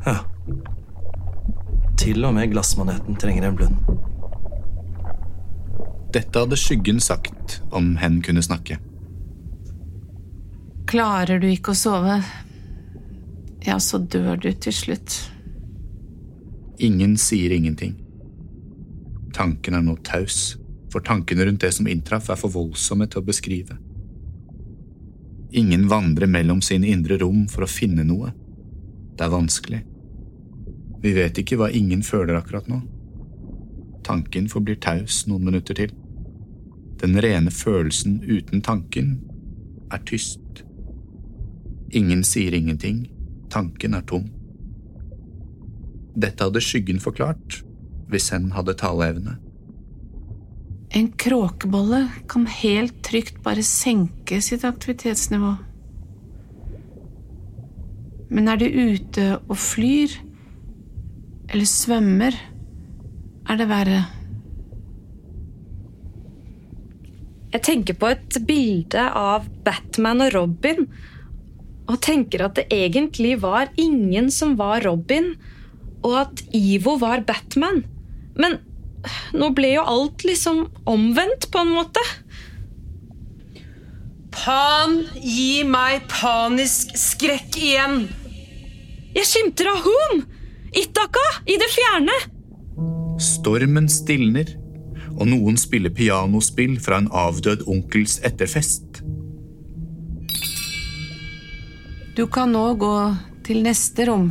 Ja. 0.05 0.17
Til 1.97 2.25
og 2.25 2.33
med 2.35 2.51
glassmaneten 2.51 3.15
trenger 3.15 3.47
en 3.47 3.55
blund. 3.55 3.75
Dette 6.13 6.39
hadde 6.39 6.59
skyggen 6.59 6.99
sagt 6.99 7.61
om 7.71 7.95
hen 7.97 8.21
kunne 8.21 8.43
snakke. 8.43 8.77
Klarer 10.89 11.39
du 11.39 11.47
ikke 11.47 11.71
å 11.71 11.77
sove, 11.77 12.19
ja, 13.65 13.79
så 13.79 13.97
dør 13.97 14.37
du 14.37 14.51
til 14.53 14.75
slutt. 14.75 15.17
Ingen 16.83 17.15
sier 17.17 17.53
ingenting. 17.55 17.95
Tanken 19.33 19.77
er 19.77 19.83
nå 19.85 19.95
taus, 20.05 20.57
for 20.91 21.05
tankene 21.05 21.47
rundt 21.47 21.63
det 21.63 21.71
som 21.73 21.87
inntraff, 21.89 22.29
er 22.29 22.39
for 22.39 22.53
voldsomme 22.53 23.07
til 23.09 23.23
å 23.23 23.27
beskrive. 23.27 23.79
Ingen 25.53 25.87
vandrer 25.89 26.29
mellom 26.29 26.61
sine 26.65 26.89
indre 26.89 27.19
rom 27.21 27.45
for 27.49 27.65
å 27.65 27.69
finne 27.69 28.05
noe. 28.05 28.31
Det 29.13 29.25
er 29.25 29.33
vanskelig. 29.33 29.83
Vi 31.03 31.11
vet 31.13 31.37
ikke 31.37 31.59
hva 31.59 31.69
ingen 31.69 32.01
føler 32.05 32.39
akkurat 32.39 32.69
nå. 32.71 32.79
Tanken 34.03 34.49
forblir 34.51 34.79
taus 34.81 35.23
noen 35.29 35.45
minutter 35.45 35.77
til. 35.77 35.93
Den 37.01 37.19
rene 37.21 37.51
følelsen 37.51 38.21
uten 38.25 38.63
tanken 38.65 39.17
er 39.93 40.01
tyst. 40.09 40.63
Ingen 41.93 42.23
sier 42.25 42.55
ingenting, 42.57 43.03
tanken 43.53 43.97
er 43.97 44.05
tom. 44.09 44.27
Dette 46.13 46.45
hadde 46.45 46.61
skyggen 46.61 47.01
forklart, 47.01 47.61
hvis 48.11 48.29
hen 48.33 48.51
hadde 48.53 48.75
taleevne. 48.77 49.37
En 50.93 51.09
kråkebolle 51.17 52.03
kan 52.29 52.45
helt 52.45 52.99
trygt 53.05 53.39
bare 53.45 53.63
senke 53.65 54.37
sitt 54.45 54.65
aktivitetsnivå. 54.67 55.55
Men 58.33 58.49
er 58.49 58.61
du 58.61 58.67
ute 58.67 59.25
og 59.39 59.57
flyr, 59.57 60.13
eller 61.49 61.69
svømmer, 61.69 62.37
er 63.49 63.59
det 63.59 63.67
verre. 63.69 64.03
Jeg 67.53 67.65
tenker 67.65 67.97
på 67.97 68.09
et 68.09 68.37
bilde 68.47 69.01
av 69.17 69.49
Batman 69.65 70.25
og 70.25 70.31
Robin, 70.33 70.87
og 71.89 71.99
tenker 72.03 72.45
at 72.45 72.55
det 72.59 72.67
egentlig 72.71 73.35
var 73.43 73.71
ingen 73.79 74.29
som 74.31 74.55
var 74.59 74.83
Robin, 74.85 75.33
og 76.03 76.19
at 76.25 76.43
Ivo 76.55 76.95
var 77.01 77.23
Batman. 77.27 77.83
Men 78.39 78.59
nå 79.35 79.49
ble 79.55 79.73
jo 79.75 79.85
alt 79.87 80.23
liksom 80.27 80.65
omvendt, 80.89 81.49
på 81.51 81.63
en 81.63 81.73
måte. 81.75 82.03
Pan, 84.33 85.01
gi 85.19 85.63
meg 85.67 86.07
panisk 86.11 86.95
skrekk 86.97 87.59
igjen! 87.59 88.05
Jeg 89.13 89.29
skimter 89.29 89.69
Ahum! 89.69 90.23
Itaka! 90.73 91.25
I 91.45 91.59
det 91.61 91.69
fjerne! 91.69 92.15
Stormen 93.21 93.85
stilner, 93.91 94.55
og 95.13 95.27
noen 95.29 95.59
spiller 95.61 95.93
pianospill 95.93 96.79
fra 96.81 96.97
en 97.03 97.11
avdød 97.13 97.67
onkels 97.69 98.17
etterfest. 98.25 98.92
Du 102.15 102.27
kan 102.27 102.51
nå 102.53 102.73
gå 102.77 102.93
til 103.41 103.63
neste 103.65 104.05
rom. 104.05 104.27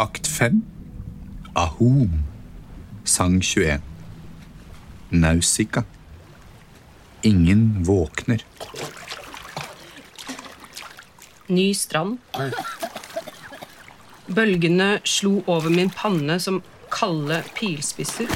Akt 0.00 0.26
5 0.26 0.64
Ahom. 1.54 2.24
Sang 3.04 3.42
21 3.42 3.93
Nausika 5.14 5.84
Ingen 7.22 7.84
våkner. 7.84 8.44
Ny 11.46 11.74
strand. 11.74 12.18
Bølgene 14.26 14.98
slo 15.04 15.38
over 15.46 15.70
min 15.70 15.90
panne 15.90 16.40
som 16.40 16.58
kalde 16.90 17.38
pilspisser. 17.54 18.28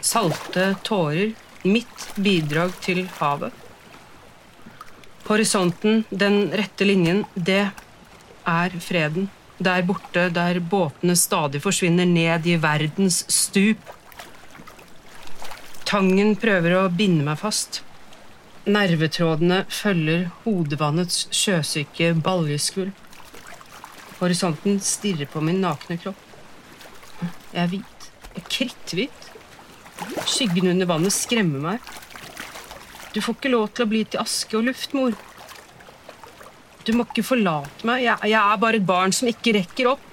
Salte 0.00 0.74
tårer. 0.82 1.34
Mitt 1.64 2.08
bidrag 2.16 2.72
til 2.84 3.06
havet. 3.20 3.52
Horisonten, 5.24 6.02
den 6.10 6.50
rette 6.52 6.84
linjen, 6.84 7.22
det 7.34 7.70
er 8.44 8.80
freden. 8.84 9.28
Der 9.58 9.84
borte, 9.88 10.26
der 10.28 10.60
båtene 10.60 11.16
stadig 11.16 11.62
forsvinner 11.64 12.08
ned 12.08 12.48
i 12.48 12.58
verdens 12.60 13.22
stup. 13.32 13.94
Tangen 15.94 16.32
prøver 16.42 16.72
å 16.74 16.78
binde 16.90 17.22
meg 17.22 17.36
fast. 17.38 17.76
Nervetrådene 18.66 19.60
følger 19.70 20.24
hodevannets 20.42 21.28
sjøsyke 21.30 22.08
baljeskvulp. 22.18 22.98
Horisonten 24.18 24.80
stirrer 24.82 25.30
på 25.30 25.44
min 25.46 25.60
nakne 25.62 25.94
kropp. 26.02 26.18
Jeg 27.52 27.60
er 27.62 27.70
hvit. 27.70 28.08
Jeg 28.24 28.42
er 28.42 28.50
kritthvit. 28.56 29.30
Skyggen 30.34 30.72
under 30.72 30.90
vannet 30.96 31.14
skremmer 31.14 31.62
meg. 31.68 31.94
Du 33.14 33.22
får 33.22 33.38
ikke 33.38 33.54
lov 33.54 33.70
til 33.70 33.86
å 33.86 33.92
bli 33.94 34.02
til 34.02 34.24
aske 34.24 34.58
og 34.58 34.66
luft, 34.72 34.98
mor. 34.98 35.14
Du 36.82 36.90
må 36.98 37.06
ikke 37.06 37.28
forlate 37.30 37.86
meg. 37.86 38.02
Jeg, 38.08 38.32
jeg 38.34 38.40
er 38.42 38.62
bare 38.66 38.82
et 38.82 38.90
barn 38.90 39.14
som 39.14 39.30
ikke 39.30 39.60
rekker 39.60 39.94
opp. 39.94 40.12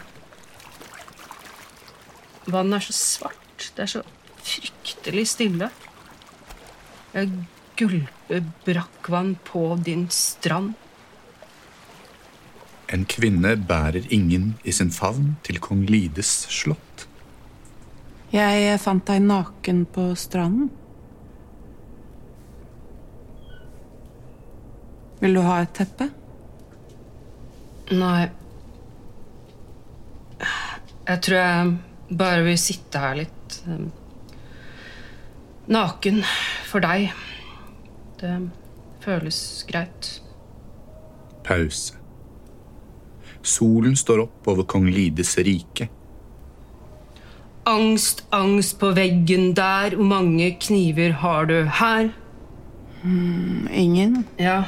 Vannet 2.46 2.84
er 2.84 2.92
så 2.92 3.00
svart. 3.02 3.72
Det 3.74 3.90
er 3.90 3.96
så 3.98 4.06
fryktelig 4.52 5.28
stille. 5.36 5.72
Jeg 7.12 7.32
gulper 7.80 8.44
brakkvann 8.66 9.36
på 9.48 9.66
din 9.84 10.08
strand. 10.12 10.74
En 12.92 13.06
kvinne 13.08 13.56
bærer 13.56 14.08
ingen 14.12 14.56
i 14.68 14.74
sin 14.76 14.92
favn 14.92 15.36
til 15.48 15.62
kong 15.64 15.86
Lides 15.88 16.32
slott. 16.52 17.08
Jeg 18.32 18.80
fant 18.80 19.04
deg 19.08 19.24
naken 19.24 19.86
på 19.92 20.12
stranden. 20.20 20.70
Vil 25.22 25.38
du 25.38 25.44
ha 25.46 25.60
et 25.62 25.74
teppe? 25.78 26.08
Nei 27.92 28.32
Jeg 31.06 31.20
tror 31.26 31.38
jeg 31.38 32.16
bare 32.18 32.46
vil 32.48 32.58
sitte 32.58 33.02
her 33.04 33.20
litt 33.20 33.58
eh, 33.68 33.84
naken 35.72 36.22
for 36.68 36.84
deg. 36.84 37.12
Det 38.20 38.36
føles 39.02 39.40
greit. 39.70 40.12
Pause. 41.48 41.98
Solen 43.42 43.96
står 43.98 44.28
opp 44.28 44.52
over 44.52 44.68
kong 44.70 44.86
Lides 44.94 45.34
rike. 45.42 45.90
Angst, 47.66 48.24
angst 48.34 48.78
på 48.82 48.92
veggen 48.98 49.54
der, 49.58 49.96
hvor 49.96 50.06
mange 50.06 50.52
kniver 50.62 51.14
har 51.22 51.46
du 51.50 51.58
her? 51.80 52.12
Ingen. 53.04 54.26
Ja. 54.38 54.64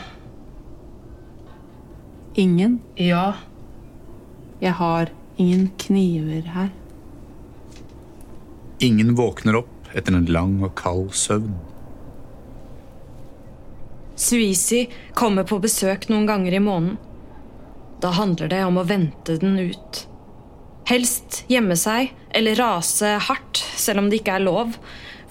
Ingen. 2.36 2.80
Ja. 2.98 3.34
Jeg 4.62 4.74
har 4.74 5.12
ingen 5.38 5.70
kniver 5.78 6.50
her. 6.56 6.70
Ingen 8.82 9.14
våkner 9.18 9.62
opp 9.62 9.73
etter 9.94 10.16
en 10.18 10.30
lang 10.32 10.60
og 10.66 10.74
kald 10.80 11.14
søvn. 11.18 11.54
Suisi 14.20 14.86
kommer 15.18 15.46
på 15.48 15.60
besøk 15.62 16.08
noen 16.12 16.28
ganger 16.30 16.54
i 16.54 16.62
måneden. 16.62 17.00
Da 18.04 18.12
handler 18.14 18.52
det 18.52 18.62
om 18.66 18.78
å 18.78 18.86
vente 18.86 19.38
den 19.42 19.56
ut. 19.58 20.04
Helst 20.90 21.44
gjemme 21.50 21.78
seg 21.80 22.12
eller 22.36 22.60
rase 22.60 23.16
hardt, 23.30 23.62
selv 23.80 24.04
om 24.04 24.10
det 24.12 24.22
ikke 24.22 24.38
er 24.38 24.46
lov. 24.46 24.76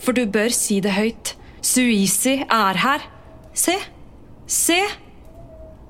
For 0.00 0.16
du 0.16 0.24
bør 0.26 0.50
si 0.54 0.80
det 0.82 0.96
høyt. 0.96 1.34
Suisi 1.62 2.40
er 2.42 2.80
her. 2.82 3.04
Se! 3.54 3.76
Se! 4.48 4.80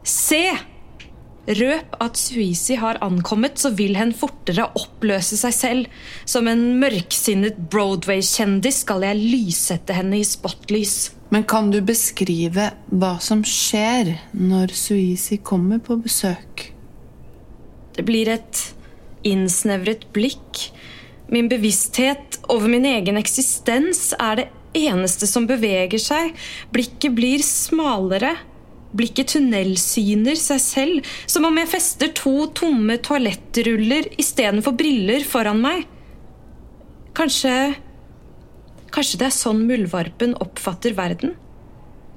Se! 0.03 0.72
Røp 1.43 1.97
at 1.99 2.19
Suisi 2.21 2.77
har 2.79 3.01
ankommet, 3.03 3.59
så 3.59 3.73
vil 3.75 3.97
hen 3.99 4.13
fortere 4.15 4.69
oppløse 4.79 5.39
seg 5.41 5.55
selv. 5.57 5.89
Som 6.29 6.47
en 6.51 6.63
mørksinnet 6.79 7.59
Broadway-kjendis 7.73 8.85
skal 8.85 9.03
jeg 9.09 9.19
lyssette 9.19 9.97
henne 9.97 10.21
i 10.21 10.27
spotlys. 10.27 11.11
Men 11.35 11.47
kan 11.49 11.73
du 11.73 11.81
beskrive 11.83 12.69
hva 12.93 13.17
som 13.25 13.43
skjer 13.47 14.15
når 14.37 14.75
Suisi 14.77 15.41
kommer 15.43 15.83
på 15.83 15.97
besøk? 16.05 16.69
Det 17.97 18.07
blir 18.07 18.31
et 18.31 18.63
innsnevret 19.27 20.07
blikk. 20.15 20.69
Min 21.33 21.49
bevissthet 21.51 22.39
over 22.53 22.71
min 22.71 22.87
egen 22.87 23.19
eksistens 23.19 24.13
er 24.21 24.43
det 24.43 24.49
eneste 24.79 25.27
som 25.29 25.49
beveger 25.49 26.01
seg. 26.01 26.37
Blikket 26.73 27.17
blir 27.17 27.43
smalere. 27.45 28.37
Blikket 28.93 29.33
tunnelsyner 29.33 30.37
seg 30.37 30.61
selv, 30.61 31.13
som 31.31 31.47
om 31.49 31.57
jeg 31.57 31.71
fester 31.73 32.13
to 32.17 32.35
tomme 32.57 32.99
toalettruller 33.01 34.11
istedenfor 34.21 34.77
briller 34.77 35.25
foran 35.29 35.63
meg. 35.65 35.87
Kanskje 37.17 37.55
Kanskje 38.93 39.23
det 39.23 39.31
er 39.31 39.33
sånn 39.33 39.63
muldvarpen 39.65 40.35
oppfatter 40.45 40.93
verden? 40.93 41.33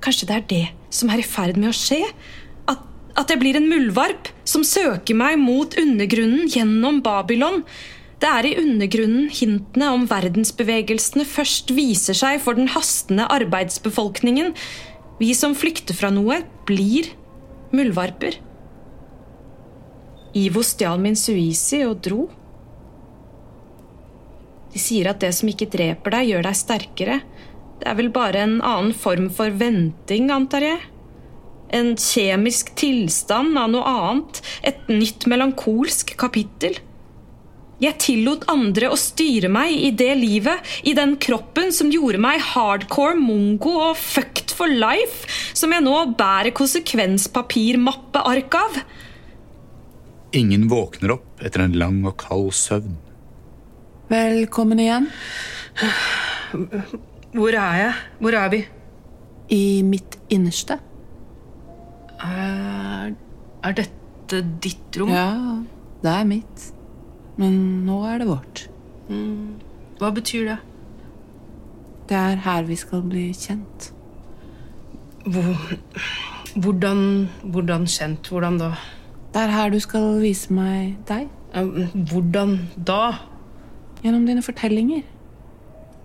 Kanskje 0.04 0.28
det 0.28 0.36
er 0.36 0.50
det 0.50 0.66
som 0.94 1.12
er 1.12 1.22
i 1.22 1.28
ferd 1.28 1.56
med 1.56 1.70
å 1.70 1.76
skje? 1.76 2.02
At, 2.68 2.82
at 3.16 3.32
jeg 3.32 3.40
blir 3.40 3.56
en 3.56 3.70
muldvarp 3.72 4.28
som 4.44 4.66
søker 4.68 5.16
meg 5.16 5.38
mot 5.40 5.78
undergrunnen 5.80 6.50
gjennom 6.52 7.00
Babylon? 7.06 7.64
Det 8.20 8.28
er 8.28 8.48
i 8.50 8.58
undergrunnen 8.60 9.30
hintene 9.32 9.94
om 9.96 10.04
verdensbevegelsene 10.10 11.24
først 11.28 11.72
viser 11.76 12.18
seg 12.18 12.44
for 12.44 12.60
den 12.60 12.72
hastende 12.76 13.30
arbeidsbefolkningen. 13.32 14.52
Vi 15.20 15.32
som 15.36 15.56
flykter 15.56 15.96
fra 15.96 16.10
noe, 16.12 16.42
blir 16.68 17.08
muldvarper. 17.76 18.40
Ivo 20.36 20.64
stjal 20.68 21.00
min 21.00 21.16
suisi 21.16 21.80
og 21.88 22.02
dro. 22.04 22.26
De 24.74 24.82
sier 24.82 25.08
at 25.08 25.22
det 25.24 25.32
som 25.38 25.48
ikke 25.48 25.70
dreper 25.72 26.18
deg, 26.18 26.34
gjør 26.34 26.50
deg 26.50 26.60
sterkere. 26.60 27.22
Det 27.80 27.88
er 27.88 27.96
vel 27.96 28.12
bare 28.12 28.42
en 28.44 28.58
annen 28.60 28.92
form 28.96 29.30
for 29.32 29.56
venting, 29.56 30.28
antar 30.36 30.66
jeg. 30.68 30.82
En 31.76 31.94
kjemisk 32.00 32.74
tilstand 32.80 33.56
av 33.60 33.72
noe 33.72 33.88
annet. 33.88 34.42
Et 34.68 34.92
nytt 34.92 35.24
melankolsk 35.32 36.12
kapittel. 36.20 36.76
Jeg 37.84 37.98
tillot 38.00 38.46
andre 38.52 38.88
å 38.88 38.96
styre 38.96 39.50
meg 39.52 39.74
i 39.76 39.90
det 39.92 40.14
livet, 40.16 40.64
i 40.88 40.94
den 40.96 41.18
kroppen 41.20 41.74
som 41.76 41.90
gjorde 41.92 42.22
meg 42.24 42.40
hardcore 42.54 43.18
mongo 43.20 43.74
og 43.90 43.98
fucked 44.00 44.54
for 44.56 44.72
life, 44.72 45.28
som 45.52 45.74
jeg 45.76 45.84
nå 45.84 45.96
bærer 46.16 46.56
konsekvenspapirmappeark 46.56 48.56
av. 48.62 48.78
Ingen 50.36 50.70
våkner 50.72 51.18
opp 51.18 51.44
etter 51.44 51.66
en 51.66 51.76
lang 51.80 52.00
og 52.08 52.16
kald 52.24 52.54
søvn. 52.56 52.96
Velkommen 54.12 54.80
igjen. 54.80 55.10
Hvor 57.36 57.58
er 57.60 57.82
jeg? 57.82 57.94
Hvor 58.22 58.38
er 58.40 58.52
vi? 58.54 58.62
I 59.52 59.84
mitt 59.84 60.16
innerste. 60.32 60.78
Er, 62.24 63.12
er 63.68 63.78
dette 63.82 64.40
ditt 64.64 65.02
rom? 65.02 65.12
Ja, 65.12 65.28
det 66.06 66.14
er 66.14 66.30
mitt. 66.30 66.70
Men 67.38 67.86
nå 67.86 68.00
er 68.08 68.22
det 68.22 68.28
vårt. 68.30 68.68
Hva 70.00 70.12
betyr 70.16 70.50
det? 70.50 70.58
Det 72.10 72.18
er 72.18 72.42
her 72.46 72.68
vi 72.68 72.76
skal 72.78 73.02
bli 73.02 73.26
kjent. 73.34 73.92
Hvor, 75.26 75.58
hvordan, 76.62 77.00
hvordan 77.44 77.88
kjent? 77.90 78.30
Hvordan 78.30 78.60
da? 78.62 78.74
Det 79.34 79.42
er 79.42 79.52
her 79.52 79.74
du 79.74 79.80
skal 79.84 80.22
vise 80.22 80.54
meg 80.54 80.96
deg. 81.10 81.28
Hvordan 82.12 82.60
da? 82.88 83.16
Gjennom 84.04 84.28
dine 84.28 84.44
fortellinger. 84.46 85.02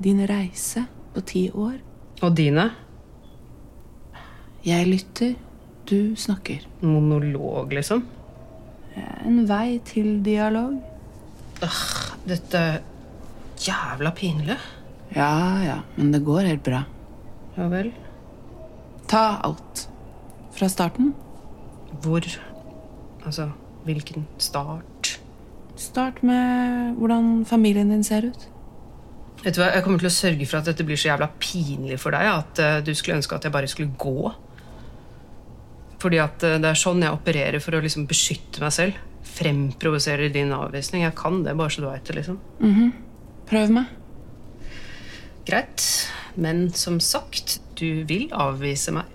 Din 0.03 0.23
reise 0.31 0.87
på 1.15 1.21
ti 1.29 1.51
år. 1.53 1.77
Og 2.23 2.37
dine? 2.37 2.71
Jeg 4.65 4.87
lytter, 4.89 5.35
du 5.91 6.17
snakker. 6.17 6.65
Monolog, 6.81 7.73
liksom? 7.73 8.03
En 8.97 9.45
vei 9.49 9.79
til 9.85 10.25
dialog. 10.25 10.81
Dette 12.31 12.61
er 12.61 12.79
jævla 13.61 14.13
pinlig. 14.17 14.57
Ja, 15.15 15.33
ja, 15.65 15.79
men 15.97 16.13
det 16.15 16.23
går 16.25 16.47
helt 16.49 16.65
bra. 16.65 16.85
Ja 17.57 17.67
vel. 17.73 17.91
Ta 19.11 19.41
alt. 19.45 19.89
Fra 20.55 20.69
starten. 20.71 21.13
Hvor? 22.03 22.25
Altså, 23.27 23.51
hvilken 23.85 24.27
start? 24.39 25.19
Start 25.81 26.23
med 26.23 26.95
hvordan 27.01 27.45
familien 27.49 27.91
din 27.91 28.05
ser 28.05 28.31
ut. 28.31 28.47
Vet 29.41 29.57
du 29.57 29.63
hva, 29.63 29.71
Jeg 29.73 29.85
kommer 29.85 30.03
til 30.03 30.11
å 30.11 30.13
sørge 30.13 30.47
for 30.47 30.61
at 30.61 30.69
dette 30.69 30.85
blir 30.85 31.01
så 31.01 31.11
jævla 31.11 31.31
pinlig 31.41 31.97
for 32.01 32.13
deg 32.13 32.29
at 32.29 32.61
eh, 32.61 32.81
du 32.85 32.93
skulle 32.95 33.17
ønske 33.17 33.37
at 33.37 33.47
jeg 33.49 33.55
bare 33.55 33.71
skulle 33.73 33.97
gå. 33.99 34.33
Fordi 36.01 36.21
at 36.21 36.45
eh, 36.45 36.59
det 36.61 36.71
er 36.71 36.81
sånn 36.81 37.03
jeg 37.05 37.17
opererer 37.17 37.65
for 37.65 37.77
å 37.77 37.81
liksom 37.85 38.07
beskytte 38.11 38.63
meg 38.63 38.75
selv. 38.77 39.01
Fremprovosere 39.27 40.29
din 40.33 40.53
avvisning. 40.53 41.05
Jeg 41.05 41.17
kan 41.19 41.43
det, 41.45 41.57
bare 41.59 41.71
så 41.71 41.85
du 41.85 41.89
veit 41.89 42.05
det. 42.09 42.17
liksom. 42.21 42.41
Prøv 43.51 43.73
meg. 43.75 43.97
Greit. 45.49 45.87
Men 46.37 46.69
som 46.73 47.01
sagt, 47.03 47.59
du 47.79 48.05
vil 48.09 48.29
avvise 48.33 48.93
meg. 48.95 49.09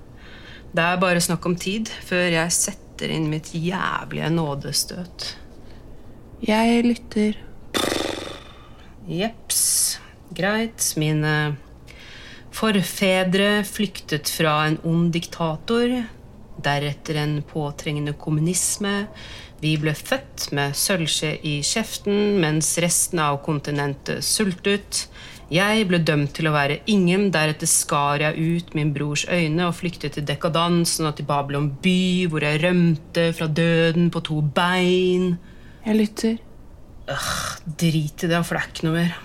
Det 0.76 0.84
er 0.84 1.00
bare 1.00 1.22
snakk 1.24 1.46
om 1.48 1.56
tid 1.56 1.88
før 2.04 2.26
jeg 2.34 2.52
setter 2.52 3.12
inn 3.16 3.30
mitt 3.32 3.54
jævlige 3.56 4.30
nådestøt. 4.34 5.30
Jeg 6.44 6.84
lytter. 6.84 7.38
Jeps. 9.08 9.62
Greit. 10.36 10.84
Mine 11.00 11.56
forfedre 12.56 13.64
flyktet 13.68 14.32
fra 14.32 14.66
en 14.68 14.78
ond 14.84 15.14
diktator. 15.16 15.96
Deretter 16.66 17.22
en 17.24 17.40
påtrengende 17.48 18.16
kommunisme. 18.20 19.06
Vi 19.66 19.72
ble 19.82 19.96
født 19.98 20.52
med 20.54 20.76
sølvskje 20.78 21.32
i 21.50 21.56
kjeften 21.66 22.36
mens 22.44 22.68
resten 22.84 23.18
av 23.24 23.40
kontinentet 23.46 24.22
sultet. 24.26 25.06
Jeg 25.50 25.86
ble 25.90 25.98
dømt 26.06 26.36
til 26.38 26.50
å 26.50 26.54
være 26.54 26.84
ingen, 26.92 27.32
deretter 27.34 27.70
skar 27.70 28.22
jeg 28.22 28.38
ut 28.38 28.76
min 28.78 28.92
brors 28.94 29.24
øyne 29.26 29.66
og 29.66 29.78
flyktet 29.78 30.14
til 30.18 30.26
dekadansen 30.28 31.08
og 31.10 31.16
til 31.18 31.26
Babylon 31.30 31.72
by, 31.82 32.26
hvor 32.30 32.46
jeg 32.46 32.62
rømte 32.62 33.24
fra 33.38 33.48
døden 33.50 34.12
på 34.14 34.22
to 34.28 34.42
bein. 34.58 35.32
Jeg 35.86 35.98
lytter. 35.98 36.36
Øh, 37.10 37.32
Drit 37.66 38.26
i 38.26 38.30
det, 38.30 38.42
for 38.46 38.58
det 38.58 38.62
er 38.62 38.70
ikke 38.70 38.86
noe 38.86 39.00
mer. 39.00 39.16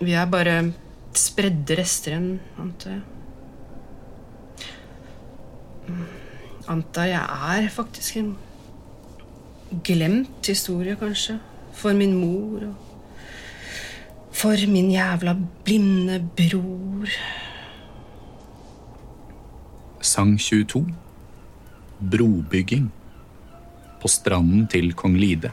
Vi 0.00 0.16
er 0.18 0.32
bare 0.32 0.56
spredde 1.14 1.78
rester 1.78 2.16
igjen, 2.16 2.32
antar 2.58 2.96
jeg. 2.96 3.04
Mm, 5.86 6.02
Antar 6.74 7.10
jeg 7.12 7.22
er 7.54 7.70
faktisk 7.70 8.18
en 8.18 8.34
glemt 9.84 10.46
historie, 10.46 10.96
kanskje. 10.96 11.38
For 11.74 11.92
min 11.92 12.14
mor 12.14 12.68
og 12.68 12.74
for 14.34 14.66
min 14.70 14.90
jævla 14.90 15.36
blinde 15.64 16.18
bror. 16.36 17.08
Sang 20.00 20.40
22. 20.40 20.94
Brobygging. 22.10 22.92
På 24.02 24.08
stranden 24.08 24.66
til 24.66 24.92
kong 24.92 25.16
Lide. 25.16 25.52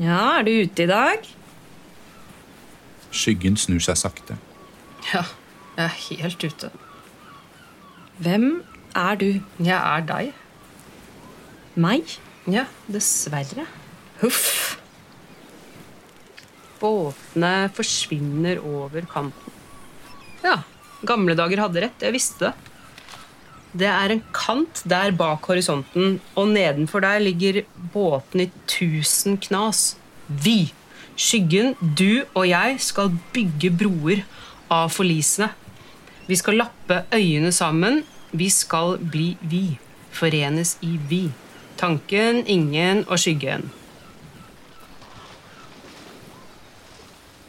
Ja, 0.00 0.38
er 0.38 0.42
du 0.42 0.50
ute 0.50 0.82
i 0.82 0.86
dag? 0.86 1.28
Skyggen 3.14 3.56
snur 3.56 3.78
seg 3.78 4.00
sakte. 4.00 4.34
Ja, 5.12 5.22
jeg 5.76 5.84
er 5.84 5.94
helt 6.08 6.44
ute. 6.44 6.70
Hvem 8.18 8.64
er 8.96 9.14
du? 9.14 9.30
Jeg 9.62 9.78
er 9.78 10.06
deg. 10.08 10.32
Meg? 11.74 12.16
Ja, 12.50 12.66
dessverre. 12.86 13.64
Huff. 14.20 14.76
Båtene 16.80 17.70
forsvinner 17.72 18.60
over 18.60 19.06
kanten. 19.08 19.52
Ja, 20.44 20.58
Gamle 21.04 21.36
dager 21.36 21.64
hadde 21.66 21.84
rett. 21.84 22.04
Jeg 22.04 22.14
visste 22.14 22.48
det. 22.48 22.54
Det 23.74 23.88
er 23.90 24.12
en 24.14 24.22
kant 24.36 24.84
der 24.86 25.10
bak 25.18 25.48
horisonten, 25.50 26.20
og 26.38 26.52
nedenfor 26.54 27.02
der 27.02 27.18
ligger 27.22 27.64
båten 27.92 28.44
i 28.44 28.48
tusen 28.70 29.36
knas. 29.42 29.96
Vi, 30.28 30.70
skyggen, 31.18 31.74
du 31.80 32.22
og 32.36 32.46
jeg, 32.48 32.78
skal 32.80 33.10
bygge 33.34 33.72
broer 33.74 34.22
av 34.72 34.94
forlisene. 34.94 35.50
Vi 36.28 36.38
skal 36.38 36.62
lappe 36.62 37.02
øyene 37.12 37.50
sammen. 37.52 38.04
Vi 38.32 38.48
skal 38.50 38.96
bli 39.02 39.34
vi. 39.42 39.64
Forenes 40.14 40.76
i 40.86 40.94
vi. 41.10 41.24
Tanken, 41.84 42.46
ingen 42.48 43.02
og 43.12 43.18
skyggen. 43.20 43.66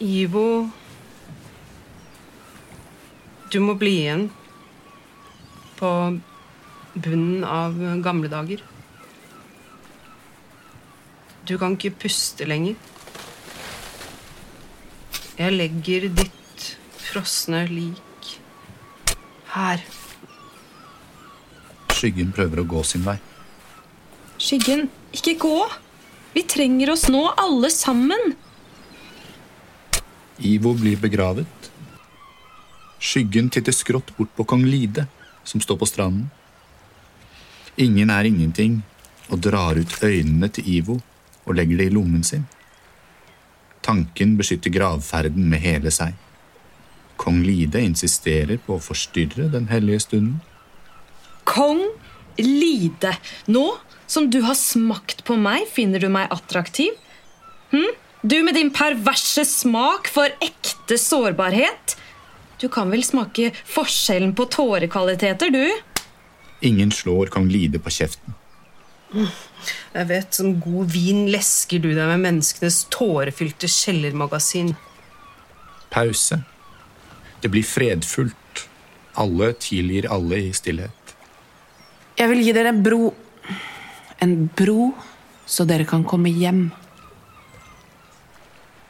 Ivo 0.03 0.67
Du 3.53 3.61
må 3.63 3.77
bli 3.79 3.93
igjen 4.01 4.25
på 5.77 5.91
bunnen 7.05 7.45
av 7.47 7.77
gamle 8.03 8.27
dager. 8.33 8.63
Du 11.47 11.53
kan 11.61 11.77
ikke 11.77 11.93
puste 12.03 12.43
lenger. 12.49 12.75
Jeg 15.37 15.55
legger 15.55 16.09
ditt 16.17 16.65
frosne 17.05 17.63
lik 17.71 18.33
her. 19.53 19.87
Skyggen 21.95 22.35
prøver 22.35 22.65
å 22.65 22.67
gå 22.75 22.83
sin 22.91 23.07
vei. 23.07 23.15
Skyggen, 24.45 24.89
ikke 25.09 25.33
gå! 25.41 25.57
Vi 26.35 26.43
trenger 26.45 26.91
oss 26.93 27.07
nå, 27.09 27.23
alle 27.33 27.71
sammen. 27.73 28.35
Ivo 30.37 30.75
blir 30.77 30.99
begravet. 31.01 31.69
Skyggen 33.01 33.49
titter 33.49 33.73
skrått 33.73 34.11
bort 34.17 34.35
på 34.37 34.45
kong 34.45 34.67
Lide, 34.69 35.07
som 35.43 35.63
står 35.63 35.79
på 35.81 35.89
stranden. 35.89 36.27
Ingen 37.81 38.13
er 38.13 38.29
ingenting, 38.29 38.83
og 39.33 39.41
drar 39.41 39.81
ut 39.81 39.97
øynene 40.05 40.51
til 40.53 40.69
Ivo 40.77 40.99
og 41.45 41.57
legger 41.57 41.81
det 41.81 41.89
i 41.89 41.95
lommen 41.97 42.21
sin. 42.23 42.45
Tanken 43.81 44.37
beskytter 44.37 44.73
gravferden 44.73 45.49
med 45.49 45.65
hele 45.65 45.89
seg. 45.93 46.13
Kong 47.17 47.41
Lide 47.41 47.81
insisterer 47.81 48.61
på 48.61 48.77
å 48.77 48.83
forstyrre 48.91 49.49
den 49.49 49.71
hellige 49.73 50.05
stunden. 50.05 50.41
Kong 51.49 51.81
Lide, 52.41 53.15
nå 53.47 53.65
som 54.07 54.29
du 54.29 54.41
har 54.45 54.57
smakt 54.57 55.23
på 55.25 55.37
meg, 55.39 55.65
finner 55.71 56.01
du 56.01 56.09
meg 56.13 56.31
attraktiv? 56.33 56.93
Hm? 57.71 57.91
Du 58.25 58.39
med 58.43 58.57
din 58.57 58.71
perverse 58.73 59.45
smak 59.45 60.09
for 60.09 60.31
ekte 60.41 60.97
sårbarhet? 60.97 61.95
Du 62.61 62.67
kan 62.71 62.89
vel 62.89 63.03
smake 63.05 63.51
forskjellen 63.69 64.33
på 64.37 64.47
tårekvaliteter, 64.49 65.51
du? 65.53 65.69
Ingen 66.65 66.91
slår 66.91 67.29
kong 67.33 67.49
Lide 67.51 67.81
på 67.83 67.93
kjeften. 67.93 68.37
Jeg 69.93 70.07
vet, 70.09 70.33
Som 70.33 70.59
god 70.59 70.91
vin 70.91 71.25
lesker 71.31 71.79
du 71.79 71.91
deg 71.93 72.09
med 72.09 72.23
menneskenes 72.23 72.85
tårefylte 72.93 73.69
kjellermagasin. 73.71 74.73
Pause. 75.93 76.41
Det 77.41 77.51
blir 77.53 77.63
fredfullt. 77.63 78.65
Alle 79.15 79.53
tilgir 79.61 80.09
alle 80.11 80.41
i 80.49 80.53
stillhet. 80.53 81.04
Jeg 82.15 82.31
vil 82.31 82.45
gi 82.45 82.51
dere 82.55 82.71
en 82.71 82.81
bro. 82.83 83.09
En 84.23 84.33
bro, 84.55 84.93
så 85.45 85.65
dere 85.67 85.83
kan 85.87 86.05
komme 86.07 86.31
hjem. 86.31 86.69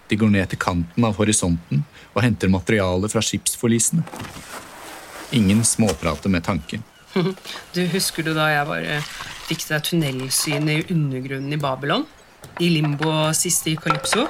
De 0.05 0.17
går 0.21 0.29
ned 0.29 0.51
til 0.51 0.61
kanten 0.61 1.07
av 1.07 1.15
horisonten 1.17 1.81
og 2.13 2.19
henter 2.21 2.51
materiale 2.53 3.09
fra 3.09 3.23
skipsforlisene. 3.25 4.05
Ingen 5.33 5.63
småprater 5.65 6.29
med 6.29 6.45
tanken. 6.45 6.83
Du 7.73 7.81
Husker 7.89 8.27
du 8.27 8.33
da 8.35 8.45
jeg 8.51 8.67
bare 8.69 8.99
fikk 9.47 9.65
deg 9.71 9.87
tunnelsynet 9.87 10.83
i 10.83 10.93
undergrunnen 10.93 11.55
i 11.55 11.59
Babylon? 11.61 12.05
I 12.61 12.69
limbo 12.69 13.31
siste 13.33 13.71
i 13.71 13.79
Calypso? 13.79 14.27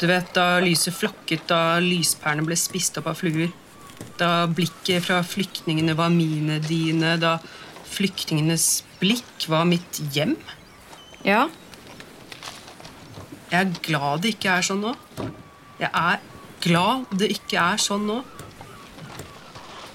Du 0.00 0.06
vet 0.08 0.32
da 0.34 0.56
lyset 0.64 0.96
flakket, 0.96 1.44
da 1.50 1.76
lyspærene 1.84 2.46
ble 2.46 2.56
spist 2.58 2.96
opp 2.98 3.10
av 3.12 3.20
fluer? 3.20 3.52
Da 4.18 4.46
blikket 4.48 5.04
fra 5.04 5.20
flyktningene 5.26 5.94
var 5.98 6.10
mine 6.14 6.58
dine, 6.64 7.14
da 7.20 7.36
flyktningenes 7.94 8.82
blikk 9.00 9.46
var 9.50 9.64
mitt 9.68 10.00
hjem? 10.14 10.36
Ja, 11.24 11.48
Jeg 13.52 13.60
er 13.68 13.74
glad 13.86 14.22
det 14.24 14.32
ikke 14.34 14.50
er 14.58 14.64
sånn 14.66 14.80
nå. 14.82 14.92
Jeg 15.78 15.90
er 15.94 16.22
glad 16.64 17.04
det 17.20 17.28
ikke 17.36 17.60
er 17.60 17.78
sånn 17.78 18.06
nå. 18.08 18.16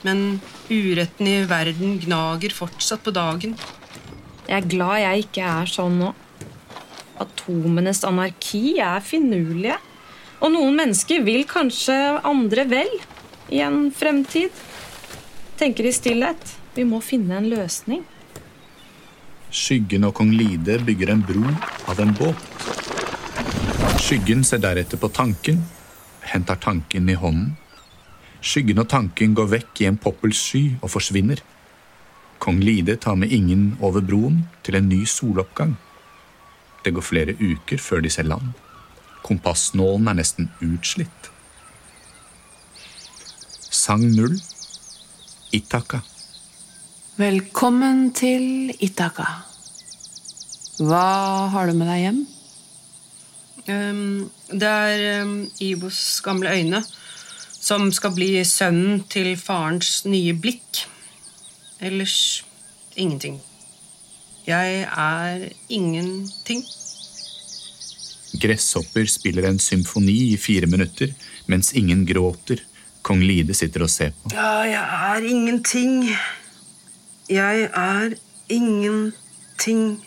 Men 0.07 0.39
uretten 0.71 1.27
i 1.27 1.41
verden 1.49 1.97
gnager 1.99 2.53
fortsatt 2.55 3.03
på 3.03 3.11
dagen. 3.11 3.57
jeg 4.47 4.55
er 4.63 4.69
glad 4.69 4.99
jeg 5.01 5.25
ikke 5.25 5.43
er 5.43 5.65
sånn 5.67 5.99
nå. 5.99 6.13
Atomenes 7.19 8.03
anarki 8.07 8.79
er 8.79 9.01
finurlige. 9.03 9.75
Og 10.39 10.53
noen 10.53 10.77
mennesker 10.79 11.25
vil 11.27 11.43
kanskje 11.49 11.97
andre 12.23 12.63
vel 12.69 12.93
i 13.51 13.59
en 13.65 13.89
fremtid. 13.91 14.55
Tenker 15.59 15.89
i 15.89 15.91
stillhet. 15.91 16.55
Vi 16.75 16.85
må 16.85 17.01
finne 17.01 17.39
en 17.39 17.49
løsning. 17.49 18.03
Skyggen 19.49 20.05
og 20.05 20.13
kong 20.19 20.29
Lide 20.37 20.77
bygger 20.85 21.13
en 21.15 21.23
bro 21.25 21.41
av 21.89 21.99
en 22.03 22.13
båt. 22.13 22.43
Skyggen 23.99 24.43
ser 24.45 24.61
deretter 24.61 25.01
på 25.01 25.09
tanken, 25.13 25.63
henter 26.21 26.59
tanken 26.61 27.09
i 27.09 27.17
hånden. 27.17 27.55
Skyggen 28.39 28.79
og 28.79 28.87
tanken 28.91 29.33
går 29.35 29.49
vekk 29.55 29.81
i 29.81 29.87
en 29.89 29.97
poppels 29.99 30.39
sky 30.39 30.61
og 30.79 30.93
forsvinner. 30.93 31.41
Kong 32.39 32.61
Lide 32.63 32.95
tar 33.01 33.17
med 33.19 33.33
ingen 33.35 33.73
over 33.81 34.05
broen 34.05 34.45
til 34.63 34.77
en 34.79 34.87
ny 34.87 35.01
soloppgang. 35.09 35.75
Det 36.85 36.93
går 36.95 37.03
flere 37.03 37.35
uker 37.41 37.81
før 37.81 38.05
de 38.05 38.13
ser 38.13 38.29
land. 38.29 38.53
Kompassnålen 39.25 40.07
er 40.07 40.21
nesten 40.21 40.47
utslitt. 40.63 41.33
Sang 43.69 44.05
null 44.13 44.37
Itaka. 45.51 45.99
Velkommen 47.19 48.13
til 48.15 48.69
Itaka. 48.79 49.25
Hva 50.79 51.49
har 51.51 51.67
du 51.67 51.75
med 51.75 51.89
deg 51.91 51.99
hjem? 52.05 52.21
Um, 53.67 54.29
det 54.47 54.69
er 54.69 55.25
um, 55.25 55.33
Ibos 55.59 55.99
gamle 56.23 56.53
øyne 56.55 56.79
som 57.59 57.89
skal 57.91 58.15
bli 58.15 58.29
sønnen 58.47 59.03
til 59.11 59.33
farens 59.35 60.05
nye 60.07 60.31
blikk. 60.31 60.85
Ellers 61.83 62.45
ingenting. 62.95 63.41
Jeg 64.47 64.87
er 64.87 65.45
ingenting. 65.67 66.63
Gresshopper 68.39 69.11
spiller 69.11 69.51
en 69.51 69.59
symfoni 69.59 70.21
i 70.31 70.39
fire 70.39 70.71
minutter, 70.71 71.11
mens 71.51 71.75
ingen 71.75 72.07
gråter. 72.07 72.63
Kong 73.03 73.27
Lide 73.27 73.51
sitter 73.51 73.83
og 73.83 73.91
ser 73.91 74.15
på. 74.15 74.31
Ja, 74.31 74.61
jeg 74.71 75.15
er 75.19 75.33
ingenting. 75.35 76.13
Jeg 77.29 77.67
er 77.77 78.15
ingenting. 78.49 79.99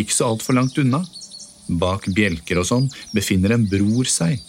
Ikke 0.00 0.14
så 0.14 0.30
altfor 0.32 0.56
langt 0.56 0.78
unna, 0.80 1.02
bak 1.68 2.06
bjelker 2.16 2.62
og 2.62 2.64
sånn, 2.64 2.86
befinner 3.12 3.52
en 3.52 3.66
bror 3.68 4.08
seg. 4.08 4.40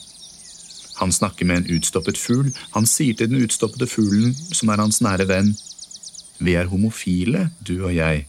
Han 1.02 1.12
snakker 1.12 1.50
med 1.50 1.64
en 1.64 1.76
utstoppet 1.76 2.16
fugl. 2.16 2.54
Han 2.78 2.88
sier 2.88 3.18
til 3.20 3.28
den 3.34 3.44
utstoppede 3.44 3.90
fuglen, 3.92 4.32
som 4.56 4.72
er 4.72 4.80
hans 4.80 5.02
nære 5.04 5.28
venn, 5.28 5.52
vi 6.40 6.56
er 6.56 6.70
homofile, 6.72 7.50
du 7.60 7.82
og 7.82 7.92
jeg. 7.96 8.24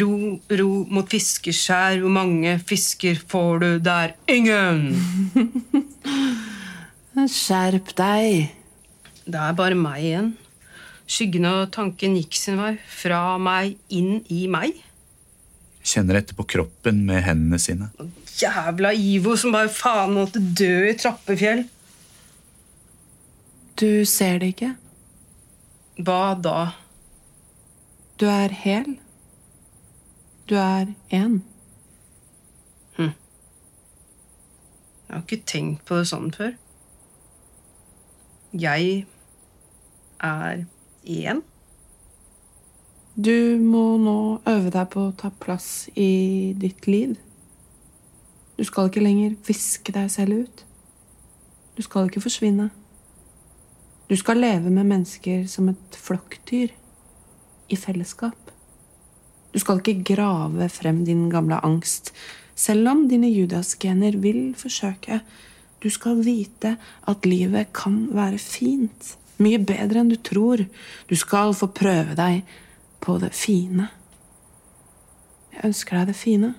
Ro, 0.00 0.12
ro 0.60 0.68
mot 0.86 1.10
fiskeskjær, 1.10 1.98
hvor 2.04 2.14
mange 2.14 2.54
fisker 2.62 3.18
får 3.30 3.58
du 3.64 3.68
der? 3.82 4.14
Ingen! 4.30 4.94
Skjerp 7.40 7.90
deg. 7.98 8.54
Det 9.26 9.42
er 9.42 9.58
bare 9.58 9.76
meg 9.78 10.06
igjen. 10.06 10.30
Skyggen 11.10 11.48
og 11.48 11.72
tanken 11.74 12.14
gikk 12.18 12.38
sin 12.38 12.60
vei. 12.60 12.76
Fra 12.86 13.34
meg, 13.42 13.74
inn 13.90 14.20
i 14.30 14.44
meg. 14.50 14.78
Kjenner 15.82 16.20
etter 16.20 16.36
på 16.38 16.46
kroppen 16.54 17.02
med 17.08 17.24
hendene 17.26 17.58
sine. 17.58 17.90
Jævla 18.38 18.92
Ivo 18.94 19.34
som 19.40 19.56
bare 19.56 19.72
faen 19.72 20.14
måtte 20.14 20.38
dø 20.38 20.86
i 20.86 20.94
Trappefjell. 21.00 21.64
Du 23.80 24.04
ser 24.06 24.38
det 24.42 24.52
ikke. 24.54 24.74
Hva 26.00 26.34
da? 26.38 26.58
Du 28.20 28.28
er 28.30 28.52
hel. 28.62 28.94
Du 30.46 30.54
er 30.60 30.92
én. 31.10 31.40
Jeg 35.10 35.16
har 35.16 35.22
ikke 35.26 35.42
tenkt 35.42 35.80
på 35.88 35.96
det 35.98 36.06
sånn 36.06 36.28
før. 36.30 36.52
Jeg 38.54 39.06
er 40.22 40.60
én. 41.04 41.42
Du 43.16 43.58
må 43.60 43.98
nå 44.00 44.40
øve 44.48 44.70
deg 44.72 44.90
på 44.92 45.08
å 45.08 45.16
ta 45.18 45.32
plass 45.42 45.88
i 45.98 46.52
ditt 46.56 46.86
liv. 46.86 47.16
Du 48.56 48.64
skal 48.64 48.88
ikke 48.90 49.02
lenger 49.02 49.38
viske 49.46 49.92
deg 49.92 50.10
selv 50.12 50.44
ut. 50.44 50.64
Du 51.76 51.82
skal 51.82 52.08
ikke 52.08 52.22
forsvinne. 52.22 52.70
Du 54.10 54.16
skal 54.18 54.40
leve 54.42 54.70
med 54.70 54.88
mennesker 54.88 55.46
som 55.48 55.68
et 55.72 55.96
flokkdyr. 55.96 56.72
I 57.70 57.76
fellesskap. 57.78 58.50
Du 59.54 59.58
skal 59.62 59.78
ikke 59.78 60.14
grave 60.14 60.66
frem 60.70 61.04
din 61.06 61.28
gamle 61.30 61.60
angst, 61.64 62.10
selv 62.54 62.88
om 62.90 63.04
dine 63.10 63.30
judasgener 63.30 64.16
vil 64.18 64.54
forsøke. 64.58 65.20
Du 65.82 65.88
skal 65.90 66.24
vite 66.24 66.76
at 67.08 67.26
livet 67.26 67.72
kan 67.72 68.08
være 68.14 68.38
fint. 68.38 69.16
Mye 69.40 69.60
bedre 69.64 70.02
enn 70.02 70.10
du 70.12 70.18
tror. 70.20 70.62
Du 71.08 71.16
skal 71.16 71.54
få 71.56 71.70
prøve 71.72 72.16
deg 72.18 72.42
på 73.00 73.16
det 73.22 73.32
fine. 73.36 73.88
Jeg 75.54 75.70
ønsker 75.70 76.00
deg 76.00 76.12
det 76.12 76.18
fine. 76.18 76.52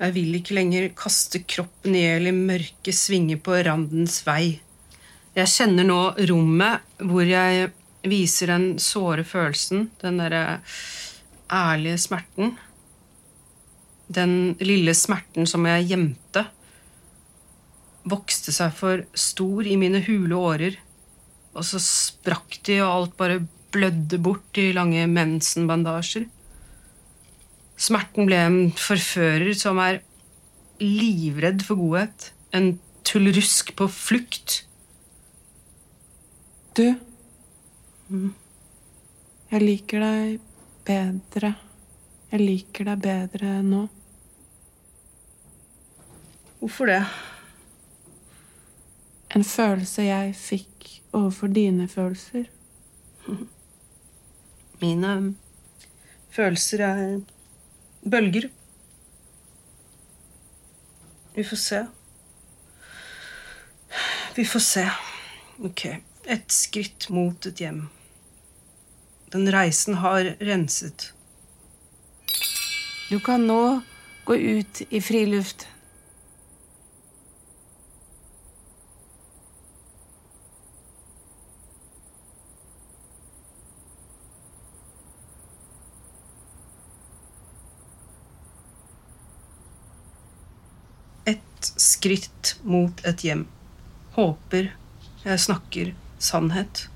Jeg 0.00 0.14
vil 0.16 0.38
ikke 0.38 0.56
lenger 0.56 0.88
kaste 0.96 1.42
kroppen 1.44 1.94
i 1.96 2.06
hjel 2.06 2.30
i 2.30 2.32
mørke 2.36 2.94
svinger 2.96 3.40
på 3.44 3.58
randens 3.66 4.22
vei. 4.24 4.56
Jeg 5.36 5.52
kjenner 5.52 5.86
nå 5.86 6.00
rommet 6.30 7.04
hvor 7.04 7.28
jeg 7.28 7.68
viser 8.08 8.50
den 8.54 8.64
såre 8.80 9.26
følelsen, 9.28 9.90
den 10.00 10.18
derre 10.22 10.60
ærlige 11.52 12.00
smerten. 12.00 12.54
Den 14.08 14.56
lille 14.64 14.94
smerten 14.96 15.46
som 15.46 15.68
jeg 15.68 15.90
gjemte, 15.92 16.46
vokste 18.10 18.52
seg 18.54 18.74
for 18.76 19.04
stor 19.14 19.66
i 19.66 19.78
mine 19.80 20.02
hule 20.06 20.36
årer, 20.36 20.76
og 21.54 21.66
så 21.66 21.80
sprakk 21.82 22.60
de, 22.66 22.80
og 22.84 22.90
alt 22.90 23.16
bare 23.18 23.40
blødde 23.70 24.18
bort 24.22 24.58
i 24.58 24.70
lange 24.74 25.06
mensenbandasjer. 25.10 26.26
Smerten 27.80 28.28
ble 28.28 28.38
en 28.44 28.58
forfører 28.76 29.54
som 29.56 29.78
er 29.80 30.02
livredd 30.82 31.64
for 31.64 31.80
godhet. 31.80 32.30
En 32.52 32.74
tullrusk 33.06 33.72
på 33.78 33.88
flukt. 33.90 34.64
Du 36.76 36.84
Jeg 39.50 39.62
liker 39.62 40.02
deg 40.04 40.36
bedre. 40.86 41.54
Jeg 42.30 42.42
liker 42.44 42.90
deg 42.92 43.02
bedre 43.02 43.56
nå. 43.66 43.86
Hvorfor 46.60 46.90
det? 46.90 47.00
En 49.34 49.44
følelse 49.46 50.02
jeg 50.02 50.34
fikk 50.34 50.88
overfor 51.12 51.52
dine 51.54 51.86
følelser. 51.88 52.48
Mine 54.82 55.34
følelser 56.34 56.82
er 56.86 57.20
bølger. 58.10 58.48
Vi 61.34 61.44
får 61.46 61.56
se. 61.56 61.84
Vi 64.36 64.44
får 64.44 64.66
se. 64.66 64.84
Ok. 65.62 65.86
Et 66.26 66.52
skritt 66.52 67.10
mot 67.10 67.46
et 67.46 67.62
hjem. 67.62 67.84
Den 69.30 69.46
reisen 69.54 70.00
har 70.02 70.34
renset. 70.42 71.12
Du 73.10 73.18
kan 73.22 73.46
nå 73.46 73.80
gå 74.26 74.34
ut 74.34 74.82
i 74.90 75.00
friluft. 75.02 75.69
Skritt 91.80 92.56
mot 92.62 93.00
et 93.08 93.24
hjem. 93.24 93.46
Håper 94.16 94.72
jeg 95.24 95.40
snakker 95.40 95.92
sannhet. 96.20 96.86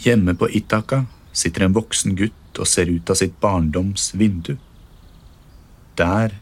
Hjemme 0.00 0.34
på 0.36 0.48
Itaka 0.56 1.04
sitter 1.36 1.66
en 1.66 1.76
voksen 1.76 2.16
gutt 2.18 2.60
og 2.60 2.68
ser 2.68 2.90
ut 2.90 3.10
av 3.12 3.18
sitt 3.20 3.36
barndoms 3.40 4.10
vindu. 4.16 4.56
Der, 5.96 6.34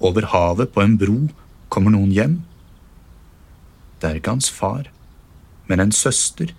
over 0.00 0.28
havet 0.32 0.72
på 0.72 0.82
en 0.84 0.96
bro, 1.00 1.18
kommer 1.72 1.94
noen 1.94 2.12
hjem. 2.12 2.36
Det 4.00 4.10
er 4.10 4.20
ikke 4.20 4.34
hans 4.36 4.50
far, 4.52 4.88
men 5.68 5.80
en 5.80 5.92
søster. 5.92 6.52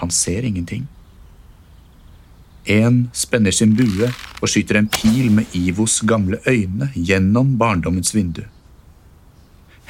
Han 0.00 0.12
ser 0.12 0.46
ingenting. 0.48 0.86
En 2.70 3.08
spenner 3.16 3.50
sin 3.50 3.72
bue 3.74 4.06
og 4.38 4.46
skyter 4.46 4.78
en 4.78 4.88
pil 4.94 5.30
med 5.34 5.50
Ivos 5.58 5.96
gamle 6.06 6.38
øyne 6.46 6.92
gjennom 6.94 7.56
barndommens 7.58 8.14
vindu. 8.14 8.44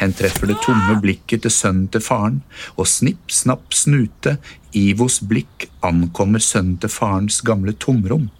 Hen 0.00 0.14
treffer 0.16 0.48
det 0.48 0.56
tomme 0.64 0.94
blikket 1.02 1.42
til 1.44 1.52
sønnen 1.52 1.90
til 1.92 2.00
faren, 2.00 2.38
og 2.80 2.88
snipp, 2.88 3.28
snapp, 3.28 3.74
snute, 3.76 4.38
Ivos 4.72 5.18
blikk 5.20 5.66
ankommer 5.84 6.40
sønnen 6.40 6.78
til 6.80 6.88
farens 6.94 7.42
gamle 7.44 7.74
tomrom. 7.76 8.30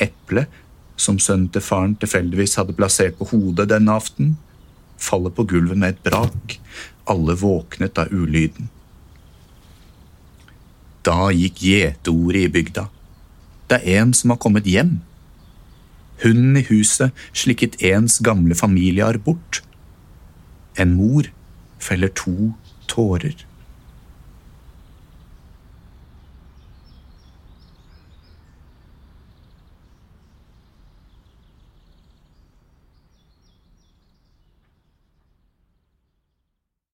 Eplet, 0.00 0.48
som 0.96 1.18
sønnen 1.20 1.50
til 1.52 1.60
faren 1.66 1.98
tilfeldigvis 2.00 2.56
hadde 2.56 2.78
plassert 2.78 3.18
på 3.18 3.28
hodet 3.34 3.68
denne 3.74 3.92
aften, 3.92 4.38
faller 4.96 5.34
på 5.34 5.44
gulvet 5.50 5.76
med 5.76 5.92
et 5.92 6.02
brak. 6.08 6.56
Alle 7.04 7.36
våknet 7.36 8.00
av 8.00 8.08
ulyden. 8.14 8.70
Da 11.04 11.28
gikk 11.36 11.60
gjeteordet 11.68 12.46
i 12.46 12.52
bygda. 12.54 12.88
Det 13.70 13.80
er 13.80 14.02
en 14.02 14.12
som 14.16 14.30
har 14.30 14.40
kommet 14.42 14.68
hjem. 14.68 14.98
Hunden 16.22 16.56
i 16.56 16.66
huset 16.68 17.14
slikket 17.32 17.80
ens 17.82 18.20
gamle 18.24 18.54
familiearr 18.54 19.18
bort. 19.18 19.62
En 20.78 20.94
mor 20.94 21.30
feller 21.78 22.08
to 22.08 22.52
tårer. 22.88 23.34